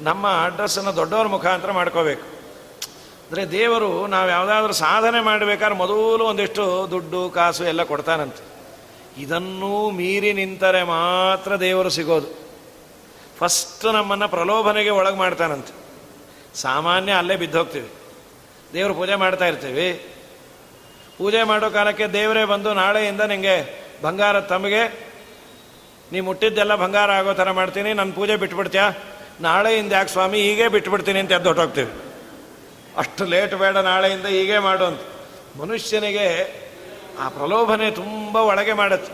ನಮ್ಮ 0.00 0.26
ಅಡ್ರೆಸ್ಸನ್ನು 0.44 0.96
ದೊಡ್ಡವರ 0.96 1.26
ಮುಖಾಂತರ 1.26 1.70
ಮಾಡ್ಕೋಬೇಕು. 1.70 2.22
ಅಂದರೆ 3.26 3.50
ದೇವರು 3.50 4.06
ನಾವು 4.06 4.28
ಯಾವುದಾದ್ರೂ 4.28 4.72
ಸಾಧನೆ 4.72 5.20
ಮಾಡಬೇಕಾದ್ರೆ 5.20 5.78
ಮೊದಲು 5.78 6.24
ಒಂದಿಷ್ಟು 6.24 6.88
ದುಡ್ಡು, 6.90 7.30
ಕಾಸು 7.30 7.64
ಎಲ್ಲ 7.64 7.82
ಕೊಡ್ತಾನಂತೆ. 7.82 8.42
ಇದನ್ನೂ 9.22 9.90
ಮೀರಿ 9.90 10.32
ನಿಂತರೆ 10.32 10.82
ಮಾತ್ರ 10.82 11.56
ದೇವರು 11.56 11.90
ಸಿಗೋದು. 11.90 12.26
ಫಸ್ಟ್ 13.38 13.84
ನಮ್ಮನ್ನು 13.84 14.28
ಪ್ರಲೋಭನೆಗೆ 14.28 14.90
ಒಳಗೆ 14.90 15.16
ಮಾಡ್ತಾನಂತೆ. 15.16 15.72
ಸಾಮಾನ್ಯ 16.54 17.12
ಅಲ್ಲೇ 17.12 17.36
ಬಿದ್ದೋಗ್ತೀವಿ 17.36 17.88
ದೇವರು 18.72 18.94
ಪೂಜೆ 18.94 19.14
ಮಾಡ್ತಾ 19.14 19.46
ಇರ್ತೀವಿ. 19.46 19.92
ಪೂಜೆ 21.18 21.42
ಮಾಡೋ 21.42 21.70
ಕಾಲಕ್ಕೆ 21.70 22.06
ದೇವರೇ 22.06 22.44
ಬಂದು 22.44 22.74
ನಾಳೆಯಿಂದ 22.74 23.20
ನಿಮಗೆ 23.20 23.86
ಬಂಗಾರ 24.02 24.40
ತಮಗೆ 24.40 25.09
ನೀ 26.12 26.20
ಮುಟ್ಟಿದ್ದೆಲ್ಲ 26.20 26.74
ಬಂಗಾರ 26.74 27.10
ಆಗೋ 27.10 27.32
ಥರ 27.40 27.50
ಮಾಡ್ತೀನಿ 27.50 27.92
ನನ್ನ 27.92 28.12
ಪೂಜೆ 28.12 28.36
ಬಿಟ್ಬಿಡ್ತೀಯಾ? 28.36 28.86
ನಾಳೆಯಿಂದ 29.40 29.92
ಯಾಕೆ 29.92 30.10
ಸ್ವಾಮಿ, 30.10 30.38
ಹೀಗೆ 30.42 30.68
ಬಿಟ್ಬಿಡ್ತೀನಿ 30.68 31.18
ಅಂತ 31.18 31.32
ಎದ್ದು 31.32 31.48
ಹೊಟ್ಟೋಗ್ತೀವಿ 31.48 31.90
ಅಷ್ಟು 32.96 33.24
ಲೇಟ್ 33.24 33.54
ಬೇಡ, 33.54 33.76
ನಾಳೆಯಿಂದ 33.76 34.26
ಹೀಗೆ 34.26 34.58
ಮಾಡು 34.58 34.84
ಅಂತ. 34.84 35.00
ಮನುಷ್ಯನಿಗೆ 35.60 36.26
ಆ 37.20 37.28
ಪ್ರಲೋಭನೆ 37.28 37.90
ತುಂಬ 37.90 38.36
ಒಳಗೆ 38.36 38.72
ಮಾಡುತ್ತೆ. 38.72 39.12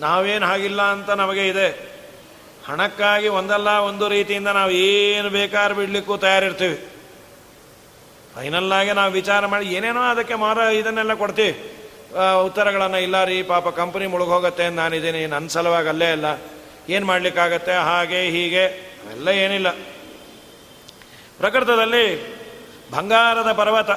ನಾವೇನು 0.00 0.46
ಹಾಗಿಲ್ಲ 0.46 0.82
ಅಂತ 0.82 1.10
ನಮಗೆ 1.10 1.48
ಇದೆ. 1.48 1.68
ಹಣಕ್ಕಾಗಿ 2.66 3.28
ಒಂದಲ್ಲ 3.28 3.68
ಒಂದು 3.68 4.08
ರೀತಿಯಿಂದ 4.08 4.48
ನಾವು 4.48 4.70
ಏನು 4.70 5.28
ಬೇಕಾದ್ರೂ 5.28 5.74
ಬಿಡ್ಲಿಕ್ಕೂ 5.74 6.16
ತಯಾರಿರ್ತೀವಿ. 6.16 6.78
ಫೈನಲ್ಲಾಗಿ 8.34 8.92
ನಾವು 8.92 9.12
ವಿಚಾರ 9.12 9.46
ಮಾಡಿ, 9.46 9.66
ಏನೇನೋ 9.66 10.00
ಅದಕ್ಕೆ 10.00 10.34
ಮಾರ 10.34 10.58
ಇದನ್ನೆಲ್ಲ 10.58 11.14
ಕೊಡ್ತೀವಿ. 11.14 11.54
ಉತ್ತರಗಳನ್ನು 12.44 12.98
ಇಲ್ಲ 12.98 13.24
ರೀ, 13.24 13.42
ಪಾಪ 13.42 13.68
ಕಂಪನಿ 13.68 14.06
ಮುಳುಗೋಗತ್ತೆ 14.06 14.68
ನಾನಿದ್ದೀನಿ. 14.68 15.26
ನನ್ನ 15.26 15.48
ಸಲುವಾಗಿ 15.48 15.88
ಅಲ್ಲೇ 15.88 16.12
ಇಲ್ಲ. 16.12 16.24
ಏನು 16.88 17.06
ಮಾಡಲಿಕ್ಕಾಗತ್ತೆ? 17.06 17.72
ಹಾಗೆ, 17.72 18.22
ಹೀಗೆ, 18.22 18.66
ಅವೆಲ್ಲ 18.66 19.28
ಏನಿಲ್ಲ. 19.28 19.70
ಪ್ರಕೃತದಲ್ಲಿ 21.38 22.38
ಬಂಗಾರದ 22.90 23.52
ಪರ್ವತ, 23.52 23.90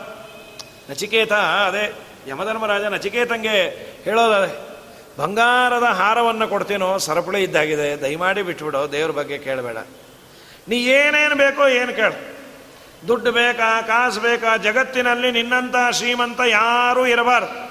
ನಚಿಕೇತ, 0.92 1.34
ಅದೇ 1.34 1.94
ಯಮಧರ್ಮರಾಜ 2.28 2.84
ನಚಿಕೇತಂಗೆ 2.84 3.70
ಹೇಳೋದೇ 4.04 4.68
ಬಂಗಾರದ 5.18 5.84
ಹಾರವನ್ನು 5.84 6.48
ಕೊಡ್ತೀನೋ, 6.48 6.98
ಸರಪಳಿ 6.98 7.44
ಇದ್ದಾಗಿದೆ, 7.44 8.02
ದಯಮಾಡಿ 8.02 8.42
ಬಿಟ್ಬಿಡೋ, 8.42 8.92
ದೇವ್ರ 8.92 9.12
ಬಗ್ಗೆ 9.12 9.38
ಕೇಳಬೇಡ. 9.38 9.78
ನೀ 10.68 10.76
ಏನೇನು 10.76 11.36
ಬೇಕೋ 11.36 11.68
ಏನು 11.68 11.94
ಕೇಳ. 11.94 12.12
ದುಡ್ಡು 13.08 13.32
ಬೇಕಾ, 13.32 13.82
ಕಾಸು 13.82 14.20
ಬೇಕಾ, 14.20 14.58
ಜಗತ್ತಿನಲ್ಲಿ 14.58 15.32
ನಿನ್ನಂಥ 15.32 15.76
ಶ್ರೀಮಂತ 15.92 16.40
ಯಾರೂ 16.48 17.06
ಇರಬಾರ್ದು. 17.06 17.71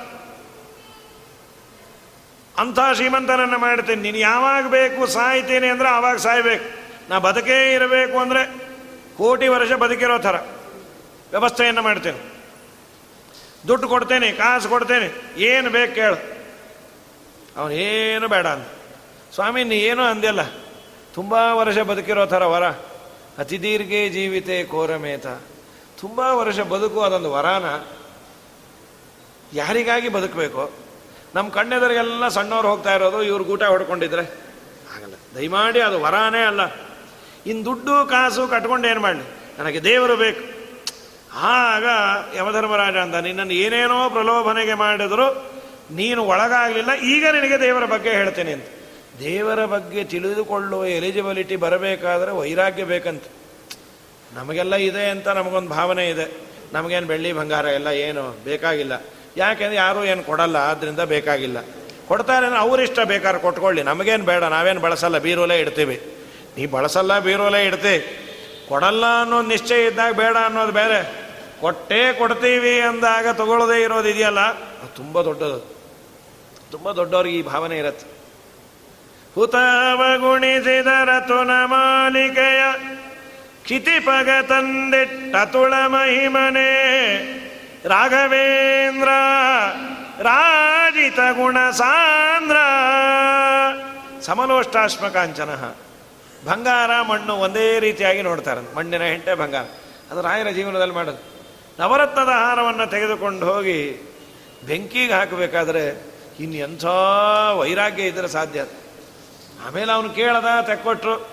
ಅಂಥ 2.60 2.78
ಶ್ರೀಮಂತನನ್ನು 2.96 3.58
ಮಾಡ್ತೀನಿ. 3.66 4.00
ನೀನು 4.06 4.18
ಯಾವಾಗ 4.30 4.64
ಬೇಕು 4.76 5.06
ಸಾಯ್ತೀನಿ 5.16 5.68
ಅಂದರೆ 5.74 5.88
ಆವಾಗ 5.88 6.16
ಸಾಯ್ಬೇಕು. 6.26 6.66
ನಾ 7.10 7.18
ಬದುಕೇ 7.26 7.58
ಇರಬೇಕು 7.74 8.16
ಅಂದರೆ 8.24 8.42
ಕೋಟಿ 9.18 9.46
ವರ್ಷ 9.54 9.72
ಬದುಕಿರೋ 9.84 10.18
ಥರ 10.26 10.36
ವ್ಯವಸ್ಥೆಯನ್ನು 11.30 11.82
ಮಾಡ್ತೇನೆ. 11.82 12.20
ದುಡ್ಡು 13.68 13.86
ಕೊಡ್ತೇನೆ, 13.88 14.28
ಕಾಸು 14.32 14.68
ಕೊಡ್ತೇನೆ. 14.68 15.08
ಏನು 15.50 15.70
ಬೇಕು 15.70 15.94
ಕೇಳು. 15.94 16.18
ಏನು 17.86 18.26
ಬೇಡ 18.34 18.46
ಅಂತ 18.56 18.68
ಸ್ವಾಮಿ, 19.34 19.62
ನೀ 19.70 19.76
ಏನೂ 19.90 20.02
ಅಂದಿಲ್ಲ 20.02 20.42
ತುಂಬ 21.14 21.32
ವರ್ಷ 21.60 21.78
ಬದುಕಿರೋ 21.90 22.26
ಥರ 22.26 22.44
ವರ. 22.52 22.66
ಅತಿ 23.42 23.56
ದೀರ್ಘೆ 23.62 24.02
ಜೀವಿತೆ 24.08 24.56
ಕೋರಮೇತ 24.64 25.26
ತುಂಬ 26.00 26.20
ವರ್ಷ 26.40 26.60
ಬದುಕು 26.74 27.00
ಅದೊಂದು 27.06 27.30
ವರಾನ. 27.32 27.66
ಯಾರಿಗಾಗಿ 29.52 30.08
ಬದುಕಬೇಕು? 30.16 30.62
ನಮ್ಮ 31.34 31.48
ಕಣ್ಣೆದರಿಗೆಲ್ಲ 31.48 32.28
ಸಣ್ಣವ್ರು 32.28 32.68
ಹೋಗ್ತಾ 32.68 32.94
ಇರೋದು, 32.94 33.22
ಇವ್ರು 33.22 33.44
ಗೂಟ 33.44 33.62
ಹೊಡ್ಕೊಂಡಿದ್ರೆ. 33.62 34.24
ಆಗಲ್ಲ 34.94 35.14
ದಯಮಾಡಿ 35.36 35.80
ಅದು 35.80 36.00
ವರಾನೇ 36.00 36.42
ಅಲ್ಲ. 36.42 36.60
ಇನ್ನು 37.46 37.64
ದುಡ್ಡು, 37.64 38.06
ಕಾಸು 38.06 38.48
ಕಟ್ಕೊಂಡು 38.48 38.88
ಏನು 38.88 39.00
ಮಾಡಲಿ? 39.00 39.26
ನನಗೆ 39.58 39.84
ದೇವರು 39.84 40.16
ಬೇಕು. 40.16 40.42
ಆಗ 41.34 41.84
ಯಮಧರ್ಮರಾಜ 42.36 42.96
ಅಂತ 42.96 43.14
ನಿನ್ನನ್ನು 43.14 43.54
ಏನೇನೋ 43.54 43.98
ಪ್ರಲೋಭನೆಗೆ 44.10 44.74
ಮಾಡಿದ್ರು, 44.74 45.26
ನೀನು 45.90 46.24
ಒಳಗಾಗಲಿಲ್ಲ, 46.24 46.92
ಈಗ 46.94 47.24
ನಿನಗೆ 47.32 47.60
ದೇವರ 47.60 47.84
ಬಗ್ಗೆ 47.84 48.10
ಹೇಳ್ತೇನೆ 48.10 48.52
ಅಂತ. 48.52 48.68
ದೇವರ 49.20 49.64
ಬಗ್ಗೆ 49.64 50.04
ತಿಳಿದುಕೊಳ್ಳುವ 50.04 50.86
ಎಲಿಜಿಬಿಲಿಟಿ 50.86 51.56
ಬರಬೇಕಾದ್ರೆ 51.56 52.32
ವೈರಾಗ್ಯ 52.32 52.84
ಬೇಕಂತ. 52.84 53.22
ನಮಗೆಲ್ಲ 54.34 54.74
ಇದೆ 54.74 55.10
ಅಂತ 55.10 55.28
ನಮಗೊಂದು 55.28 55.70
ಭಾವನೆ 55.70 56.10
ಇದೆ. 56.10 56.26
ನಮಗೇನು 56.72 57.06
ಬೆಳ್ಳಿ 57.06 57.32
ಬಂಗಾರ 57.32 57.64
ಎಲ್ಲ 57.64 57.86
ಏನು 57.86 58.44
ಬೇಕಾಗಿಲ್ಲ. 58.44 58.92
ಯಾಕೆಂದ್ರೆ 59.36 59.76
ಯಾರೂ 59.76 60.04
ಏನು 60.04 60.22
ಕೊಡಲ್ಲ 60.22 60.56
ಆದ್ದರಿಂದ 60.56 61.00
ಬೇಕಾಗಿಲ್ಲ. 61.00 61.56
ಕೊಡ್ತಾರೆ 62.08 62.58
ಅವರಿಷ್ಟ 62.58 63.00
ಬೇಕಾದ್ರೆ 63.00 63.42
ಕೊಟ್ಕೊಳ್ಳಿ. 63.42 63.82
ನಮಗೇನು 63.82 64.24
ಬೇಡ, 64.24 64.42
ನಾವೇನು 64.44 64.80
ಬಳಸಲ್ಲ, 64.80 65.18
ಬೀರೋಲೆ 65.18 65.60
ಇಡ್ತೀವಿ. 65.60 66.00
ನೀ 66.58 66.66
ಬಳಸಲ್ಲ, 66.66 67.18
ಬೀರೋಲೆ 67.18 67.66
ಇಡ್ತಿ. 67.66 68.26
ಕೊಡಲ್ಲ 68.68 69.04
ಅನ್ನೋದು 69.22 69.48
ನಿಶ್ಚಯ 69.48 69.86
ಇದ್ದಾಗ 69.86 70.14
ಬೇಡ 70.14 70.36
ಅನ್ನೋದು 70.44 70.72
ಬೇರೆ. 70.72 71.30
ಕೊಟ್ಟೇ 71.60 72.12
ಕೊಡ್ತೀವಿ 72.12 72.80
ಅಂದಾಗ 72.80 73.28
ತಗೊಳ್ಳೋದೇ 73.28 73.82
ಇರೋದು 73.82 74.08
ಇದೆಯಲ್ಲ? 74.08 74.40
ಅದು 74.40 74.94
ತುಂಬ 74.94 75.22
ದೊಡ್ಡದು. 75.22 75.60
ತುಂಬ 76.70 76.92
ದೊಡ್ಡವ್ರಿಗೆ 76.92 77.38
ಈ 77.38 77.42
ಭಾವನೆ 77.42 77.78
ಇರತ್ತೆ. 77.78 78.06
ಹುತಾವ 79.34 79.96
ಗುಣಿಸಿದರ 79.96 81.08
ತುನ 81.28 81.50
ಮಾಲಿಕೆಯ 81.64 82.62
ಕ್ಷಿತಿಪಗ 83.62 84.44
ತಂದಿಟ್ಟ 84.44 85.36
ತುಳ 85.36 85.74
ಮಹಿಮನೆ. 85.86 87.39
ರಾಘವೇಂದ್ರ, 87.84 89.08
ರಾಜಿತ 90.22 91.16
ಗುಣ 91.16 91.70
ಸಾಂದ್ರ 91.70 92.56
ಸಮಲೋಷ್ಟಾಶ್ಮ 94.20 95.08
ಕಾಂಚನ 95.08 95.54
ಬಂಗಾರ 96.44 97.02
ಮಣ್ಣು 97.02 97.36
ಒಂದೇ 97.36 97.78
ರೀತಿಯಾಗಿ 97.78 98.22
ನೋಡ್ತಾರೆ. 98.22 98.74
ಮಣ್ಣಿನ 98.74 99.02
ಹೆಂಟೆ 99.02 99.34
ಬಂಗಾರ. 99.34 99.64
ಅದು 100.10 100.20
ರಾಯರ 100.20 100.48
ಜೀವನದಲ್ಲಿ 100.48 100.94
ಮಾಡೋದು. 100.94 101.40
ನವರತ್ನದ 101.78 102.28
ಆಹಾರವನ್ನು 102.28 102.86
ತೆಗೆದುಕೊಂಡು 102.86 103.52
ಹೋಗಿ 103.52 104.10
ಬೆಂಕಿಗೆ 104.66 105.12
ಹಾಕಬೇಕಾದ್ರೆ 105.12 106.04
ಇನ್ನು 106.40 106.56
ಎಂಥ 106.56 106.84
ವೈರಾಗ್ಯ 107.52 108.02
ಇದ್ರೆ 108.02 108.28
ಸಾಧ್ಯ 108.28 108.64
ಆಮೇಲೆ 109.66 109.92
ಅವನು 109.92 110.10
ಕೇಳದ, 110.10 110.46
ತೆಕ್ಕೊಟ್ರು. 110.66 111.30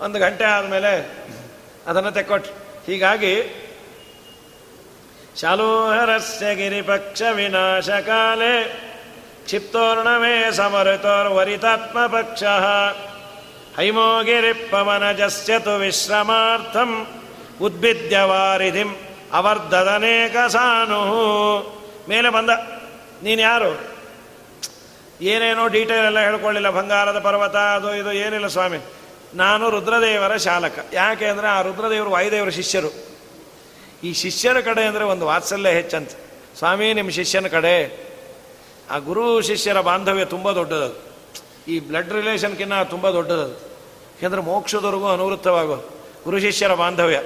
ಒಂದು 0.00 0.18
ಗಂಟೆ 0.18 0.44
ಆದಮೇಲೆ 0.44 1.18
ಅದನ್ನು 1.86 2.10
ತೆಕ್ಕೊಟ್ರು. 2.10 2.52
ಹೀಗಾಗಿ 2.86 3.64
ಶಾಲೋಹರಸ್ಯ 5.40 6.54
ಗಿರಿಪಕ್ಷ 6.54 7.22
ವಿನಾಶ 7.22 7.90
ಕಾಲೆ 7.90 8.64
ಕ್ಷಿಪ್ತೋರ್ಣವೇ 9.44 10.52
ಸಮರುತೋರ್ವರಿತಾತ್ಮ 10.52 12.06
ಪಕ್ಷ 12.06 12.44
ಹೈಮೋಗಿರಿಪ್ಪವನಜಸ್ಯ 13.76 15.58
ತು 15.58 15.76
ವಿಶ್ರಮಾರ್ಥಂ 15.76 17.06
ಉದ್ಭಿದ್ಯ 17.60 18.18
ವಾರಿಧಿಂ 18.18 18.96
ಅವರ್ಧದನೇಕ 19.32 20.36
ಸಾನು 20.48 21.02
ಮೇಲೆ 22.08 22.28
ಬಂದ, 22.28 22.50
ನೀನು 23.22 23.40
ಯಾರು? 23.40 23.80
ಏನೇನೋ 25.20 25.68
ಡೀಟೇಲ್ 25.68 26.06
ಎಲ್ಲ 26.06 26.18
ಹೇಳ್ಕೊಳ್ಳಿಲ್ಲ, 26.18 26.70
ಬಂಗಾರದ 26.70 27.18
ಪರ್ವತ, 27.18 27.56
ಅದು 27.56 27.94
ಇದು, 27.94 28.12
ಏನಿಲ್ಲ 28.12 28.46
ಸ್ವಾಮಿ. 28.46 28.78
ನಾನು 29.34 29.70
ರುದ್ರದೇವರ 29.70 30.36
ಶಾಲಕ. 30.36 30.78
ಯಾಕೆ 30.92 31.26
ಅಂದರೆ 31.26 31.48
ಆ 31.48 31.62
ರುದ್ರದೇವರು 31.62 32.10
ವಾಯುದೇವರ 32.10 32.48
ಶಿಷ್ಯರು. 32.48 33.07
ಈ 34.02 34.12
ಶಿಷ್ಯನ 34.12 34.60
ಕಡೆ 34.60 34.84
ಅಂದರೆ 34.84 35.04
ಒಂದು 35.04 35.26
ವಾತ್ಸಲ್ಯ 35.26 35.70
ಹೆಚ್ಚಂತ. 35.70 36.10
ಸ್ವಾಮಿ, 36.58 36.92
ನಿಮ್ಮ 36.92 37.10
ಶಿಷ್ಯನ 37.10 37.46
ಕಡೆ. 37.46 38.08
ಆ 38.90 38.98
ಗುರು 38.98 39.40
ಶಿಷ್ಯರ 39.40 39.80
ಬಾಂಧವ್ಯ 39.80 40.24
ತುಂಬ 40.24 40.52
ದೊಡ್ಡದದು. 40.52 41.08
ಈ 41.68 41.80
ಬ್ಲಡ್ 41.80 42.12
ರಿಲೇಷನ್ಕಿನ್ನ 42.12 42.82
ತುಂಬ 42.82 43.10
ದೊಡ್ಡದದು. 43.10 43.52
ಯಾಕೆಂದರೆ 43.52 44.40
ಮೋಕ್ಷದವರೆಗೂ 44.40 45.06
ಅನುವೃತ್ತವಾಗೋದು. 45.06 45.98
ಗುರು 46.24 46.40
ಶಿಷ್ಯರ 46.40 46.74
ಬಾಂಧವ್ಯ. 46.74 47.22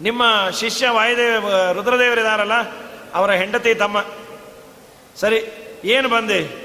ನಿಮ್ಮ 0.00 0.50
ಶಿಷ್ಯ 0.60 0.88
ವಾಯುದೇವ, 0.88 1.72
ರುದ್ರದೇವರಿದಾರಲ್ಲ, 1.72 2.52
ಅವರ 3.14 3.30
ಹೆಂಡತಿ 3.30 3.74
ತಮ್ಮ. 3.74 4.04
ಸರಿ, 5.16 5.44
ಏನು 5.84 6.08
ಬಂದೆ? 6.08 6.64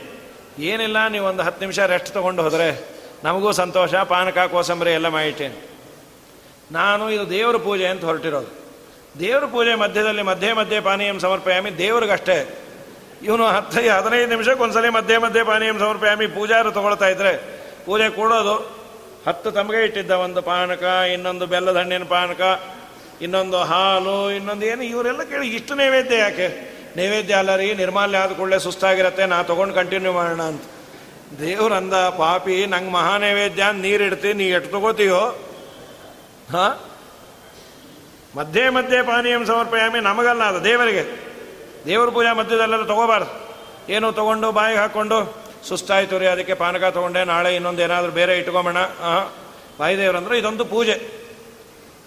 ಏನಿಲ್ಲ 0.60 1.08
ನೀವು 1.08 1.26
ಒಂದು 1.26 1.44
ಹತ್ತು 1.44 1.60
ನಿಮಿಷ 1.60 1.80
ರೆಸ್ಟ್ 1.80 2.10
ತೊಗೊಂಡು 2.10 2.44
ಹೋದರೆ 2.44 2.90
ನಮಗೂ 3.24 3.52
ಸಂತೋಷ, 3.52 3.96
ಪಾನಕ, 3.96 4.38
ಕೋಸಂಬರಿ 4.38 4.92
ಎಲ್ಲ 4.92 5.08
ಮಾಡಿಟ್ಟೇನೆ. 5.08 5.69
ನಾನು 6.72 7.12
ಇದು 7.12 7.30
ದೇವರ 7.30 7.56
ಪೂಜೆ 7.56 7.88
ಅಂತ 7.88 8.04
ಹೊರಟಿರೋದು. 8.04 8.60
ದೇವರ 9.20 9.46
ಪೂಜೆ 9.46 9.76
ಮಧ್ಯದಲ್ಲಿ 9.76 10.22
ಮಧ್ಯೆ 10.22 10.54
ಮಧ್ಯೆ 10.54 10.80
ಪಾನೀಯಂ 10.80 11.20
ಸಮರ್ಪಯಾಮಿ, 11.20 11.78
ದೇವ್ರಿಗಷ್ಟೇ. 11.78 12.60
ಇವನು 13.24 13.46
ಹತ್ತು, 13.46 13.80
ಹದಿನೈದು 13.80 14.30
ನಿಮಿಷಕ್ಕೆ 14.30 14.64
ಒಂದ್ಸಲಿ 14.64 14.90
ಮಧ್ಯೆ 14.90 15.18
ಮಧ್ಯೆ 15.18 15.44
ಪಾನೀಯಂ 15.44 15.80
ಸಮರ್ಪಯಾಮಿ, 15.80 16.28
ಪೂಜಾರು 16.28 16.72
ತಗೊಳ್ತಾ 16.72 17.08
ಇದ್ರೆ, 17.08 17.38
ಪೂಜೆ 17.86 18.10
ಕೊಡೋದು. 18.10 18.80
ಹತ್ತು 19.28 19.52
ತಮಗೆ 19.52 19.86
ಇಟ್ಟಿದ್ದ 19.86 20.12
ಒಂದು 20.12 20.42
ಪಾನಕ, 20.42 20.84
ಇನ್ನೊಂದು 21.14 21.46
ಬೆಲ್ಲದ 21.46 21.78
ಹಣ್ಣಿನ 21.78 22.04
ಪಾನಕ, 22.04 22.62
ಇನ್ನೊಂದು 23.22 23.58
ಹಾಲು, 23.58 24.32
ಇನ್ನೊಂದು 24.32 24.66
ಏನು, 24.66 24.84
ಇವರೆಲ್ಲ 24.84 25.24
ಕೇಳಿ, 25.24 25.48
ಇಷ್ಟು 25.48 25.76
ನೈವೇದ್ಯ 25.76 26.18
ಯಾಕೆ? 26.18 26.48
ನೈವೇದ್ಯ 26.98 27.34
ಅಲ್ಲ 27.34 27.56
ರೀ, 27.56 27.74
ನಿರ್ಮಾಲ್ಯ 27.74 28.18
ಆದ 28.18 28.32
ಕೂಡಲೇ 28.32 28.60
ಸುಸ್ತಾಗಿರತ್ತೆ, 28.60 29.26
ನಾ 29.26 29.44
ತೊಗೊಂಡು 29.44 29.74
ಕಂಟಿನ್ಯೂ 29.74 30.12
ಮಾಡೋಣ 30.12 30.42
ಅಂತ. 30.42 30.62
ದೇವ್ರಂದ 31.40 31.94
ಪಾಪಿ, 31.94 32.66
ನಂಗೆ 32.66 32.92
ಮಹಾ 32.92 33.18
ನೈವೇದ್ಯ 33.18 33.64
ನೀರು 33.74 34.04
ಇಡ್ತೀನಿ 34.04 34.34
ನೀ 34.34 34.50
ಎಟ್ಟು 34.50 34.72
ತಗೋತೀಯೋ 34.72 35.49
ಹಾ? 36.52 36.86
ಮಧ್ಯೆ 38.36 38.70
ಮಧ್ಯೆ 38.70 39.02
ಪಾನೀಯಂ 39.02 39.46
ಸಮರ್ಪಯಾಮಿ 39.46 40.00
ನಮಗಲ್ಲ 40.00 40.44
ಅದು 40.44 40.64
ದೇವರಿಗೆ. 40.64 41.30
ದೇವ್ರ 41.86 42.10
ಪೂಜಾ 42.10 42.34
ಮಧ್ಯದಲ್ಲೆಲ್ಲ 42.34 42.86
ತಗೋಬಾರ್ದು. 42.86 43.50
ಏನು 43.90 44.12
ತೊಗೊಂಡು, 44.12 44.52
ಬಾಯಿಗೆ 44.52 44.80
ಹಾಕ್ಕೊಂಡು, 44.80 45.38
ಸುಸ್ತಾಯ್ತು 45.68 46.18
ರೀ, 46.18 46.26
ಅದಕ್ಕೆ 46.26 46.54
ಪಾನಕ 46.54 46.84
ತಗೊಂಡೆ, 46.84 47.24
ನಾಳೆ 47.24 47.56
ಇನ್ನೊಂದು 47.56 47.82
ಏನಾದರೂ 47.82 48.12
ಬೇರೆ 48.12 48.38
ಇಟ್ಕೊಂಬೋಣ. 48.38 48.78
ಹಾಂ 48.78 49.34
ವಾಯುದೇವ್ರಂದ್ರೆ 49.82 50.40
ಇದೊಂದು 50.40 50.66
ಪೂಜೆ. 50.66 51.20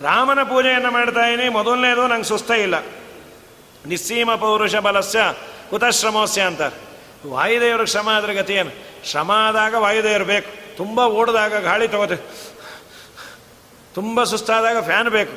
ರಾಮನ 0.02 0.42
ಪೂಜೆಯನ್ನು 0.42 0.90
ಮಾಡ್ತಾ 0.90 1.26
ಇದ್ದೀನಿ 1.26 1.48
ಮೊದಲನೇದು 1.48 2.06
ನಂಗೆ 2.06 2.24
ಸುಸ್ತ 2.24 2.50
ಇಲ್ಲ. 2.50 2.74
ನಿಸ್ಸೀಮ 3.86 4.34
ಪೌರುಷ 4.34 4.76
ಬಲಸ್ಯ 4.76 5.20
ಕುತಶ್ರಮೋಸ್ಯ 5.70 6.40
ಅಂತಾರೆ 6.40 6.92
ವಾಯುದೇವ್ರಿಗೆ 7.28 7.90
ಶ್ರಮ 7.90 8.08
ಆದ್ರೆ 8.08 8.34
ಗತಿ 8.34 8.52
ಏನು? 8.52 8.70
ಶ್ರಮ 9.10 9.30
ಆದಾಗ 9.30 9.74
ವಾಯುದೇವರು 9.74 10.24
ಬೇಕು. 10.24 10.76
ತುಂಬ 10.76 11.00
ಓಡಿದಾಗ 11.00 11.62
ಗಾಳಿ 11.62 11.88
ತಗೋತೆ. 11.88 12.16
ತುಂಬ 13.94 14.24
ಸುಸ್ತಾದಾಗ 14.32 14.78
ಫ್ಯಾನ್ 14.90 15.10
ಬೇಕು. 15.18 15.34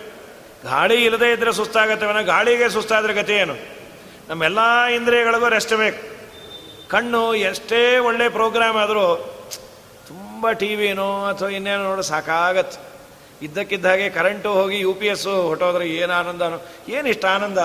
ಗಾಳಿ 0.72 0.98
ಇಲ್ಲದೇ 1.06 1.30
ಇದ್ರೆ 1.34 1.52
ಸುಸ್ತಾಗತ್ತೆ 1.54 2.24
ಗಾಳಿಗೆ 2.34 2.68
ಸುಸ್ತಾದ್ರೆ 2.76 3.14
ಗತಿ 3.14 3.34
ಏನು? 3.44 3.56
ನಮ್ಮೆಲ್ಲ 4.30 4.60
ಇಂದ್ರಿಯಗಳಿಗೂ 4.98 5.48
ರೆಸ್ಟ್ 5.56 5.74
ಬೇಕು. 5.84 6.02
ಕಣ್ಣು 6.94 7.22
ಎಷ್ಟೇ 7.50 7.82
ಒಳ್ಳೆ 8.08 8.26
ಪ್ರೋಗ್ರಾಮ್ 8.30 8.78
ಆದರೂ 8.84 9.06
ತುಂಬ 10.08 10.52
ಟಿ 10.62 10.70
ವಿನೋ 10.76 11.10
ಅಥವಾ 11.26 11.50
ಇನ್ನೇನೋ 11.50 11.84
ನೋಡೋ 11.84 12.02
ಸಾಕಾಗತ್ತೆ. 12.12 12.78
ಇದ್ದಕ್ಕಿದ್ದ 13.46 13.86
ಹಾಗೆ 13.86 14.08
ಕರೆಂಟು 14.10 14.50
ಹೋಗಿ 14.54 14.78
ಯು 14.80 14.94
ಪಿ 15.00 15.08
ಎಸ್ಸು 15.14 15.34
ಹೊಟ್ಟೋದ್ರೆ 15.48 15.86
ಏನು 15.88 16.14
ಆನಂದನೋ? 16.14 16.58
ಏನು 16.90 17.08
ಇಷ್ಟ 17.14 17.26
ಆನಂದ? 17.26 17.58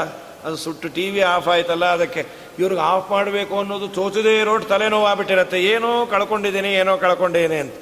ಅದು 0.44 0.56
ಸುಟ್ಟು 0.56 0.88
ಟಿ 0.88 1.10
ವಿ 1.10 1.20
ಆಫ್ 1.20 1.48
ಆಯ್ತಲ್ಲ, 1.48 1.86
ಅದಕ್ಕೆ 1.96 2.22
ಇವ್ರಿಗೆ 2.58 2.80
ಆಫ್ 2.80 3.10
ಮಾಡಬೇಕು 3.10 3.54
ಅನ್ನೋದು 3.58 3.88
ತೋಚದೇ 3.88 4.42
ರೋಡ್ 4.48 4.64
ತಲೆನೋವು 4.64 5.06
ಆಗ್ಬಿಟ್ಟಿರತ್ತೆ. 5.06 5.58
ಏನೋ 5.72 6.06
ಕಳ್ಕೊಂಡಿದ್ದೀನಿ, 6.06 6.72
ಏನೋ 6.82 6.92
ಕಳ್ಕೊಂಡೇನೆ 6.96 7.58
ಅಂತ. 7.64 7.74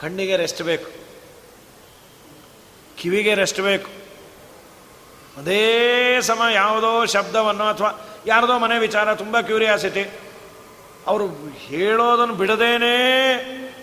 ಕಣ್ಣಿಗೆ 0.00 0.36
ರೆಸ್ಟ್ 0.36 0.62
ಬೇಕು. 0.62 1.05
ಕಿವಿಗೆ 2.96 3.34
ರೆಸ್ಟ್ 3.34 3.60
ಬೇಕು. 3.60 3.90
ಅದೇ 5.40 6.20
ಸಮ 6.20 6.42
ಯಾವುದೋ 6.54 7.04
ಶಬ್ದವನ್ನು 7.04 7.64
ಅಥವಾ 7.64 8.06
ಯಾರದೋ 8.26 8.58
ಮನೆ 8.58 8.78
ವಿಚಾರ, 8.78 9.14
ತುಂಬ 9.14 9.40
ಕ್ಯೂರಿಯಾಸಿಟಿ 9.40 10.20
ಅವರು 11.06 11.26
ಹೇಳೋದನ್ನು 11.54 12.34
ಬಿಡದೇನೆ 12.34 12.96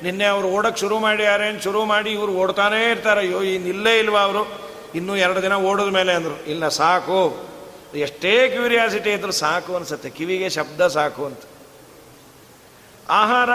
ನಿನ್ನೆ 0.03 0.25
ಅವರು 0.25 0.47
ಓಡಕ್ಕೆ 0.47 0.79
ಶುರು 0.81 0.99
ಮಾಡಿ 0.99 1.23
ಯಾರೇನು 1.23 1.61
ಶುರು 1.61 1.85
ಮಾಡಿ 1.85 2.11
ಇವರು 2.11 2.31
ಓಡ್ತಾನೇ 2.31 2.91
ಇರ್ತಾರೆ. 2.91 3.19
ಅಯ್ಯೋ 3.19 3.41
ಇನ್ನಿಲ್ಲೇ 3.41 3.99
ಇಲ್ವಾ 3.99 4.21
ಅವರು? 4.21 4.73
ಇನ್ನೂ 4.95 5.15
ಎರಡು 5.15 5.41
ದಿನ 5.41 5.53
ಓಡಿದ 5.53 5.85
ಮೇಲೆ 5.85 6.13
ಅಂದರು. 6.13 6.49
ಇಲ್ಲ, 6.49 6.67
ಸಾಕು. 6.67 7.49
ಎಷ್ಟೇ 7.95 8.49
ಕ್ಯೂರಿಯಾಸಿಟಿ 8.49 9.09
ಇದ್ರೂ 9.09 9.31
ಸಾಕು 9.31 9.75
ಅನ್ಸುತ್ತೆ. 9.75 10.09
ಕಿವಿಗೆ 10.09 10.49
ಶಬ್ದ 10.49 10.87
ಸಾಕು 10.87 11.25
ಅಂತ. 11.25 11.39
ಆಹಾರ 13.09 13.49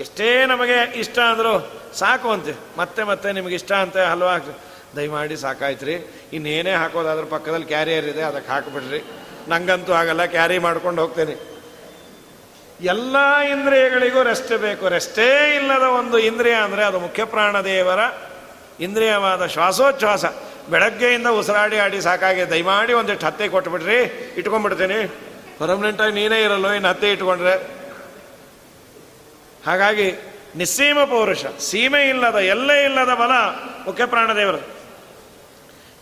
ಎಷ್ಟೇ 0.00 0.46
ನಮಗೆ 0.46 0.98
ಇಷ್ಟ 0.98 1.18
ಅಂದರೂ 1.18 1.72
ಸಾಕು 1.94 2.30
ಅಂತೆ. 2.30 2.52
ಮತ್ತೆ 2.78 3.02
ಮತ್ತೆ 3.02 3.32
ನಿಮಗೆ 3.32 3.54
ಇಷ್ಟ 3.54 3.72
ಅಂತ 3.72 3.96
ಹಲ್ವಾ 3.96 4.38
ದಯಮಾಡಿ 4.96 5.36
ಸಾಕಾಯ್ತು 5.36 5.86
ರೀ 5.86 5.94
ಇನ್ನೇನೇ 6.32 6.72
ಹಾಕೋದಾದ್ರೆ 6.72 7.26
ಪಕ್ಕದಲ್ಲಿ 7.26 7.66
ಕ್ಯಾರಿಯರ್ 7.66 8.04
ಇದೆ 8.04 8.22
ಅದಕ್ಕೆ 8.22 8.52
ಹಾಕಿಬಿಡ್ರಿ. 8.52 9.00
ನಂಗಂತೂ 9.48 9.92
ಆಗಲ್ಲ, 9.92 10.24
ಕ್ಯಾರಿ 10.24 10.58
ಮಾಡ್ಕೊಂಡು 10.58 11.02
ಹೋಗ್ತೇನೆ. 11.02 11.50
ಎಲ್ಲ 12.80 13.16
ಇಂದ್ರಿಯಗಳಿಗೂ 13.50 14.22
ರೆಸ್ಟ್ 14.22 14.58
ಬೇಕು. 14.58 14.88
ರೆಸ್ಟೇ 14.88 15.56
ಇಲ್ಲದ 15.56 15.82
ಒಂದು 15.82 16.18
ಇಂದ್ರಿಯ 16.18 16.54
ಅಂದರೆ 16.54 16.84
ಅದು 16.84 16.98
ಮುಖ್ಯ 16.98 17.24
ಪ್ರಾಣದೇವರ 17.24 17.98
ಇಂದ್ರಿಯವಾದ 18.80 19.46
ಶ್ವಾಸೋಚ್ಛ್ವಾಸ. 19.46 20.24
ಬೆಳಗ್ಗೆಯಿಂದ 20.70 21.26
ಉಸಿರಾಡಿ 21.26 21.78
ಆಡಿ 21.78 22.00
ಸಾಕಾಗಿ. 22.00 22.50
ದಯಮಾಡಿ 22.50 22.92
ಒಂದಿಷ್ಟು 22.92 23.26
ಹತ್ತೆ 23.26 23.48
ಕೊಟ್ಬಿಡ್ರಿ. 23.48 24.32
ಇಟ್ಕೊಂಡ್ಬಿಡ್ತೀನಿ. 24.36 25.16
ಪರ್ಮನೆಂಟಾಗಿ 25.58 26.14
ನೀನೇ 26.14 26.42
ಇರಲ್ಲ 26.42 26.70
ಇನ್ನು 26.70 26.88
ಹತ್ತೆ 26.88 27.12
ಇಟ್ಕೊಂಡ್ರೆ. 27.12 27.54
ಹಾಗಾಗಿ 29.66 30.12
ನಿಸ್ಸೀಮ 30.56 31.04
ಪೌರುಷ, 31.04 31.46
ಸೀಮೆ 31.46 32.08
ಇಲ್ಲದ, 32.08 32.34
ಎಲ್ಲೇ 32.34 32.84
ಇಲ್ಲದ 32.84 33.14
ಬಲ 33.14 33.32
ಮುಖ್ಯ 33.84 34.06
ಪ್ರಾಣದೇವರು 34.06 34.79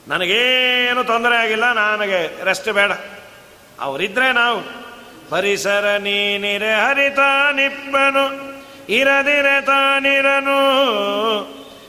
ನನಗೇನು 0.09 1.05
ತೊಂದರೆ 1.05 1.37
ಆಗಿಲ್ಲ, 1.37 1.73
ನನಗೆ 1.73 2.45
ರೆಸ್ಟ್ 2.45 2.69
ಬೇಡ. 2.69 2.93
ಅವರಿದ್ರೆ 3.81 4.33
ನಾವು, 4.33 4.61
ಪರಿಸರ 5.29 5.97
ನೀನಿರೆ 5.97 6.75
ಹರಿತ 6.75 7.19
ನಿಪ್ಪನು, 7.53 8.25
ಇರದಿರೆ 8.93 9.61
ತಾನಿರನು. 9.61 10.59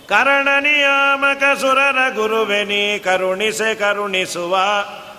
ಕರಣ 0.08 0.48
ನಿಯಾಮಕ 0.60 1.58
ಸುರರ 1.58 2.10
ಗುರುವೆ 2.16 2.64
ನೀ 2.64 3.00
ಕರುಣಿಸೆ 3.00 3.76
ಕರುಣಿಸುವ, 3.76 4.58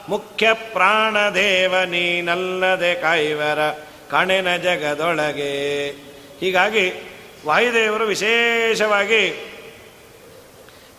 ಮುಖ್ಯ 0.08 0.52
ಪ್ರಾಣದೇವ 0.52 1.74
ನೀನಲ್ಲದೆ 1.84 2.94
ಕೈವರ 2.94 3.70
ಕಣೆನ 4.10 4.56
ಜಗದೊಳಗೆ. 4.56 5.52
ಹೀಗಾಗಿ 6.40 6.92
ವಾಯುದೇವರು 7.46 8.04
ವಿಶೇಷವಾಗಿ 8.04 9.49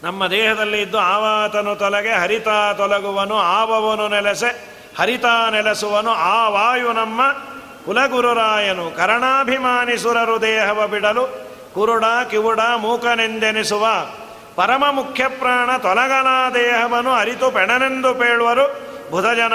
ನಮ್ಮ 0.04 0.28
ದೇಹದಲ್ಲಿ 0.28 0.82
ಇದ್ದು 0.82 1.00
ಆವಾತನು 1.00 1.76
ತೊಲಗೆ, 1.76 2.10
ಹರಿತ 2.10 2.48
ತೊಲಗುವನು, 2.78 3.36
ಆವವನು 3.36 4.08
ನೆಲೆಸೆ, 4.08 4.70
ಹರಿತ 5.00 5.26
ನೆಲೆಸುವನು, 5.26 6.12
ಆ 6.12 6.50
ವಾಯು 6.50 6.94
ನಮ್ಮ 6.94 7.22
ಕುಲಗುರುರಾಯನು. 7.86 8.92
ಕರಣಾಭಿಮಾನಿ 8.92 9.98
ಸುರರು 9.98 10.42
ದೇಹವ 10.42 10.88
ಬಿಡಲು, 10.88 11.46
ಕುರುಡ, 11.74 12.04
ಕಿವುಡ, 12.30 12.60
ಮೂಕನೆಂದೆನಿಸುವ 12.78 13.88
ಪರಮ 14.56 14.86
ಮುಖ್ಯ 14.92 15.28
ಪ್ರಾಣ 15.28 15.78
ತೊಲಗನ 15.78 16.28
ದೇಹವನ್ನು 16.54 17.12
ಅರಿತು 17.12 17.52
ಪೆಣನೆಂದು 17.52 18.14
ಪೇಳುವರು 18.14 18.82
ಬುಧಜನ. 19.12 19.54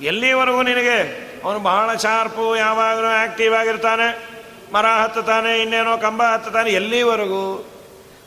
ಎಲ್ಲಿವರೆಗೂ 0.00 0.62
ನಿನಗೆ? 0.62 1.28
ಅವನು 1.44 1.58
ಬಹಳ 1.58 1.94
ಶಾರ್ಪು, 1.94 2.56
ಯಾವಾಗಲೂ 2.56 3.06
ಆಕ್ಟಿವ್ 3.06 3.54
ಆಗಿರ್ತಾನೆ, 3.54 4.38
ಮರ 4.74 4.86
ಹತ್ತುತ್ತಾನೆ, 4.86 5.62
ಇನ್ನೇನೋ 5.62 5.98
ಕಂಬ 5.98 6.22
ಹತ್ತುತ್ತಾನೆ, 6.22 6.70
ಎಲ್ಲಿವರೆಗೂ? 6.70 7.77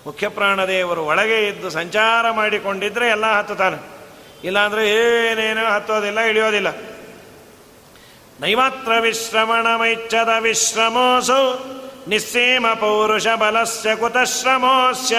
ಮುಖ್ಯ 0.05 0.29
ಪ್ರಾಣದೇವರು 0.29 1.05
ಒಳಗೆ 1.05 1.47
ಇದ್ದು 1.47 1.69
ಸಂಚಾರ 1.69 2.31
ಮಾಡಿಕೊಂಡಿದ್ರೆ 2.31 3.07
ಎಲ್ಲ 3.07 3.33
ಹತ್ತುತ್ತಾನೆ 3.33 3.77
ಇಲ್ಲಾಂದ್ರೆ 4.43 4.89
ಏನೇನೋ 4.89 5.71
ಹತ್ತೋದಿಲ್ಲ, 5.71 6.19
ಇಳಿಯೋದಿಲ್ಲ. 6.19 6.67
ನೈಮಾತ್ರ 8.39 8.91
ವಿಶ್ರಮಣ 8.99 9.75
ಮೈಚ್ಛದ 9.75 10.29
ವಿಶ್ರಮೋಸು, 10.39 11.41
ನಿಸ್ಸೇಮ 12.07 12.65
ಪೌರುಷ 12.73 13.27
ಬಲಸ್ಯ 13.27 13.95
ಕುತಶ್ರಮೋಸ್ಯ. 13.95 15.15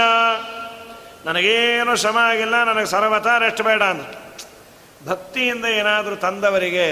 ನನಗೇನು 1.25 1.97
ಶ್ರಮ 1.97 2.19
ಆಗಿಲ್ಲ, 2.19 2.65
ನನಗೆ 2.65 2.87
ಸರ್ವತ 2.87 3.27
ರೆಸ್ಟ್ 3.39 3.63
ಬೇಡ 3.63 3.83
ಅಂತ 3.83 4.07
ಭಕ್ತಿಯಿಂದ 5.09 5.65
ಏನಾದರೂ 5.65 6.17
ತಂದವರಿಗೆ 6.17 6.87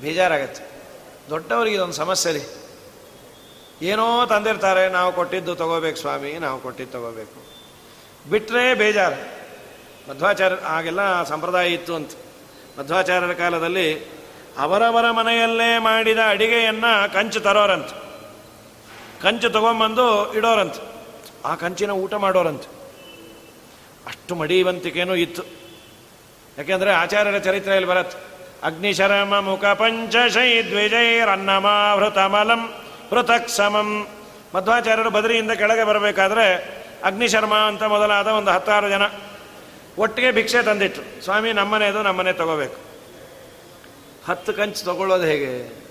ಬೇಜಾರಾಗತ್ತೆ. 0.00 0.64
ದೊಡ್ಡವರಿಗೆ 1.30 1.76
ಇದೊಂದು 1.76 1.94
ಸಮಸ್ಯೆ 1.94 2.32
ರೀ. 2.32 2.55
ಏನೋ 3.82 4.26
ತಂದಿರ್ತಾರೆ, 4.26 4.88
ನಾವು 4.88 5.12
ಕೊಟ್ಟಿದ್ದು 5.12 5.54
ತಗೋಬೇಕು 5.54 5.96
ಸ್ವಾಮಿ, 5.96 6.32
ನಾವು 6.32 6.60
ಕೊಟ್ಟಿದ್ದು 6.60 6.92
ತಗೋಬೇಕು. 6.92 7.46
ಬಿಟ್ಟರೆ 8.30 8.74
ಬೇಜಾರು. 8.74 9.36
ಮಧ್ವಾಚಾರ್ಯ 10.10 10.56
ಆಗೆಲ್ಲ 10.64 11.22
ಸಂಪ್ರದಾಯ 11.22 11.72
ಇತ್ತು 11.72 11.94
ಅಂತ. 11.94 12.10
ಮಧ್ವಾಚಾರ್ಯರ 12.78 13.32
ಕಾಲದಲ್ಲಿ 13.32 14.16
ಅವರವರ 14.58 15.10
ಮನೆಯಲ್ಲೇ 15.10 15.78
ಮಾಡಿದ 15.78 16.18
ಅಡಿಗೆಯನ್ನು 16.28 17.12
ಕಂಚು 17.12 17.40
ತರೋರಂತ. 17.40 17.88
ಕಂಚು 19.22 19.50
ತಗೊಂಬಂದು 19.50 20.34
ಇಡೋರಂತ. 20.34 20.74
ಆ 21.44 21.54
ಕಂಚಿನ 21.54 21.90
ಊಟ 21.90 22.14
ಮಾಡೋರಂತ. 22.14 22.62
ಅಷ್ಟು 24.06 24.34
ಮಡಿವಂತಿಕೆನೂ 24.34 25.14
ಇತ್ತು. 25.14 25.42
ಯಾಕೆಂದರೆ 26.58 26.92
ಆಚಾರ್ಯರ 26.92 27.38
ಚರಿತ್ರೆಯಲ್ಲಿ 27.38 27.88
ಬರತ್ತೆ. 27.88 28.18
ಅಗ್ನಿಶರಮ 28.62 29.40
ಮುಖ 29.40 29.64
ಪಂಚಶೈ 29.64 30.62
ದ್ವಿಜೈರನ್ನಮಾವೃತಮಲಂ 30.62 32.85
ಪೃಥಕ್ 33.10 33.48
ಸಮಂ 33.48 34.06
ಮಧ್ವಾಚಾರ್ಯರು 34.54 35.10
ಬದರಿಯಿಂದ 35.10 35.50
ಕೆಳಗೆ 35.50 35.84
ಬರಬೇಕಾದ್ರೆ 35.84 36.54
ಅಗ್ನಿಶರ್ಮ 37.04 37.54
ಅಂತ 37.54 37.82
ಮೊದಲಾದ 37.82 38.26
ಒಂದು 38.26 38.50
ಹತ್ತಾರು 38.50 38.88
ಜನ 38.88 39.02
ಒಟ್ಟಿಗೆ 39.98 40.30
ಭಿಕ್ಷೆ 40.30 40.62
ತಂದಿಟ್ರು. 40.62 41.24
ಸ್ವಾಮಿ, 41.24 41.52
ನಮ್ಮನೆದು 41.52 42.02
ನಮ್ಮನೆ 42.02 42.32
ತಗೋಬೇಕು. 42.32 42.76
ಹತ್ತು 44.28 44.52
ಕಂಚು 44.52 44.84
ತಗೊಳ್ಳೋದು 44.84 45.24
ಹೇಗೆ? 45.24 45.86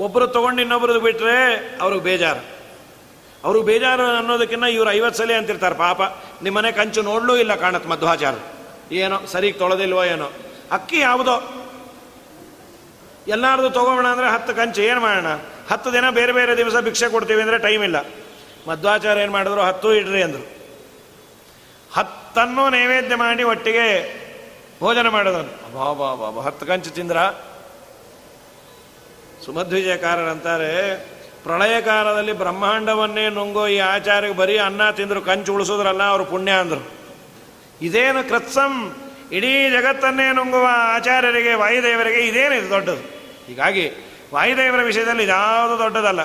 ಒಬ್ಬರು 0.00 0.26
ತಗೊಂಡು 0.26 0.62
ಇನ್ನೊಬ್ರದ್ದು 0.62 1.00
ಬಿಟ್ಟರೆ 1.00 1.54
ಅವ್ರಿಗೆ 1.80 2.04
ಬೇಜಾರು. 2.04 2.58
ಅವ್ರಿಗೆ 3.44 3.66
ಬೇಜಾರು 3.66 4.02
ಅನ್ನೋದಕ್ಕಿಂತ 4.02 4.64
ಇವರು 4.64 4.90
ಐವತ್ತು 4.90 5.22
ಸಲ 5.22 5.30
ಅಂತಿರ್ತಾರೆ 5.38 5.74
ಪಾಪ. 5.74 6.02
ನಿಮ್ಮನೆ 6.42 6.72
ಕಂಚು 6.72 7.02
ನೋಡಲೂ 7.02 7.36
ಇಲ್ಲ 7.36 7.54
ಕಾಣತ್ 7.54 7.86
ಮಧ್ವಾಚಾರ 7.86 8.34
ಏನೋ 8.92 9.26
ಸರಿಗೆ 9.26 9.58
ತೊಳೆದಿಲ್ವೋ 9.58 10.04
ಏನೋ. 10.04 10.30
ಅಕ್ಕಿ 10.72 10.98
ಯಾವುದೋ? 10.98 11.57
ಎಲ್ಲಾರ್ದು 13.28 13.70
ತಗೋಣ 13.70 14.06
ಅಂದರೆ 14.06 14.30
ಹತ್ತು 14.30 14.54
ಕಂಚು, 14.54 14.82
ಏನು 14.82 15.00
ಮಾಡೋಣ? 15.00 15.26
ಹತ್ತು 15.70 15.92
ದಿನ 15.92 16.10
ಬೇರೆ 16.10 16.32
ಬೇರೆ 16.32 16.56
ದಿವಸ 16.56 16.76
ಭಿಕ್ಷೆ 16.80 17.08
ಕೊಡ್ತೀವಿ 17.08 17.42
ಅಂದರೆ 17.42 17.58
ಟೈಮ್ 17.58 17.84
ಇಲ್ಲ. 17.84 17.96
ಮಧ್ವಾಚಾರ 18.68 19.18
ಏನು 19.18 19.32
ಮಾಡಿದ್ರು? 19.32 19.60
ಹತ್ತು 19.60 19.94
ಇಡ್ರಿ 19.94 20.22
ಅಂದರು. 20.22 20.58
ಹತ್ತನ್ನು 21.94 22.70
ನೈವೇದ್ಯ 22.70 23.14
ಮಾಡಿ 23.14 23.42
ಒಟ್ಟಿಗೆ 23.42 23.86
ಭೋಜನ 24.80 25.08
ಮಾಡೋದನ್ನು 25.08 25.74
ಬಾ 25.74 26.30
ಬಾ 26.30 26.40
ಹತ್ತು 26.42 26.66
ಕಂಚು 26.66 26.90
ತಿಂದ್ರ? 26.90 27.16
ಸುಮಧ್ವಿಜಯಕಾರರಂತಾರೆ 29.44 30.96
ಪ್ರಳಯ 31.42 31.80
ಕಾಲದಲ್ಲಿ 31.80 32.32
ಬ್ರಹ್ಮಾಂಡವನ್ನೇ 32.32 33.28
ನುಂಗೋ 33.28 33.66
ಈ 33.66 33.78
ಆಚಾರ್ಯ 33.78 34.32
ಬರೀ 34.32 34.58
ಅನ್ನ 34.58 34.90
ತಿಂದ್ರು, 34.90 35.20
ಕಂಚು 35.20 35.54
ಉಳಿಸೋದ್ರಲ್ಲ, 35.54 36.02
ಅವರು 36.02 36.24
ಪುಣ್ಯ 36.24 36.52
ಅಂದರು. 36.52 36.90
ಇದೇನು 37.82 38.28
ಕೃತ್ಸಂ? 38.28 38.96
ಇಡೀ 39.32 39.70
ಜಗತ್ತನ್ನೇ 39.70 40.32
ನುಂಗುವ 40.32 40.66
ಆಚಾರ್ಯರಿಗೆ, 40.70 41.54
ವಾಯುದೇವರಿಗೆ 41.54 42.20
ಇದೇನಿದು 42.20 42.70
ದೊಡ್ಡದು? 42.70 43.17
ಹೀಗಾಗಿ 43.48 43.84
ವಾಯುದೇವರ 44.34 44.82
ವಿಷಯದಲ್ಲಿ 44.82 45.26
ಯಾವುದು 45.26 45.78
ದೊಡ್ಡದಲ್ಲ. 45.78 46.22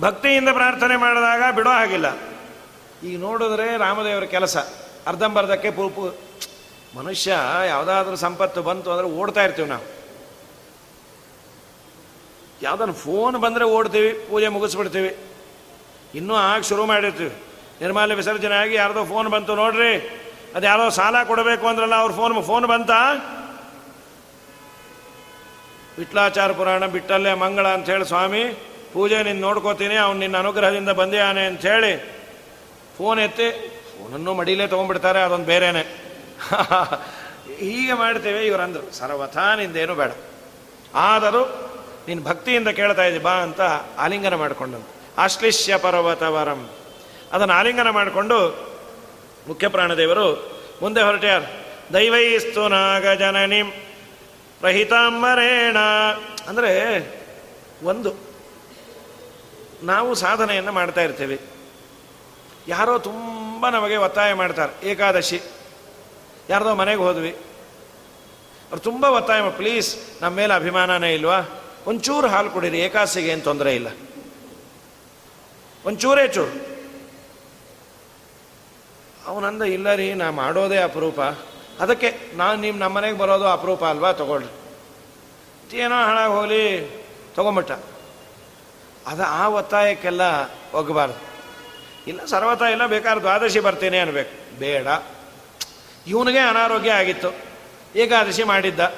ಭಕ್ತಿಯಿಂದ 0.00 0.50
ಪ್ರಾರ್ಥನೆ 0.52 0.96
ಮಾಡಿದಾಗ 0.96 1.54
ಬಿಡೋ 1.54 1.70
ಹಾಗಿಲ್ಲ. 1.70 2.08
ಈಗ 3.06 3.20
ನೋಡಿದ್ರೆ 3.20 3.76
ರಾಮದೇವರ 3.76 4.24
ಕೆಲಸ 4.24 4.56
ಅರ್ಧಂಬರ್ಧಕ್ಕೆ 5.06 5.70
ಪೂಪು 5.70 6.04
ಮನುಷ್ಯ 6.96 7.30
ಯಾವುದಾದ್ರೂ 7.68 8.16
ಸಂಪತ್ತು 8.16 8.62
ಬಂತು 8.62 8.90
ಅಂದರೆ 8.90 9.06
ಓಡ್ತಾ 9.06 9.42
ಇರ್ತೀವಿ 9.44 9.68
ನಾವು. 9.68 9.86
ಯಾವುದನ್ನು 12.62 12.94
ಫೋನ್ 12.94 13.36
ಬಂದರೆ 13.36 13.64
ಓಡ್ತೀವಿ, 13.64 14.12
ಪೂಜೆ 14.30 14.48
ಮುಗಿಸ್ಬಿಡ್ತೀವಿ. 14.48 15.10
ಇನ್ನೂ 16.14 16.34
ಆಗ 16.34 16.60
ಶುರು 16.60 16.86
ಮಾಡಿರ್ತೀವಿ. 16.86 17.34
ನಿರ್ಮಾಲ್ಯ 17.80 18.14
ವಿಸರ್ಜನೆ 18.14 18.54
ಆಗಿ 18.54 18.74
ಯಾರ್ದೋ 18.74 19.04
ಫೋನ್ 19.04 19.28
ಬಂತು 19.28 19.54
ನೋಡ್ರಿ 19.54 19.92
ಅದು 20.54 20.66
ಯಾರೋ 20.66 20.88
ಸಾಲ 20.88 21.16
ಕೊಡಬೇಕು 21.24 21.66
ಅಂದ್ರಲ್ಲ, 21.66 21.94
ಅವ್ರ 21.94 22.12
ಫೋನ್ 22.12 22.42
ಫೋನ್ 22.42 22.66
ಬಂತ? 22.66 22.90
ವಿಟ್ಲಾಚಾರ 25.98 26.52
ಪುರಾಣ 26.52 26.86
ಬಿಟ್ಟಲ್ಲೇ 26.86 27.34
ಮಂಗಳ 27.34 27.68
ಅಂತ 27.68 27.90
ಹೇಳಿ 27.90 28.04
ಸ್ವಾಮಿ, 28.04 28.44
ಪೂಜೆ 28.92 29.22
ನಿನ್ನ 29.22 29.40
ನೋಡ್ಕೋತೀನಿ, 29.40 29.94
ಅವ್ನು 29.94 30.20
ನಿನ್ನ 30.20 30.36
ಅನುಗ್ರಹದಿಂದ 30.36 30.88
ಬಂದಿಯಾನೆ 30.88 31.60
ಹೇಳಿ 31.62 31.96
ಫೋನ್ 32.98 33.20
ಎತ್ತಿ, 33.20 33.50
ಫೋನನ್ನು 33.80 34.34
ಮಡಿಲೇ 34.34 34.66
ತೊಗೊಂಡ್ಬಿಡ್ತಾರೆ, 34.66 35.22
ಅದೊಂದು 35.22 35.44
ಬೇರೆನೆ. 35.44 35.80
ಹೀಗೆ 37.58 37.92
ಮಾಡ್ತೇವೆ 37.92 38.46
ಇವರಂದ್ರು. 38.46 38.94
ಸರ್ವಥಾ 38.94 39.54
ನಿಂದೇನು 39.54 39.94
ಬೇಡ. 39.94 40.10
ಆದರೂ 40.94 41.44
ನೀನು 42.08 42.22
ಭಕ್ತಿಯಿಂದ 42.22 42.68
ಕೇಳ್ತಾ 42.68 43.04
ಇದ್ದಿ, 43.04 43.22
ಬಾ 43.22 43.30
ಅಂತ 43.30 43.60
ಆಲಿಂಗನ 43.98 44.34
ಮಾಡಿಕೊಂಡು 44.34 44.88
ಆಶ್ಲಿಷ್ಯ 45.18 45.76
ಪರ್ವತವರಂ. 45.76 46.70
ಅದನ್ನು 47.32 47.54
ಆಲಿಂಗನ 47.54 47.90
ಮಾಡಿಕೊಂಡು 47.90 48.68
ಮುಖ್ಯ 49.48 49.68
ಪ್ರಾಣದೇವರು 49.68 50.58
ಮುಂದೆ 50.82 51.02
ಹೊರಟ್ಯಾರ, 51.02 51.42
ದೈವೈಸ್ತು 51.92 52.68
ನಾಗ 52.68 53.08
ಜನನಿ 53.08 53.87
ರಹಿತಾಂಬರೇಣ. 54.62 55.76
ಅಂದರೆ 56.48 56.72
ಒಂದು, 57.82 58.14
ನಾವು 59.82 60.14
ಸಾಧನೆಯನ್ನು 60.14 60.72
ಮಾಡ್ತಾ 60.72 61.00
ಇರ್ತೇವೆ. 61.00 61.38
ಯಾರೋ 62.68 62.98
ತುಂಬ 62.98 63.68
ನಮಗೆ 63.68 63.96
ಒತ್ತಾಯ 63.96 64.34
ಮಾಡ್ತಾರೆ, 64.34 64.86
ಏಕಾದಶಿ. 64.88 65.40
ಯಾರದೋ 66.48 66.74
ಮನೆಗೆ 66.74 67.00
ಹೋದ್ವಿ. 67.00 67.30
ಅವ್ರು 67.30 68.80
ತುಂಬ 68.80 69.04
ಒತ್ತಾಯ 69.04 69.50
ಪ್ಲೀಸ್, 69.50 70.22
ನಮ್ಮ 70.22 70.36
ಮೇಲೆ 70.36 70.54
ಅಭಿಮಾನನೇ 70.54 71.14
ಇಲ್ವಾ? 71.14 71.40
ಒಂಚೂರು 71.86 72.28
ಹಾಲು 72.28 72.50
ಕುಡೀರಿ, 72.50 72.78
ಏಕಾಸಿಗೆ 72.78 73.28
ಏನು 73.28 73.40
ತೊಂದರೆ 73.40 73.74
ಇಲ್ಲ. 73.74 73.88
ಒಂಚೂರೇ 75.86 76.28
ಚೂರು. 76.28 76.78
ಅವನಂದ, 79.26 79.62
ಇಲ್ಲ 79.62 79.94
ರೀ, 79.94 80.14
ನಾ 80.14 80.30
ಮಾಡೋದೇ 80.30 80.76
ಅಪರೂಪ. 80.76 81.20
ಅದಕ್ಕೆ 81.80 82.36
ನಾನು 82.36 82.60
ನಿಮ್ಮ 82.60 82.80
ನಮ್ಮ 82.80 82.96
ಮನೆಗೆ 82.96 83.18
ಬರೋದು 83.18 83.48
ಅಪರೂಪ 83.48 83.84
ಅಲ್ವಾ? 83.84 84.12
ತಗೊಳ್ರಿ. 84.12 84.48
ಏನೋ 85.76 85.94
ಹಣ 85.94 86.26
ಹೋಗಲಿ, 86.26 86.88
ತಗೊಂಬಿಟ್ಟ. 87.34 87.70
ಅದು 89.06 89.22
ಆ 89.22 89.48
ಒತ್ತಾಯಕ್ಕೆಲ್ಲ 89.48 90.20
ಒಗ್ಗಬಾರ್ದು 90.74 91.28
ಇಲ್ಲ 92.06 92.24
ಸರ್ವತ, 92.24 92.62
ಇಲ್ಲ 92.62 92.86
ಬೇಕಾದ್ರೆ 92.86 93.20
ದ್ವಾದಶಿ 93.20 93.60
ಬರ್ತೀನಿ 93.60 93.98
ಅನ್ಬೇಕು. 93.98 94.58
ಬೇಡ. 94.58 94.86
ಇವನಿಗೆ 96.06 96.38
ಅನಾರೋಗ್ಯ 96.38 96.90
ಆಗಿತ್ತು. 96.90 97.28
ಏಕಾದಶಿ 97.96 98.44
ಮಾಡಿದ್ದ. 98.44 98.94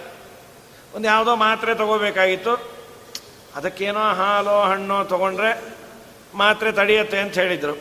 ಒಂದು 0.94 1.08
ಯಾವುದೋ 1.08 1.36
ಮಾತ್ರೆ 1.36 1.74
ತಗೋಬೇಕಾಗಿತ್ತು. 1.74 2.70
ಅದಕ್ಕೇನೋ 3.54 4.00
ಹಾಲೋ 4.00 4.62
ಹಣ್ಣು 4.62 5.04
ತೊಗೊಂಡ್ರೆ 5.04 5.74
ಮಾತ್ರೆ 6.34 6.72
ತಡೆಯುತ್ತೆ 6.72 7.18
ಅಂತ 7.18 7.34
ಹೇಳಿದರು. 7.38 7.72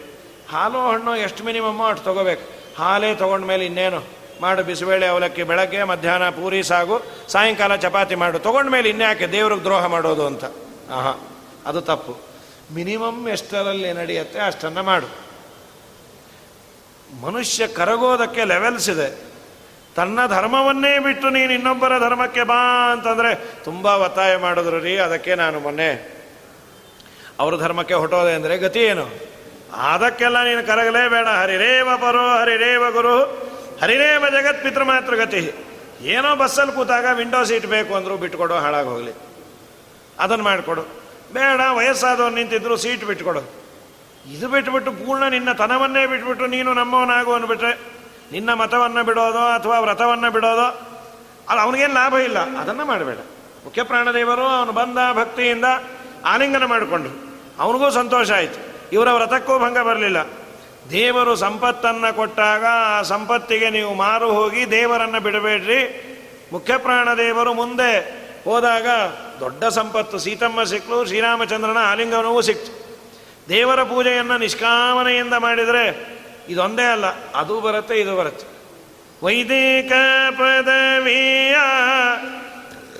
ಹಾಲು 0.49 0.91
ಹಣ್ಣು 0.91 1.15
ಎಷ್ಟು 1.15 1.43
ಮಿನಿಮಮ್ಮೋ 1.43 1.85
ಅಷ್ಟು 1.85 2.05
ತಗೋಬೇಕು. 2.05 2.51
ಹಾಲೇ 2.77 3.15
ತೊಗೊಂಡ್ಮೇಲೆ 3.15 3.65
ಇನ್ನೇನು? 3.65 4.18
ಮಾಡು 4.41 4.63
ಬಿಸಿಬೇಳೆ 4.63 5.07
ಅವಲಕ್ಕಿ 5.07 5.43
ಬೆಳಗ್ಗೆ, 5.43 5.83
ಮಧ್ಯಾಹ್ನ 5.83 6.29
ಪೂರಿ, 6.29 6.63
ಸಾಗು, 6.63 7.01
ಸಾಯಂಕಾಲ 7.27 7.75
ಚಪಾತಿ 7.75 8.15
ಮಾಡು. 8.15 8.39
ತೊಗೊಂಡ್ಮೇಲೆ 8.39 8.89
ಇನ್ಯಾಕೆ 8.89 9.27
ದೇವ್ರಿಗೆ 9.27 9.61
ದ್ರೋಹ 9.61 9.85
ಮಾಡೋದು 9.85 10.25
ಅಂತ? 10.25 10.43
ಆಹಾ, 10.91 11.13
ಅದು 11.65 11.81
ತಪ್ಪು. 11.81 12.17
ಮಿನಿಮಮ್ 12.73 13.27
ಎಷ್ಟರಲ್ಲಿ 13.27 13.93
ನಡೆಯುತ್ತೆ 13.93 14.39
ಅಷ್ಟನ್ನು 14.39 14.83
ಮಾಡು. 14.83 15.29
ಮನುಷ್ಯ 17.21 17.67
ಕರಗೋದಕ್ಕೆ 17.67 18.43
ಲೆವೆಲ್ಸ್ 18.43 18.89
ಇದೆ. 18.89 19.29
ತನ್ನ 19.95 20.19
ಧರ್ಮವನ್ನೇ 20.27 20.99
ಬಿಟ್ಟು 20.99 21.29
ನೀನು 21.29 21.53
ಇನ್ನೊಬ್ಬರ 21.53 21.99
ಧರ್ಮಕ್ಕೆ 21.99 22.43
ಬಾ 22.43 22.91
ಅಂತಂದರೆ 22.91 23.35
ತುಂಬ 23.35 23.85
ಒತ್ತಾಯ 23.85 24.37
ಮಾಡಿದ್ರು 24.37 24.79
ರೀ, 24.79 24.97
ಅದಕ್ಕೆ 24.97 25.35
ನಾನು 25.35 25.59
ಮೊನ್ನೆ 25.59 26.19
ಅವ್ರ 27.39 27.55
ಧರ್ಮಕ್ಕೆ 27.55 27.93
ಹೊಟ್ಟೋದೆ 27.93 28.33
ಅಂದರೆ 28.33 28.57
ಗತಿ 28.57 28.79
ಏನು? 28.79 29.29
ಅದಕ್ಕೆಲ್ಲ 29.73 30.43
ನೀನು 30.43 30.67
ಕರಗಲೇ 30.67 31.07
ಬೇಡ 31.07 31.27
ಹರಿರೇವ 31.27 31.89
ಪರೋ, 31.97 32.39
ಹರಿರೇವ 32.39 32.91
ಗುರು. 32.91 33.49
ಹರಿರೇವ 33.81 34.25
ಜಗತ್ 34.29 34.63
ಪಿತೃ 34.63 34.83
ಮಾತ್ರ 34.83 35.15
ಗತಿ. 35.15 35.41
ಏನೋ 36.01 36.35
ಬಸ್ಸಲ್ಲಿ 36.35 36.73
ಕೂತಾಗ 36.73 37.05
ವಿಂಡೋ 37.13 37.43
ಸೀಟ್ 37.43 37.65
ಬೇಕು 37.65 37.95
ಅಂದರು 37.95 38.17
ಬಿಟ್ಕೊಡು, 38.17 38.53
ಹಾಳಾಗಿ 38.53 38.87
ಹೋಗಲಿ. 38.87 39.13
ಅದನ್ನು 40.19 40.43
ಮಾಡಿಕೊಡು. 40.43 40.81
ಬೇಡ, 41.33 41.61
ವಯಸ್ಸಾದವ್ರು 41.71 42.35
ನಿಂತಿದ್ರು 42.35 42.77
ಸೀಟ್ 42.77 43.05
ಬಿಟ್ಕೊಡು. 43.05 43.41
ಇದು 44.31 44.47
ಬಿಟ್ಬಿಟ್ಟು 44.47 44.91
ಪೂರ್ಣ 44.91 45.23
ನಿನ್ನ 45.23 45.51
ತನವನ್ನೇ 45.51 46.05
ಬಿಟ್ಬಿಟ್ಟು 46.05 46.45
ನೀನು 46.47 46.73
ನಮ್ಮವನಾಗು 46.73 47.33
ಅಂದ್ಬಿಟ್ರೆ, 47.33 47.71
ನಿನ್ನ 48.31 48.53
ಮತವನ್ನು 48.53 49.03
ಬಿಡೋದೋ 49.03 49.43
ಅಥವಾ 49.57 49.79
ವ್ರತವನ್ನು 49.79 50.31
ಬಿಡೋದೋ 50.31 50.67
ಅದು 51.49 51.59
ಅವನಿಗೇನು 51.59 51.93
ಲಾಭ 51.93 52.13
ಇಲ್ಲ. 52.13 52.39
ಅದನ್ನು 52.57 52.85
ಮಾಡಬೇಡ. 52.85 53.17
ಮುಖ್ಯ 53.65 53.83
ಪ್ರಾಣದೇವರು 53.83 54.41
ಅವನು 54.41 54.71
ಬಂದ 54.71 54.97
ಭಕ್ತಿಯಿಂದ 55.13 55.65
ಆಲಿಂಗನ 56.25 56.65
ಮಾಡಿಕೊಂಡ್ರು 56.65 57.13
ಅವನಿಗೂ 57.59 57.89
ಸಂತೋಷ 57.89 58.31
ಆಯಿತು. 58.31 58.59
ಇವರ 58.93 59.09
ವ್ರತಕ್ಕೂ 59.11 59.59
ಭಂಗ 59.59 59.79
ಬರಲಿಲ್ಲ. 59.79 60.19
ದೇವರು 60.91 61.35
ಸಂಪತ್ತನ್ನು 61.35 62.15
ಕೊಟ್ಟಾಗ 62.15 62.65
ಆ 62.65 63.01
ಸಂಪತ್ತಿಗೆ 63.01 63.69
ನೀವು 63.69 63.93
ಮಾರು 63.93 64.31
ಹೋಗಿ 64.31 64.71
ದೇವರನ್ನು 64.71 65.19
ಬಿಡಬೇಡ್ರಿ. 65.19 66.05
ಮುಖ್ಯ 66.51 66.77
ಪ್ರಾಣದೇವರು 66.77 67.53
ಮುಂದೆ 67.53 68.19
ಹೋದಾಗ 68.45 68.87
ದೊಡ್ಡ 69.39 69.65
ಸಂಪತ್ತು. 69.65 70.17
ಸೀತಮ್ಮ 70.17 70.63
ಸಿಕ್ಕಲು 70.63 71.05
ಶ್ರೀರಾಮಚಂದ್ರನ 71.05 71.77
ಆಲಿಂಗನವೂ 71.81 72.41
ಸಿಕ್ತು. 72.41 72.71
ದೇವರ 73.49 73.83
ಪೂಜೆಯನ್ನು 73.83 74.37
ನಿಷ್ಕಾಮನೆಯಿಂದ 74.37 75.33
ಮಾಡಿದರೆ 75.33 76.19
ಇದೊಂದೇ 76.49 76.91
ಅಲ್ಲ, 76.91 77.05
ಅದು 77.33 77.61
ಬರುತ್ತೆ, 77.61 77.99
ಇದು 77.99 78.17
ಬರುತ್ತೆ. 78.17 78.47
ವೈದಿಕ 79.25 79.91
ಪದವಿಯ 80.39 81.55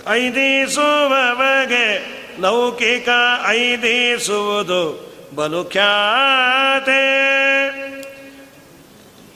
ಐದಿಸುವವಗೆ 0.10 1.88
ಲೌಕಿಕ 2.42 3.10
ಐದಿಸುವುದು 3.48 5.14
ಬಲು 5.36 5.64
ಖ್ಯಾತೆ. 5.66 7.29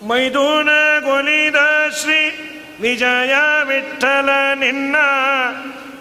ಮೈದೂನ 0.08 0.70
ಗೊಲಿದ 1.00 1.56
ಶ್ರೀ 2.02 2.22
ವಿಜಯ 2.82 3.34
ವಿಠಲ 3.64 4.30
ನಿನ್ನ 4.56 4.96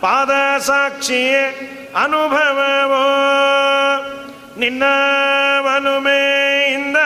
ಪಾದ 0.00 0.58
ಸಾಕ್ಷಿಯೇ 0.58 1.44
ಅನುಭವವೋ. 2.02 3.04
ನಿನ್ನ 4.58 4.82
ಮನುಮೆಯಿಂದ 5.60 6.96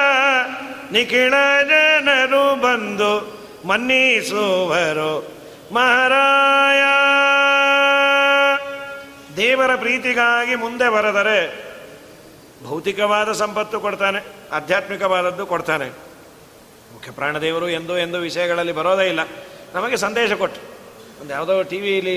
ನಿಖಿಳ 0.92 1.34
ಜನರು 1.68 2.44
ಬಂದು 2.60 3.12
ಮನ್ನಿಸುವರು. 3.68 5.12
ಮಹಾರಾಯ, 5.74 6.82
ದೇವರ 9.36 9.74
ಪ್ರೀತಿಗಾಗಿ 9.74 10.54
ಮುಂದೆ 10.54 10.88
ಬರೆದರೆ 10.88 11.38
ಭೌತಿಕವಾದ 12.64 13.32
ಸಂಪತ್ತು 13.32 13.80
ಕೊಡ್ತಾನೆ, 13.80 14.20
ಆಧ್ಯಾತ್ಮಿಕವಾದದ್ದು 14.56 15.46
ಕೊಡ್ತಾನೆ. 15.46 16.15
ಮುಖ್ಯ 16.92 17.10
ಪ್ರಾಣದೇವರು 17.10 17.68
ಎಂದೋ 17.68 17.96
ಎಂದೋ 17.96 18.18
ವಿಷಯಗಳಲ್ಲಿ 18.18 18.72
ಬರೋದೇ 18.72 19.08
ಇಲ್ಲ. 19.08 19.20
ನಮಗೆ 19.74 19.96
ಸಂದೇಶ 19.96 20.32
ಕೊಟ್ಟು 20.32 20.60
ಒಂದು 21.20 21.32
ಯಾವುದೋ 21.32 21.62
ಟಿ 21.62 21.80
ವಿಲಿ 21.80 22.16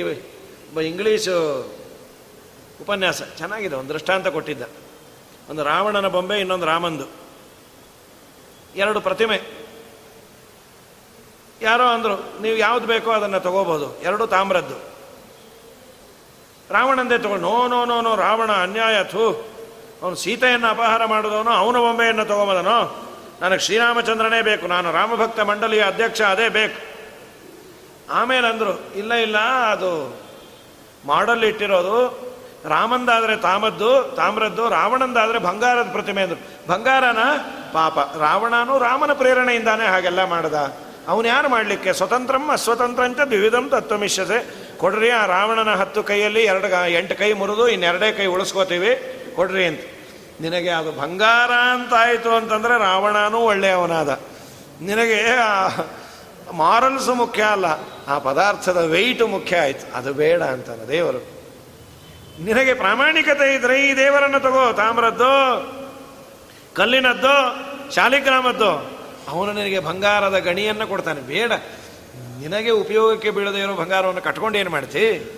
ಇಂಗ್ಲೀಷು 0.87 1.61
ಉಪನ್ಯಾಸ, 2.81 3.21
ಚೆನ್ನಾಗಿದೆ, 3.37 3.75
ಒಂದು 3.75 3.93
ದೃಷ್ಟಾಂತ 3.93 4.27
ಕೊಟ್ಟಿದ್ದ. 4.27 4.63
ಒಂದು 5.49 5.63
ರಾವಣನ 5.63 6.07
ಬೊಂಬೆ, 6.07 6.39
ಇನ್ನೊಂದು 6.39 6.65
ರಾಮಂದು. 6.65 7.05
ಎರಡು 8.75 9.01
ಪ್ರತಿಮೆ. 9.01 9.41
ಯಾರೋ 11.61 11.83
ಅಂದರು, 11.83 12.41
ನೀವು 12.41 12.57
ಯಾವ್ದು 12.57 12.87
ಬೇಕೋ 12.87 13.11
ಅದನ್ನು 13.11 13.39
ತಗೋಬಹುದು 13.39 14.01
ಎರಡು 14.01 14.27
ತಾಮ್ರದ್ದು. 14.27 14.75
ರಾವಣಂದೇ 16.69 17.17
ತಗೊಂಡು 17.17 17.49
no 17.49 17.67
no 17.67 17.85
no 17.85 18.01
no, 18.01 18.15
Ravana 18.15 18.51
ಅನ್ಯಾಯ, 18.51 19.03
ಥೂ. 19.03 19.47
ಅವನು 20.01 20.15
ಸೀತೆಯನ್ನು 20.15 20.67
ಅಪಹಾರ 20.67 21.05
ಮಾಡಿದವನು, 21.05 21.51
ಅವನ 21.51 21.77
ಬೊಂಬೆಯನ್ನು 21.77 22.25
ತಗೊಂಬದನೋ? 22.25 23.08
ನನಗೆ 23.41 23.59
ಶ್ರೀರಾಮಚಂದ್ರನೇ 23.59 24.41
ಬೇಕು, 24.41 24.67
ನಾನು 24.67 24.91
ರಾಮಭಕ್ತ 24.91 25.39
ಮಂಡಳಿಯ 25.39 25.81
ಅಧ್ಯಕ್ಷ, 25.81 26.21
ಅದೇ 26.21 26.49
ಬೇಕು. 26.49 26.81
ಆಮೇಲೆ 28.11 28.47
ಅಂದರು 28.47 28.93
ಇಲ್ಲ 28.95 29.13
ಇಲ್ಲ, 29.13 29.37
ಅದು 29.71 30.21
ಮಾಡಲ್ 31.05 31.43
ಇಟ್ಟಿರೋದು 31.43 32.29
ರಾಮಂದಾದರೆ 32.69 33.35
ತಾಮದ್ದು, 33.35 34.13
ತಾಮ್ರದ್ದು, 34.15 34.69
ರಾವಣಂದಾದರೆ 34.69 35.39
ಬಂಗಾರದ 35.39 35.91
ಪ್ರತಿಮೆ 35.91 36.21
ಅಂದರು. 36.21 36.67
ಬಂಗಾರನ 36.67 37.17
ಪಾಪ, 37.73 38.17
ರಾವಣನು 38.17 38.77
ರಾಮನ 38.77 39.13
ಪ್ರೇರಣೆಯಿಂದಾನೇ 39.13 39.85
ಹಾಗೆಲ್ಲ 39.85 40.23
ಮಾಡ್ದ. 40.23 40.53
ಅವನು 41.07 41.27
ಯಾರು 41.27 41.49
ಮಾಡಲಿಕ್ಕೆ? 41.49 41.93
ಸ್ವತಂತ್ರಂ 41.93 42.49
ಅಸ್ವತಂತ್ರಂತ 42.49 43.21
ದ್ವಿವಿಧಂ 43.21 43.69
ತತ್ವಮಿಷ್ಯತೆ. 43.69 44.69
ಕೊಡ್ರಿ 44.77 45.09
ಆ 45.09 45.25
ರಾವಣನ 45.25 45.75
ಹತ್ತು 45.75 46.03
ಕೈಯಲ್ಲಿ 46.03 46.43
ಎರಡು 46.43 46.87
ಎಂಟು 46.87 47.15
ಕೈ 47.15 47.33
ಮುರಿದು 47.33 47.67
ಇನ್ನೆರಡೇ 47.67 48.11
ಕೈ 48.11 48.25
ಉಳಿಸ್ಕೋತೀವಿ. 48.25 48.91
ಕೊಡ್ರಿ 49.35 49.65
ಅಂತ. 49.65 49.79
ನಿನಗೆ 50.41 50.69
ಅದು 50.69 50.91
ಬಂಗಾರ 50.91 51.51
ಅಂತಾಯಿತು 51.51 52.29
ಅಂತಂದರೆ 52.29 52.79
ರಾವಣನೂ 52.79 53.37
ಒಳ್ಳೆಯವನಾದ. 53.37 54.19
ನಿನಗೆ 54.81 55.25
ಮಾರಲ್ಸು 56.51 57.15
ಮುಖ್ಯ 57.15 57.43
ಅಲ್ಲ, 57.43 57.65
ಆ 58.07 58.17
ಪದಾರ್ಥದ 58.17 58.77
ವೆಯ್ಟು 58.77 59.27
ಮುಖ್ಯ 59.27 59.57
ಆಯ್ತು. 59.57 59.97
ಅದು 59.97 60.13
ಬೇಡ 60.13 60.41
ಅಂತಾನೆ 60.41 60.87
ದೇವರು. 60.87 61.17
ನಿನಗೆ 62.43 62.73
ಪ್ರಾಮಾಣಿಕತೆ 62.73 63.55
ಇದ್ರೆ 63.55 63.89
ಈ 63.89 63.95
ದೇವರನ್ನು 63.95 64.39
ತಗೋ, 64.39 64.73
ತಾಮ್ರದ್ದು, 64.73 65.31
ಕಲ್ಲಿನದ್ದು, 66.75 67.35
ಶಾಲಿಗ್ರಾಮದ್ದು. 67.91 68.71
ಅವನು 69.29 69.53
ನಿನಗೆ 69.53 69.79
ಬಂಗಾರದ 69.79 70.37
ಗಣಿಯನ್ನು 70.37 70.87
ಕೊಡ್ತಾನೆ. 70.87 71.21
ಬೇಡ. 71.21 71.51
ನಿನಗೆ 72.39 72.69
ಉಪಯೋಗಕ್ಕೆ 72.69 73.29
ಬೀಳದೇ 73.29 73.59
ಇರೋ 73.59 73.73
ಬಂಗಾರವನ್ನು 73.73 74.21
ಕಟ್ಕೊಂಡು 74.21 74.57
ಏನು 74.57 74.69
ಮಾಡ್ತಿ? 74.69 75.35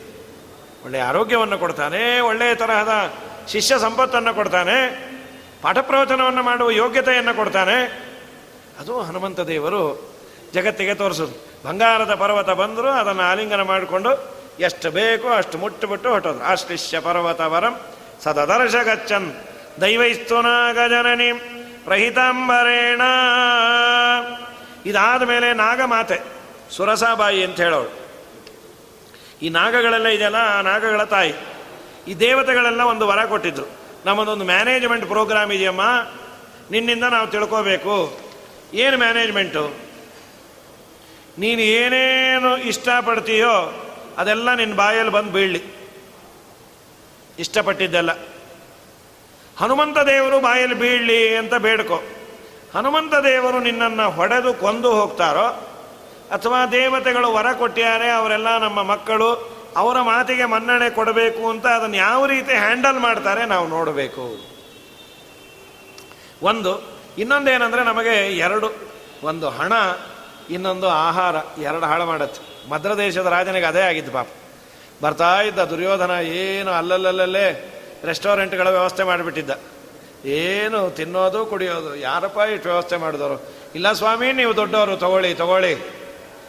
ಒಳ್ಳೆಯ 0.83 1.01
ಆರೋಗ್ಯವನ್ನು 1.01 1.57
ಕೊಡ್ತಾನೆ 1.57 2.19
ಒಳ್ಳೆಯ 2.19 2.55
ತರಹದ 2.55 3.13
ಶಿಷ್ಯ 3.47 3.79
ಸಂಪತ್ತನ್ನು 3.79 4.33
ಕೊಡ್ತಾನೆ 4.33 5.11
ಪಾಠ 5.61 5.77
ಪ್ರವಚನವನ್ನು 5.77 6.43
ಮಾಡುವ 6.43 6.69
ಯೋಗ್ಯತೆಯನ್ನು 6.69 7.35
ಕೊಡ್ತಾನೆ. 7.35 8.11
ಅದು 8.79 9.01
ಹನುಮಂತ 9.01 9.39
ದೇವರು 9.39 10.13
ಜಗತ್ತಿಗೆ 10.53 10.93
ತೋರಿಸೋದು. 10.93 11.51
ಬಂಗಾರದ 11.67 12.13
ಪರ್ವತ 12.13 12.49
ಬಂದರೂ 12.49 12.87
ಅದನ್ನು 12.87 13.21
ಆಲಿಂಗನ 13.21 13.61
ಮಾಡಿಕೊಂಡು 13.61 14.41
ಎಷ್ಟು 14.59 14.91
ಬೇಕೋ 14.91 15.29
ಅಷ್ಟು 15.29 15.57
ಮುಟ್ಟುಬಿಟ್ಟು 15.57 16.09
ಹೊಟ್ಟೋದು. 16.09 16.67
ಶಿಷ್ಯ 16.67 16.99
ಪರ್ವತ 16.99 17.41
ವರಂ 17.41 17.79
ಸದದರ್ಶ 18.23 18.75
ಗಚ್ಚನ್ 18.75 19.33
ದೈವೈಸ್ತುನಾಗಜನನಿ 19.81 21.33
ಪ್ರಹಿತಾಂಬರೇಣ. 21.85 23.01
ಇದಾದ 24.85 25.21
ಮೇಲೆ 25.21 25.53
ನಾಗಮಾತೆ 25.53 26.19
ಸುರಸಾಬಾಯಿ 26.71 27.43
ಅಂತ 27.43 27.59
ಹೇಳೋಳು. 27.59 28.01
ಈ 29.41 29.49
ನಾಗಗಳೆಲ್ಲ 29.49 30.07
ಇದೆಯಲ್ಲ? 30.07 30.35
ಆ 30.35 30.61
ನಾಗಗಳ 30.61 31.03
ತಾಯಿ. 31.03 31.33
ಈ 32.07 32.13
ದೇವತೆಗಳೆಲ್ಲ 32.13 32.81
ಒಂದು 32.81 33.07
ವರ 33.07 33.25
ಕೊಟ್ಟಿದ್ರು. 33.25 33.65
ನಮ್ಮದೊಂದು 34.05 34.45
ಮ್ಯಾನೇಜ್ಮೆಂಟ್ 34.45 35.05
ಪ್ರೋಗ್ರಾಮ್ 35.05 35.51
ಇದೆಯಮ್ಮ? 35.51 35.81
ನಿನ್ನಿಂದ 36.71 37.03
ನಾವು 37.03 37.27
ತಿಳ್ಕೋಬೇಕು. 37.27 38.19
ಏನು 38.73 38.97
ಮ್ಯಾನೇಜ್ಮೆಂಟು 38.97 39.73
ನೀನು 41.37 41.61
ಏನೇನು 41.61 42.57
ಇಷ್ಟಪಡ್ತೀಯೋ 42.57 43.83
ಅದೆಲ್ಲ 44.17 44.53
ನಿನ್ನ 44.53 44.75
ಬಾಯಲ್ಲಿ 44.75 45.11
ಬಂದು 45.11 45.31
ಬೀಳಲಿ. 45.31 45.63
ಇಷ್ಟಪಟ್ಟಿದ್ದೆಲ್ಲ. 47.39 48.09
ಹನುಮಂತ 49.57 49.97
ದೇವರು 49.97 50.39
ಬಾಯಲ್ಲಿ 50.39 50.75
ಬೀಳಲಿ 50.75 51.35
ಅಂತ 51.35 51.55
ಬೇಡ್ಕೊ. 51.55 52.03
ಹನುಮಂತ 52.75 53.15
ದೇವರು 53.15 53.59
ನಿನ್ನನ್ನು 53.59 54.09
ಹೊಡೆದು 54.09 54.53
ಕೊಂದು 54.53 54.91
ಹೋಗ್ತಾರೋ 54.91 55.47
ಅಥವಾ 56.31 56.65
ದೇವತೆಗಳು 56.65 57.33
ವರ 57.33 57.51
ಕೊಟ್ಟಿದ್ದಾರೆ 57.51 58.09
ಅವರೆಲ್ಲ 58.09 58.57
ನಮ್ಮ 58.57 58.83
ಮಕ್ಕಳು 58.83 59.60
ಅವರ 59.77 60.01
ಮಾತಿಗೆ 60.01 60.45
ಮನ್ನಣೆ 60.45 60.89
ಕೊಡಬೇಕು 60.89 61.49
ಅಂತ 61.49 61.67
ಅದನ್ನು 61.67 61.95
ಯಾವ 61.95 62.25
ರೀತಿ 62.25 62.53
ಹ್ಯಾಂಡಲ್ 62.53 62.99
ಮಾಡ್ತಾರೆ 62.99 63.45
ನಾವು 63.45 63.67
ನೋಡಬೇಕು. 63.67 64.51
ಒಂದು, 66.43 66.83
ಇನ್ನೊಂದೇನೆಂದರೆ 67.17 67.83
ನಮಗೆ 67.83 68.37
ಎರಡು, 68.37 68.73
ಒಂದು 69.23 69.49
ಹಣ, 69.49 69.73
ಇನ್ನೊಂದು 70.49 70.89
ಆಹಾರ, 70.89 71.35
ಎರಡು 71.61 71.85
ಹಾಳು 71.85 72.05
ಮಾಡತ್ತೆ. 72.05 72.69
ಮದ್ರ 72.69 72.93
ದೇಶದ 72.93 73.25
ರಾಜನಿಗೆ 73.25 73.65
ಅದೇ 73.65 73.81
ಆಗಿತ್ತು 73.81 74.13
ಪಾಪ. 74.13 74.27
ಬರ್ತಾ 75.01 75.41
ಇದ್ದ 75.41 75.59
ದುರ್ಯೋಧನ 75.59 76.11
ಏನು 76.21 76.71
ಅಲ್ಲಲ್ಲಲ್ಲೇ 76.71 77.73
ರೆಸ್ಟೋರೆಂಟ್ಗಳ 78.03 78.69
ವ್ಯವಸ್ಥೆ 78.69 79.03
ಮಾಡಿಬಿಟ್ಟಿದ್ದ. 79.03 79.49
ಏನು 80.25 80.89
ತಿನ್ನೋದು, 80.89 81.45
ಕುಡಿಯೋದು, 81.45 81.95
ಯಾರಪ್ಪ 81.95 82.37
ಇಷ್ಟು 82.37 82.69
ವ್ಯವಸ್ಥೆ 82.69 82.97
ಮಾಡಿದವರು? 82.97 83.53
ಇಲ್ಲ 83.75 83.91
ಸ್ವಾಮಿ, 83.91 84.31
ನೀವು 84.31 84.55
ದೊಡ್ಡವರು, 84.55 84.97
ತಗೊಳ್ಳಿ 84.97 85.33
ತಗೊಳ್ಳಿ. 85.33 86.01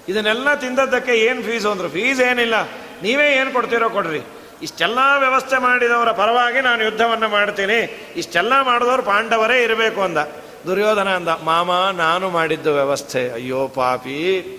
ಇದನ್ನೆಲ್ಲ 0.09 0.55
ತಿಂದದ್ದಕ್ಕೆ 0.55 1.12
ಏನು 1.12 1.43
ಫೀಸು 1.43 1.70
ಅಂದರು? 1.70 1.89
ಫೀಸ್ 1.89 2.20
ಏನಿಲ್ಲ. 2.20 2.55
ನೀವೇ 3.03 3.32
ಏನು 3.32 3.53
ಕೊಡ್ತೀರೋ 3.53 3.88
ಕೊಡ್ರಿ. 3.88 4.20
ಇಷ್ಟೆಲ್ಲ 4.62 4.98
ವ್ಯವಸ್ಥೆ 5.18 5.59
ಮಾಡಿದವರ 5.59 6.12
ಪರವಾಗಿ 6.12 6.61
ನಾನು 6.61 6.84
ಯುದ್ಧವನ್ನು 6.84 7.28
ಮಾಡ್ತೀನಿ. 7.28 8.12
ಇಷ್ಟೆಲ್ಲ 8.16 8.61
ಮಾಡಿದವರು 8.62 9.03
ಪಾಂಡವರೇ 9.03 9.62
ಇರಬೇಕು 9.62 10.00
ಅಂದ. 10.00 10.18
ದುರ್ಯೋಧನ 10.66 11.09
ಅಂದ, 11.09 11.28
ಮಾಮ, 11.28 11.90
ನಾನು 11.96 12.30
ಮಾಡಿದ್ದು 12.30 12.74
ವ್ಯವಸ್ಥೆ. 12.74 13.30
ಅಯ್ಯೋ, 13.30 13.68
ಪಾಪಿ. 13.68 14.59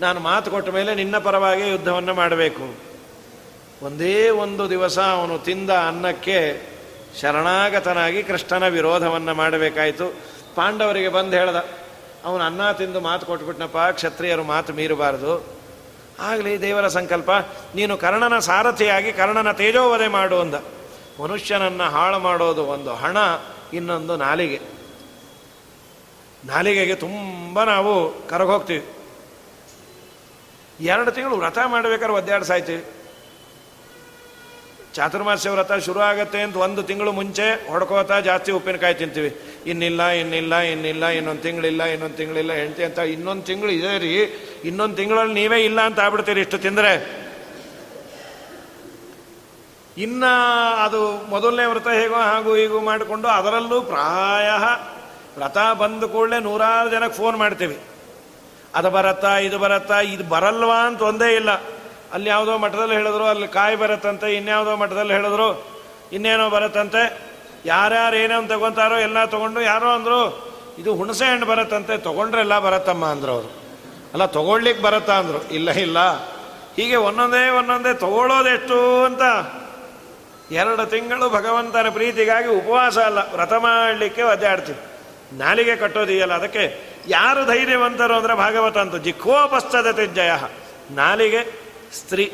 ನಾನು 0.00 0.20
ಮಾತು 0.20 0.50
ಕೊಟ್ಟ 0.50 0.70
ಮೇಲೆ 0.70 0.94
ನಿನ್ನ 0.94 1.18
ಪರವಾಗಿ 1.18 1.68
ಯುದ್ಧವನ್ನು 1.68 2.14
ಮಾಡಬೇಕು. 2.14 2.74
ಒಂದೇ 3.82 4.28
ಒಂದು 4.28 4.70
ದಿವಸ 4.70 4.98
ಅವನು 4.98 5.38
ತಿಂದ 5.38 5.70
ಅನ್ನಕ್ಕೆ 5.70 6.62
ಶರಣಾಗತನಾಗಿ 7.20 8.22
ಕೃಷ್ಣನ 8.22 8.68
ವಿರೋಧವನ್ನು 8.68 9.34
ಮಾಡಬೇಕಾಯಿತು. 9.34 10.20
ಪಾಂಡವರಿಗೆ 10.54 11.08
ಬಂದು 11.08 11.36
ಹೇಳ್ದ, 11.36 11.56
ಅವನು 12.24 12.44
ಅನ್ನ 12.44 12.72
ತಿಂದು 12.72 13.00
ಮಾತು 13.00 13.26
ಕೊಟ್ಬಿಟ್ನಪ್ಪ, 13.26 13.76
ಕ್ಷತ್ರಿಯರು 13.76 14.44
ಮಾತು 14.44 14.72
ಮೀರಬಾರದು. 14.72 15.55
ಆಗಲಿ, 16.20 16.60
ದೇವರ 16.60 16.88
ಸಂಕಲ್ಪ. 16.88 17.30
ನೀನು 17.74 17.96
ಕರ್ಣನ 17.96 18.38
ಸಾರಥಿಯಾಗಿ 18.38 19.12
ಕರ್ಣನ 19.12 19.52
ತೇಜೋವಧೆ 19.52 20.08
ಮಾಡು 20.08 20.40
ಅಂದ. 20.40 20.54
ಮನುಷ್ಯನನ್ನು 21.22 21.84
ಹಾಳು 21.84 22.18
ಮಾಡೋದು 22.18 22.64
ಒಂದು 22.64 22.94
ಹಣ, 22.94 23.16
ಇನ್ನೊಂದು 23.72 24.16
ನಾಲಿಗೆ. 24.16 24.60
ನಾಲಿಗೆಗೆ 26.44 26.94
ತುಂಬ 26.94 27.62
ನಾವು 27.62 28.28
ಕರಗೋಗ್ತೀವಿ. 28.28 28.86
ಎರಡು 30.80 31.12
ತಿಂಗಳು 31.12 31.36
ವ್ರತ 31.36 31.58
ಮಾಡಬೇಕಾದ್ರೆ 31.66 32.14
ಒದ್ದಾಡಿ 32.14 32.44
ಸಾಯ್ತೀವಿ 32.44 32.84
ಚಾತುರ್ಮಾಸ್ಯ 34.96 35.50
ವ್ರತ 35.50 35.72
ಶುರು 35.72 36.00
ಆಗುತ್ತೆ 36.00 36.40
ಅಂತ 36.42 36.56
ಒಂದು 36.56 36.82
ತಿಂಗಳು 36.82 37.12
ಮುಂಚೆ 37.12 37.68
ಹೊಡ್ಕೋತಾ 37.68 38.20
ಜಾಸ್ತಿ 38.20 38.52
ಉಪ್ಪಿನಕಾಯಿ 38.52 38.94
ತಿಂತೀವಿ. 38.94 39.30
ಇನ್ನಿಲ್ಲ 39.66 40.02
ಇನ್ನಿಲ್ಲ 40.08 40.56
ಇನ್ನಿಲ್ಲ, 40.56 41.06
ಇನ್ನೊಂದು 41.06 41.42
ತಿಂಗಳಿಲ್ಲ 41.42 41.82
ಇನ್ನೊಂದು 41.84 42.16
ತಿಂಗಳಿಲ್ಲ, 42.16 42.52
ಹೆಂಡತಿ 42.52 42.84
ಅಂತ 42.84 42.98
ಇನ್ನೊಂದು 42.98 43.42
ತಿಂಗಳು 43.42 43.70
ಇದೇ 43.70 43.98
ರೀ. 43.98 44.12
ಇನ್ನೊಂದು 44.64 44.96
ತಿಂಗಳಲ್ಲಿ 44.96 45.34
ನೀವೇ 45.34 45.64
ಇಲ್ಲ 45.64 45.80
ಅಂತ 45.80 46.00
ಆಗ್ಬಿಡ್ತೀರಿ 46.00 46.40
ಇಷ್ಟು 46.40 46.58
ತಿಂದರೆ. 46.58 46.92
ಇನ್ನ 49.98 50.24
ಅದು 50.84 51.30
ಮೊದಲನೇ 51.30 51.64
ವ್ರತ 51.64 51.88
ಹೇಗೋ 51.88 52.14
ಹಾಗೂ 52.14 52.54
ಹೀಗೂ 52.54 52.80
ಮಾಡಿಕೊಂಡು 52.80 53.28
ಅದರಲ್ಲೂ 53.28 53.80
ಪ್ರಾಯ 53.80 54.48
ವ್ರತ 55.38 55.58
ಬಂದ 55.78 56.04
ಕೂಡಲೇ 56.04 56.38
ನೂರಾರು 56.38 56.90
ಜನಕ್ಕೆ 56.90 57.16
ಫೋನ್ 57.16 57.36
ಮಾಡ್ತೀವಿ. 57.36 57.78
ಅದು 58.74 58.90
ಬರತ್ತಾ, 58.90 59.38
ಇದು 59.38 59.58
ಬರತ್ತಾ, 59.58 60.00
ಇದು 60.00 60.24
ಬರಲ್ವಾ 60.24 60.86
ಅಂತ 60.86 61.02
ಒಂದೇ 61.02 61.34
ಇಲ್ಲ. 61.34 61.75
ಅಲ್ಲಿ 62.12 62.30
ಯಾವುದೋ 62.30 62.58
ಮಠದಲ್ಲಿ 62.58 62.94
ಹೇಳಿದ್ರು, 62.94 63.24
ಅಲ್ಲಿ 63.24 63.48
ಕಾಯಿ 63.48 63.76
ಬರತ್ತಂತೆ, 63.76 64.34
ಇನ್ಯಾವುದೋ 64.34 64.76
ಮಠದಲ್ಲಿ 64.76 65.12
ಹೇಳಿದ್ರು, 65.12 65.66
ಇನ್ನೇನೋ 66.12 66.50
ಬರತ್ತಂತೆ. 66.50 67.20
ಯಾರ್ಯಾರು 67.64 68.16
ಏನೇನು 68.16 68.48
ತಗೊತಾರೋ 68.48 68.98
ಎಲ್ಲ 68.98 69.24
ತಗೊಂಡು, 69.24 69.60
ಯಾರೋ 69.60 69.88
ಅಂದರು, 69.88 70.46
ಇದು 70.78 70.94
ಹುಣಸೆ 70.94 71.24
ಹಣ್ಣು 71.24 71.46
ಬರುತ್ತಂತೆ, 71.46 71.98
ತೊಗೊಂಡ್ರೆ 71.98 72.40
ಎಲ್ಲ 72.40 72.58
ಬರತ್ತಮ್ಮ 72.58 73.04
ಅಂದರು 73.04 73.32
ಅವರು. 73.32 73.66
ಅಲ್ಲ 74.12 74.26
ತೊಗೊಳ್ಲಿಕ್ಕೆ 74.26 74.82
ಬರುತ್ತಾ 74.82 75.12
ಅಂದರು. 75.12 75.54
ಇಲ್ಲ 75.54 75.70
ಇಲ್ಲ. 75.70 75.98
ಹೀಗೆ 76.76 76.96
ಒಂದೊಂದೇ 76.96 77.48
ಒಂದೊಂದೇ 77.48 77.94
ತಗೊಳ್ಳೋದೆಷ್ಟು 77.94 79.04
ಅಂತ. 79.04 79.22
ಎರಡು 80.52 80.86
ತಿಂಗಳು 80.86 81.30
ಭಗವಂತನ 81.30 81.88
ಪ್ರೀತಿಗಾಗಿ 81.90 82.48
ಉಪವಾಸ 82.48 82.98
ಅಲ್ಲ, 82.98 83.18
ವ್ರತ 83.18 83.52
ಮಾಡಲಿಕ್ಕೆ 83.52 84.22
ಒದ್ದಾಡ್ತೀವಿ. 84.22 84.78
ನಾಲಿಗೆ 85.32 85.76
ಕಟ್ಟೋದಿಯಲ್ಲ, 85.76 86.34
ಅದಕ್ಕೆ 86.34 86.96
ಯಾರು 87.08 87.44
ಧೈರ್ಯವಂತರು 87.44 88.14
ಅಂದರೆ 88.14 88.34
ಭಾಗವತ 88.34 88.78
ಅಂತ 88.78 88.96
ಜಿಖೋಪಶ್ಚದತೆ 88.96 90.06
ಜಯ. 90.06 90.30
ನಾಲಿಗೆ 90.90 91.65
ಸ್ತ್ರೀ 91.96 92.32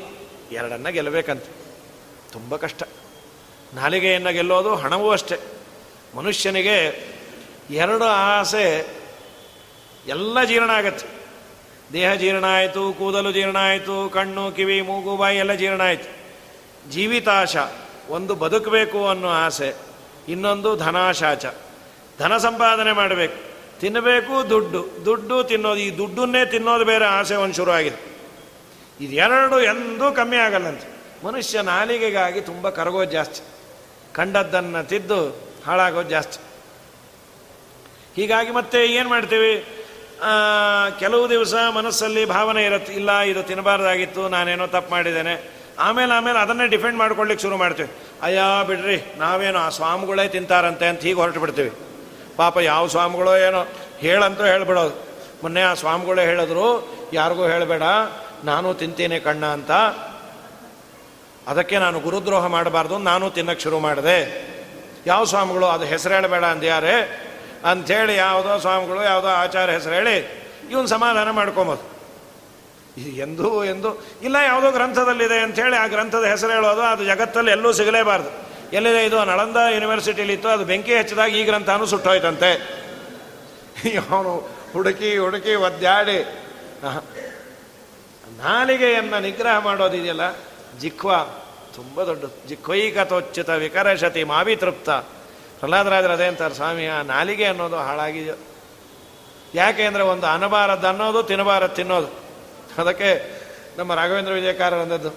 ಎರಡನ್ನ 0.53 0.89
ಗೆಲ್ಲಬೇಕಂತ. 0.89 1.43
ತುಂಬ 2.33 2.57
ಕಷ್ಟ. 2.57 2.83
ನಾಲಿಗೆಯನ್ನು 3.75 4.33
ಗೆಲ್ಲೋದು 4.33 4.75
ಹಣವೂ 4.75 5.11
ಅಷ್ಟೆ. 5.11 5.39
ಮನುಷ್ಯನಿಗೆ 6.17 7.07
ಎರಡು 7.71 8.05
ಆಸೆ 8.05 8.87
ಎಲ್ಲ 10.07 10.45
ಜೀರ್ಣ 10.45 10.71
ಆಗತ್ತೆ. 10.71 11.07
ದೇಹ 11.93 12.15
ಜೀರ್ಣ 12.15 12.45
ಆಯಿತು, 12.45 12.93
ಕೂದಲು 12.93 13.33
ಜೀರ್ಣ 13.33 13.57
ಆಯಿತು, 13.57 14.11
ಕಣ್ಣು, 14.11 14.53
ಕಿವಿ, 14.53 14.81
ಮೂಗು, 14.81 15.17
ಬಾಯಿ 15.17 15.39
ಎಲ್ಲ 15.39 15.53
ಜೀರ್ಣ 15.53 15.81
ಆಯಿತು. 15.81 16.11
ಜೀವಿತಾಶ, 16.91 17.57
ಒಂದು 18.09 18.35
ಬದುಕಬೇಕು 18.35 19.09
ಅನ್ನೋ 19.09 19.29
ಆಸೆ, 19.29 19.75
ಇನ್ನೊಂದು 20.29 20.77
ಧನಾಶಾಚ. 20.77 21.45
ಧನ 22.19 22.37
ಸಂಪಾದನೆ 22.37 22.93
ಮಾಡಬೇಕು. 22.93 23.35
ತಿನ್ನಬೇಕು 23.81 24.51
ದುಡ್ಡು. 24.51 25.05
ದುಡ್ಡು 25.05 25.45
ತಿನ್ನೋದು, 25.45 25.81
ಈ 25.81 25.97
ದುಡ್ಡನ್ನೇ 25.97 26.47
ತಿನ್ನೋದು 26.47 26.85
ಬೇರೆ 26.85 27.05
ಆಸೆ 27.05 27.35
ಒಂದು 27.35 27.55
ಶುರುವಾಗಿದೆ 27.55 28.12
ಇದೆರಡು 29.03 29.61
ಎಂದೂ 29.61 30.13
ಕಮ್ಮಿ 30.13 30.37
ಆಗಲ್ಲಂತೆ. 30.37 30.89
ಮನುಷ್ಯ 31.27 31.63
ನಾಲಿಗೆಗಾಗಿ 31.63 32.41
ತುಂಬ 32.41 32.69
ಕರಗೋದು 32.69 33.11
ಜಾಸ್ತಿ. 33.11 33.43
ಕಂಡದ್ದನ್ನು 34.15 34.89
ತಿದ್ದು 34.89 35.21
ಹಾಳಾಗೋದು 35.67 36.09
ಜಾಸ್ತಿ. 36.09 36.39
ಹೀಗಾಗಿ 38.17 38.51
ಮತ್ತೆ 38.51 38.87
ಏನು 38.87 39.09
ಮಾಡ್ತೀವಿ? 39.09 39.53
ಕೆಲವು 40.99 41.31
ದಿವಸ 41.31 41.55
ಮನಸ್ಸಲ್ಲಿ 41.75 42.25
ಭಾವನೆ 42.25 42.65
ಇರುತ್ತೆ 42.65 42.93
ಇಲ್ಲ, 42.93 43.19
ಇದು 43.19 43.43
ತಿನ್ನಬಾರ್ದಾಗಿತ್ತು, 43.43 44.29
ನಾನೇನೋ 44.29 44.67
ತಪ್ಪು 44.67 44.91
ಮಾಡಿದ್ದೇನೆ. 44.91 45.35
ಆಮೇಲೆ 45.79 46.13
ಆಮೇಲೆ 46.13 46.39
ಅದನ್ನೇ 46.39 46.67
ಡಿಫೆಂಡ್ 46.67 46.99
ಮಾಡ್ಕೊಳ್ಳಿಕ್ಕೆ 46.99 47.43
ಶುರು 47.43 47.57
ಮಾಡ್ತೀವಿ. 47.57 47.91
ಅಯ್ಯ, 48.23 48.41
ಬಿಡ್ರಿ, 48.67 49.15
ನಾವೇನು 49.19 49.59
ಆ 49.59 49.69
ಸ್ವಾಮಿಗಳೇ 49.69 50.29
ತಿಂತಾರಂತೆ 50.29 50.87
ಅಂತ 50.87 51.01
ಹೀಗೆ 51.01 51.15
ಹೊರಟು 51.15 51.41
ಬಿಡ್ತೀವಿ. 51.41 51.73
ಪಾಪ 52.37 52.59
ಯಾವ 52.59 52.87
ಸ್ವಾಮಿಗಳೋ 52.87 53.37
ಏನೋ 53.37 53.63
ಹೇಳಂತೂ 53.99 54.45
ಹೇಳ್ಬಿಡೋದು. 54.45 54.95
ಮೊನ್ನೆ 55.43 55.63
ಆ 55.63 55.75
ಸ್ವಾಮಿಗಳೇ 55.75 56.25
ಹೇಳಿದ್ರು, 56.25 56.67
ಯಾರಿಗೂ 57.13 57.47
ಹೇಳಬೇಡ. 57.47 57.83
ನಾನು 58.45 58.75
ತಿಂತೇನೆ 58.75 59.21
ಕಣ್ಣ 59.21 59.47
ಅಂತ 59.47 59.71
ಅದಕ್ಕೆ 61.49 61.79
ನಾನು 61.79 62.01
ಗುರುದ್ರೋಹ 62.01 62.47
ಮಾಡಬಾರ್ದು 62.47 62.99
ನಾನು 62.99 63.31
ತಿನ್ನಕ್ಕೆ 63.31 63.63
ಶುರು 63.63 63.79
ಮಾಡಿದೆ. 63.79 64.53
ಯಾವ 65.07 65.25
ಸ್ವಾಮಿಗಳು 65.25 65.67
ಅದು 65.67 65.85
ಹೆಸರು 65.85 66.15
ಹೇಳಬೇಡ 66.15 66.45
ಅಂದ್ಯಾರೆ? 66.45 67.23
ಅಂಥೇಳಿ 67.65 68.17
ಯಾವುದೋ 68.17 68.59
ಸ್ವಾಮಿಗಳು 68.59 69.03
ಯಾವುದೋ 69.03 69.29
ಆಚಾರ 69.29 69.71
ಹೆಸರು 69.71 69.95
ಹೇಳಿ 69.95 70.43
ಇವನು 70.71 70.87
ಸಮಾಧಾನ 70.87 71.31
ಮಾಡ್ಕೊಬೋದು. 71.31 71.93
ಎಂದು 73.01 73.65
ಎಂದು 73.65 74.05
ಇಲ್ಲ 74.23 74.37
ಯಾವುದೋ 74.37 74.71
ಗ್ರಂಥದಲ್ಲಿದೆ 74.71 75.39
ಅಂಥೇಳಿ 75.39 75.77
ಆ 75.77 75.87
ಗ್ರಂಥದ 75.87 76.25
ಹೆಸರು 76.25 76.51
ಹೇಳೋದು 76.51 76.81
ಅದು 76.81 77.05
ಜಗತ್ತಲ್ಲಿ 77.05 77.51
ಎಲ್ಲೂ 77.51 77.73
ಸಿಗಲೇಬಾರ್ದು. 77.73 78.31
ಎಲ್ಲಿದೆ 78.73 79.05
ಇದು? 79.05 79.25
ನಳಂದ 79.25 79.57
ಯೂನಿವರ್ಸಿಟಿಲಿ 79.75 80.33
ಇತ್ತು 80.33 80.49
ಅದು 80.49 80.65
ಬೆಂಕಿ 80.65 80.95
ಹಚ್ಚಿದಾಗ 80.95 81.31
ಈ 81.31 81.45
ಗ್ರಂಥನೂ 81.45 81.87
ಸುಟ್ಟೋಯ್ತಂತೆ. 81.87 82.83
ಅವನು 84.11 84.49
ಹುಡುಕಿ 84.73 85.19
ಹುಡುಕಿ 85.19 85.55
ಒದ್ದಾಡಿ. 85.55 86.23
ನಾಲಿಗೆಯನ್ನು 88.43 89.21
ನಿಗ್ರಹ 89.21 89.59
ಮಾಡೋದಿದೆಯಲ್ಲ 89.59 90.21
ಜಿಖ್ವಾ 90.81 91.19
ತುಂಬ 91.75 92.03
ದೊಡ್ಡದು. 92.03 92.49
ಜಿಖ್ವೈಕತೋಚ್ಯುತ 92.49 93.51
ವಿಕರಶತಿ 93.51 94.25
ಮಾವಿ 94.25 94.57
ತೃಪ್ತ 94.57 94.91
ಪ್ರಹ್ಲಾದರಾಜರು 94.91 96.13
ಅದೇ 96.13 96.27
ಅಂತಾರೆ, 96.27 96.55
ಸ್ವಾಮಿ, 96.55 96.87
ಆ 96.87 97.03
ನಾಲಿಗೆ 97.03 97.45
ಅನ್ನೋದು 97.45 97.77
ಹಾಳಾಗಿದೆ 97.77 98.39
ಯಾಕೆ 99.55 99.83
ಅಂದರೆ 99.83 100.03
ಒಂದು 100.03 100.27
ಅನಬಾರದ್ದು 100.27 100.87
ಅನ್ನೋದು 100.87 101.23
ತಿನ್ನಬಾರದು 101.23 101.75
ತಿನ್ನೋದು. 101.75 102.07
ಅದಕ್ಕೆ 102.79 103.43
ನಮ್ಮ 103.79 103.95
ರಾಘವೇಂದ್ರ 103.95 104.33
ವಿಜಯಕಾರ 104.33 104.75
ದಿನ 104.75 105.11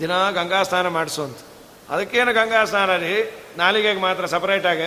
ದಿನಾ 0.00 0.30
ಗಂಗಾ 0.30 0.62
ಸ್ನಾನ 0.62 0.88
ಮಾಡಿಸು 0.88 1.22
ಅಂತ. 1.22 1.38
ಅದಕ್ಕೇನು 1.88 2.32
ಗಂಗಾ 2.32 2.64
ಸ್ನಾನ 2.64 2.96
ರೀ? 2.96 3.30
ನಾಲಿಗೆಗೆ 3.56 4.00
ಮಾತ್ರ 4.00 4.26
ಸಪ್ರೇಟಾಗೆ 4.26 4.86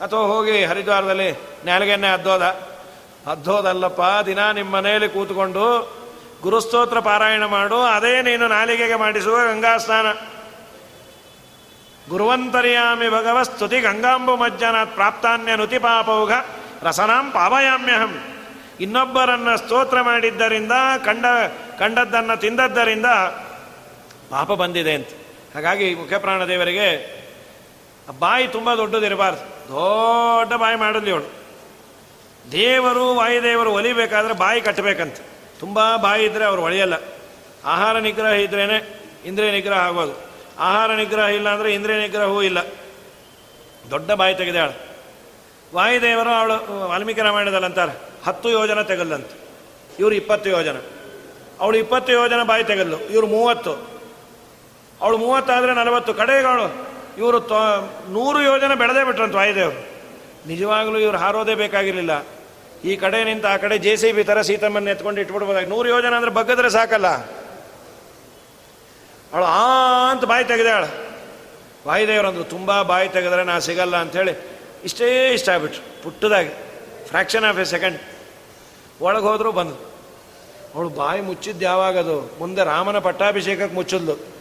ಅಥವಾ 0.00 0.20
ಹೋಗಿ 0.20 0.64
ಹರಿದ್ವಾರದಲ್ಲಿ 0.64 1.38
ನಾಲಿಗೆಯನ್ನೇ 1.64 2.08
ಅದ್ದೋದ 2.08 2.42
ಅದ್ದೋದಲ್ಲಪ್ಪ 3.26 4.00
ದಿನ 4.26 4.50
ನಿಮ್ಮ 4.50 4.76
ಮನೆಯಲ್ಲಿ 4.76 5.08
ಕೂತ್ಕೊಂಡು 5.08 5.97
ಗುರುಸ್ತೋತ್ರ 6.42 7.00
ಪಾರಾಯಣ 7.00 7.44
ಮಾಡು, 7.44 7.82
ಅದೇ 7.82 8.22
ನೀನು 8.22 8.48
ನಾಲಿಗೆಗೆ 8.48 8.94
ಮಾಡಿಸುವ 8.94 9.36
ಗಂಗಾ 9.36 9.76
ಸ್ನಾನ. 9.76 10.06
ಗುರುವಂತರ್ಯಾಮಿ 12.08 13.08
ಭಗವ 13.08 13.42
ಸ್ತುತಿ 13.42 13.80
ಗಂಗಾಂಬು 13.80 14.36
ಮಜ್ಜನಾತ್ 14.36 14.94
ಪ್ರಾಪ್ತಾನ್ಯ 14.94 15.56
ನುತಿ 15.56 15.78
ಪಾಪೌಘ 15.78 16.32
ರಸನಾಂ 16.82 17.30
ಪಾವಯಾಮ್ಯಹಂ. 17.30 18.24
ಇನ್ನೊಬ್ಬರನ್ನು 18.80 19.58
ಸ್ತೋತ್ರ 19.58 20.00
ಮಾಡಿದ್ದರಿಂದ, 20.00 20.72
ಕಂಡ, 21.04 21.24
ಕಂಡದ್ದನ್ನು 21.78 22.40
ತಿಂದದ್ದರಿಂದ 22.40 23.06
ಪಾಪ 24.30 24.52
ಬಂದಿದೆ 24.52 24.94
ಅಂತ. 24.94 25.08
ಹಾಗಾಗಿ 25.54 25.94
ಮುಖ್ಯಪ್ರಾಣ 25.94 26.44
ದೇವರಿಗೆ, 26.44 27.18
ಬಾಯಿ 28.18 28.48
ತುಂಬ 28.48 28.74
ದೊಡ್ಡದಿರಬಾರ್ದು. 28.74 29.68
ದೊಡ್ಡ 29.68 30.52
ಬಾಯಿ 30.52 30.76
ಮಾಡಲಿ 30.76 31.10
ಅವಳು. 31.10 31.28
ದೇವರು, 32.52 33.14
ವಾಯುದೇವರು 33.14 33.72
ಒಲಿಬೇಕಾದ್ರೆ 33.72 34.34
ಬಾಯಿ 34.34 34.60
ಕಟ್ಟಬೇಕಂತ. 34.60 35.16
ತುಂಬ 35.60 35.96
ಬಾಯಿ 35.96 36.24
ಇದ್ದರೆ 36.24 36.44
ಅವ್ರು 36.44 36.62
ಒಳೆಯಲ್ಲ. 36.62 36.94
ಆಹಾರ 37.64 37.98
ನಿಗ್ರಹ 37.98 38.32
ಇದ್ರೇ 38.32 39.00
ಇಂದ್ರಿಯ 39.24 39.50
ನಿಗ್ರಹ 39.50 39.78
ಆಗೋದು. 39.78 40.20
ಆಹಾರ 40.58 40.94
ನಿಗ್ರಹ 40.94 41.24
ಇಲ್ಲ 41.24 41.48
ಅಂದರೆ 41.48 41.74
ಇಂದ್ರಿಯ 41.74 41.96
ನಿಗ್ರಹವೂ 41.96 42.42
ಇಲ್ಲ. 42.42 42.58
ದೊಡ್ಡ 43.90 44.12
ಬಾಯಿ 44.12 44.34
ತೆಗೆದಾಳು 44.34 44.88
ವಾಯುದೇವರು 45.74 46.30
ಅವಳು, 46.30 46.88
ವಾಲ್ಮೀಕಿ 46.88 47.20
ರಾಮಾಯಣದಲ್ಲಂತಾರೆ, 47.20 47.92
ಹತ್ತು 48.26 48.50
ಯೋಜನೆ 48.50 48.84
ತೆಗಲ್ಲಂತ 48.84 49.26
ಇವರು 49.98 50.14
ಇಪ್ಪತ್ತು 50.14 50.50
ಯೋಜನೆ. 50.50 50.80
ಅವಳು 51.60 51.76
ಇಪ್ಪತ್ತು 51.76 52.12
ಯೋಜನೆ 52.12 52.46
ಬಾಯಿ 52.46 52.64
ತೆಗಲ್ಲು 52.64 52.98
ಇವರು 53.00 53.26
ಮೂವತ್ತು. 53.26 53.72
ಅವಳು 55.00 55.18
ಮೂವತ್ತಾದರೆ 55.18 55.74
ನಲವತ್ತು. 55.74 56.14
ಕಡೆಗಳು 56.14 56.88
ಇವರು 57.18 57.40
ತೊ, 57.40 57.58
ನೂರು 58.08 58.42
ಯೋಜನೆ 58.42 58.74
ಬೆಳೆದೇ 58.74 59.04
ಬಿಟ್ರಂತ 59.04 59.34
ವಾಯುದೇವರು. 59.34 59.80
ನಿಜವಾಗಲೂ 60.48 60.98
ಇವರು 60.98 61.18
ಹಾರೋದೇ 61.18 61.54
ಬೇಕಾಗಿರಲಿಲ್ಲ. 61.54 62.37
ಈ 62.84 62.96
ಕಡೆ 62.96 63.24
ನಿಂತ 63.24 63.46
ಆ 63.46 63.56
ಕಡೆ 63.56 63.78
ಜೆ 63.78 63.96
ಸಿ 63.96 64.12
ಬಿ 64.12 64.24
ಥರ 64.24 64.42
ಸೀತಮ್ಮನ್ನು 64.42 64.90
ಎತ್ಕೊಂಡು 64.90 65.20
ಇಟ್ಬಿಡ್ಬೋದಾಗ. 65.20 65.68
ನೂರು 65.68 65.88
ಯೋಜನೆ 65.88 66.16
ಅಂದ್ರೆ 66.16 66.30
ಬಗ್ಗದ್ರೆ 66.30 66.70
ಸಾಕಲ್ಲ. 66.70 67.06
ಅವಳು 69.32 69.44
ಆ 69.44 70.10
ಅಂತ 70.10 70.24
ಬಾಯಿ 70.24 70.44
ತೆಗೆದಾಳು 70.44 71.08
ವಾಯುದೇವರಂದ್ರು 71.86 72.44
ತುಂಬ 72.44 72.82
ಬಾಯಿ 72.82 73.08
ತೆಗೆದ್ರೆ 73.08 73.44
ನಾ 73.44 73.58
ಸಿಗಲ್ಲ 73.58 73.96
ಅಂಥೇಳಿ 73.96 74.48
ಇಷ್ಟೇ 74.84 75.32
ಇಷ್ಟ 75.32 75.48
ಆಗ್ಬಿಟ್ರು. 75.48 76.02
ಪುಟ್ಟದಾಗಿ 76.02 76.48
ಫ್ರ್ಯಾಕ್ಷನ್ 77.06 77.44
ಆಫ್ 77.44 77.58
ಎ 77.58 77.64
ಸೆಕೆಂಡ್ 77.64 77.98
ಒಳಗೆ 79.00 79.24
ಹೋದ್ರು 79.24 79.52
ಬಂದು 79.52 79.74
ಅವಳು 80.74 80.88
ಬಾಯಿ 80.88 81.20
ಮುಚ್ಚಿದ್ದು 81.20 81.64
ಯಾವಾಗದು 81.64 82.36
ಮುಂದೆ 82.38 82.64
ರಾಮನ 82.64 82.98
ಪಟ್ಟಾಭಿಷೇಕಕ್ಕೆ 82.98 83.74
ಮುಚ್ಚಿದ್ಲು. 83.74 84.38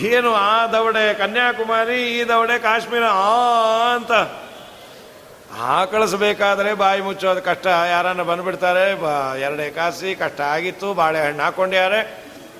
ಏನು 0.00 0.34
ಆ 0.34 0.66
ದವಡೆ 0.66 1.14
ಕನ್ಯಾಕುಮಾರಿ, 1.14 2.18
ಈ 2.18 2.24
ದವಡೆ 2.24 2.58
ಕಾಶ್ಮೀರ, 2.58 3.04
ಆ 3.04 3.94
ಅಂತ. 3.94 4.12
ಕಳಿಸ್ಬೇಕಾದ್ರೆ 5.58 6.74
ಬಾಯಿ 6.74 7.00
ಮುಚ್ಚೋದು 7.00 7.42
ಕಷ್ಟ. 7.42 7.66
ಯಾರನ್ನ 7.66 8.22
ಬಂದ್ಬಿಡ್ತಾರೆ 8.22 8.94
ಬಾ 8.94 9.36
ಎರಡೇ 9.36 9.70
ಕಾಸಿ 9.70 10.14
ಕಷ್ಟ 10.14 10.40
ಆಗಿತ್ತು 10.40 10.94
ಬಾಳೆಹಣ್ಣು 10.94 11.42
ಹಾಕೊಂಡ್ಯಾರೆ 11.42 12.00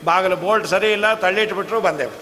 ಬಾಗಿಲು 0.05 0.37
ಬೋಲ್ಟ್ 0.37 0.67
ಸರಿ 0.67 0.93
ಇಲ್ಲ 0.93 1.15
ತಳ್ಳಿಟ್ಬಿಟ್ರು 1.15 1.81
ಬಂದೆ 1.81 2.05
ಅಂತ 2.05 2.15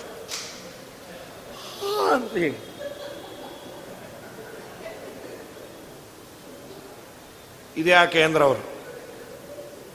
ಇದ್ಯಾಕೆ 7.76 8.22
ಅಂದ್ರೆ 8.22 8.44
ಅವರು? 8.44 8.62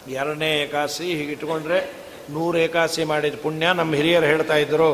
ಎರಡನೇ 0.09 0.61
ಏಕಾಸಿ 0.61 1.03
ಹೀಗೆ 1.03 1.31
ಇಟ್ಕೊಂಡ್ರೆ 1.31 1.79
ನೂರು 2.29 2.57
ಏಕಾಸಿ 2.57 3.03
ಮಾಡಿದ 3.03 3.35
ಪುಣ್ಯ 3.43 3.67
ನಮ್ಮ 3.73 3.95
ಹಿರಿಯರು 3.95 4.25
ಹೇಳ್ತಾ 4.25 4.55
ಇದ್ರು. 4.55 4.89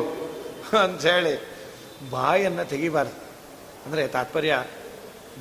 ಅಂಥೇಳಿ 0.83 1.33
ಬಾಯನ್ನು 2.11 2.65
ತೆಗಿಬಾರ್ದು. 2.65 3.15
ಅಂದರೆ 3.85 4.07
ತಾತ್ಪರ್ಯ 4.07 4.53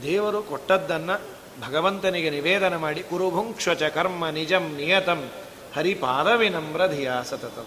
ದೇವರು 0.03 0.43
ಕೊಟ್ಟದ್ದನ್ನು 0.43 1.21
ಭಗವಂತನಿಗೆ 1.69 2.31
ನಿವೇದನ 2.31 2.77
ಮಾಡಿ, 2.77 3.03
ಕುರುಭುಂಕ್ಷಚ 3.03 3.83
ಕರ್ಮ 3.83 4.29
ನಿಜಂ 4.29 4.77
ನಿಯತಂ 4.77 5.31
ಹರಿಪಾದವಿನಮ್ರ 5.77 6.87
ಧಿಯ 6.87 7.11
ಸತತಂ. 7.25 7.67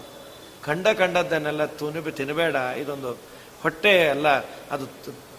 ಕಂಡ 0.64 0.88
ಕಂಡದ್ದನ್ನೆಲ್ಲ 0.88 1.64
ತುನುಬಿ 1.64 2.10
ತಿನ್ನಬೇಡ 2.10 2.54
ಇದೊಂದು 2.54 3.10
ಹೊಟ್ಟೆ 3.62 4.08
ಅಲ್ಲ, 4.08 4.28
ಅದು 4.70 4.86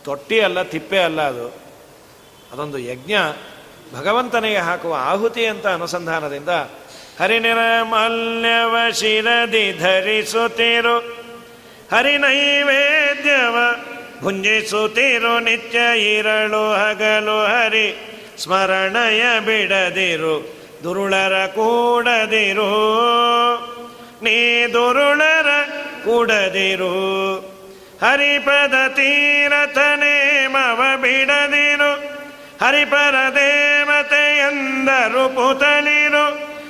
ತೊಟ್ಟಿ 0.04 0.40
ಅಲ್ಲ, 0.40 0.64
ತಿಪ್ಪೆ 0.64 0.98
ಅಲ್ಲ 0.98 1.22
ಅದು. 1.22 1.48
ಅದೊಂದು 2.52 2.78
ಯಜ್ಞ. 2.78 3.14
ಭಗವಂತನಿಗೆ 3.96 4.58
ಹಾಕುವ 4.58 4.98
ಆಹುತಿ 5.00 5.46
ಅಂತ 5.46 5.68
ಅನುಸಂಧಾನದಿಂದ 5.68 6.50
ಹರಿನಿರಮಲ್ಯವ 7.20 8.76
ಶಿರದಿ 8.94 9.78
ಧರಿಸುತ್ತಿರು. 9.80 11.00
ಹರಿನೈವೇದ್ಯವ 11.92 13.56
ಭುಂಜಿಸುತ್ತಿರು 14.22 15.40
ನಿತ್ಯ 15.40 15.80
ಇರಳು 16.16 16.64
ಹಗಲು 16.74 17.46
ಹರಿ, 17.46 17.88
ಸ್ಮರಣಯ 18.44 19.40
ಬಿಡದಿರು, 19.40 20.36
ದುರುಳರ 20.84 21.46
ಕೂಡದಿರು. 21.46 22.72
ನೀ 24.24 24.66
ದುರುಳರ 24.74 25.48
ಕೂಡದಿರು, 26.06 26.94
ಹರಿಪದ 28.02 28.88
ತೀರಥನೇ 28.88 30.48
ಮವ 30.48 30.82
ಬಿಡದಿರು. 31.02 31.92
ಹರಿಪರ 32.62 33.16
ದೇವತೆಯಂದರು 33.36 35.24
ಪುತನಿರು, 35.36 36.26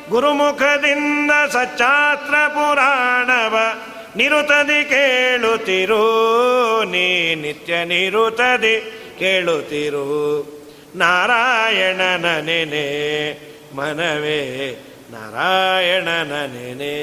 ಗುರುಮುಖದಿಂದ 0.09 1.31
ಸಚ್ಚಾತ್ರ 1.51 2.35
ಪುರಾಣವ 2.47 3.55
ನಿರುತದಿ 4.19 4.85
ಕೇಳುತ್ತಿರು, 4.85 6.03
ನೀ 6.83 7.35
ನಿತ್ಯ 7.35 7.85
ನಿರುತದಿ 7.85 8.75
ಕೇಳುತ್ತಿರು. 9.19 10.07
ನಾರಾಯಣನ 10.95 12.25
ನೆನೆ, 12.39 12.87
ಮನವೇ 13.75 14.41
ನಾರಾಯಣನ 15.11 16.33
ನೆನೆ. 16.45 16.95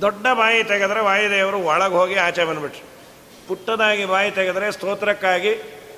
ದೊಡ್ಡ 0.00 0.26
ಬಾಯಿ 0.34 0.64
ತೆಗೆದ್ರೆ 0.64 1.00
ವಾಯುದೇವರು 1.00 1.58
ಒಳಗೆ 1.58 1.94
ಹೋಗಿ 1.94 2.14
ಆಚೆ 2.14 2.44
ಬಂದ್ಬಿಟ್ರು. 2.44 2.84
ಪುಟ್ಟದಾಗಿ 3.48 4.04
ಬಾಯಿ 4.04 4.30
ತೆಗೆದರೆ 4.30 4.72
ಸ್ತೋತ್ರಕ್ಕಾಗಿ, 4.72 5.54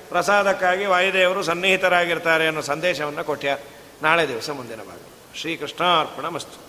ಪ್ರಸಾದಕ್ಕಾಗಿ 0.09 0.85
ವಾಯುದೇವರು 0.85 1.43
ಸನ್ನಿಹಿತರಾಗಿರ್ತಾರೆ 1.43 2.47
ಅನ್ನೋ 2.47 2.61
ಸಂದೇಶವನ್ನು 2.61 3.23
ಕೊಟ್ಟ್ಯಾರ 3.23 3.57
ನಾಳೆ 4.03 4.27
ದಿವಸ 4.27 4.49
ಮುಂದಿನ 4.49 4.77
ಭಾಗ. 4.77 5.01
ಶ್ರೀಕೃಷ್ಣಾರ್ಪಣ 5.35 6.27
ಮಸ್ತು 6.27 6.68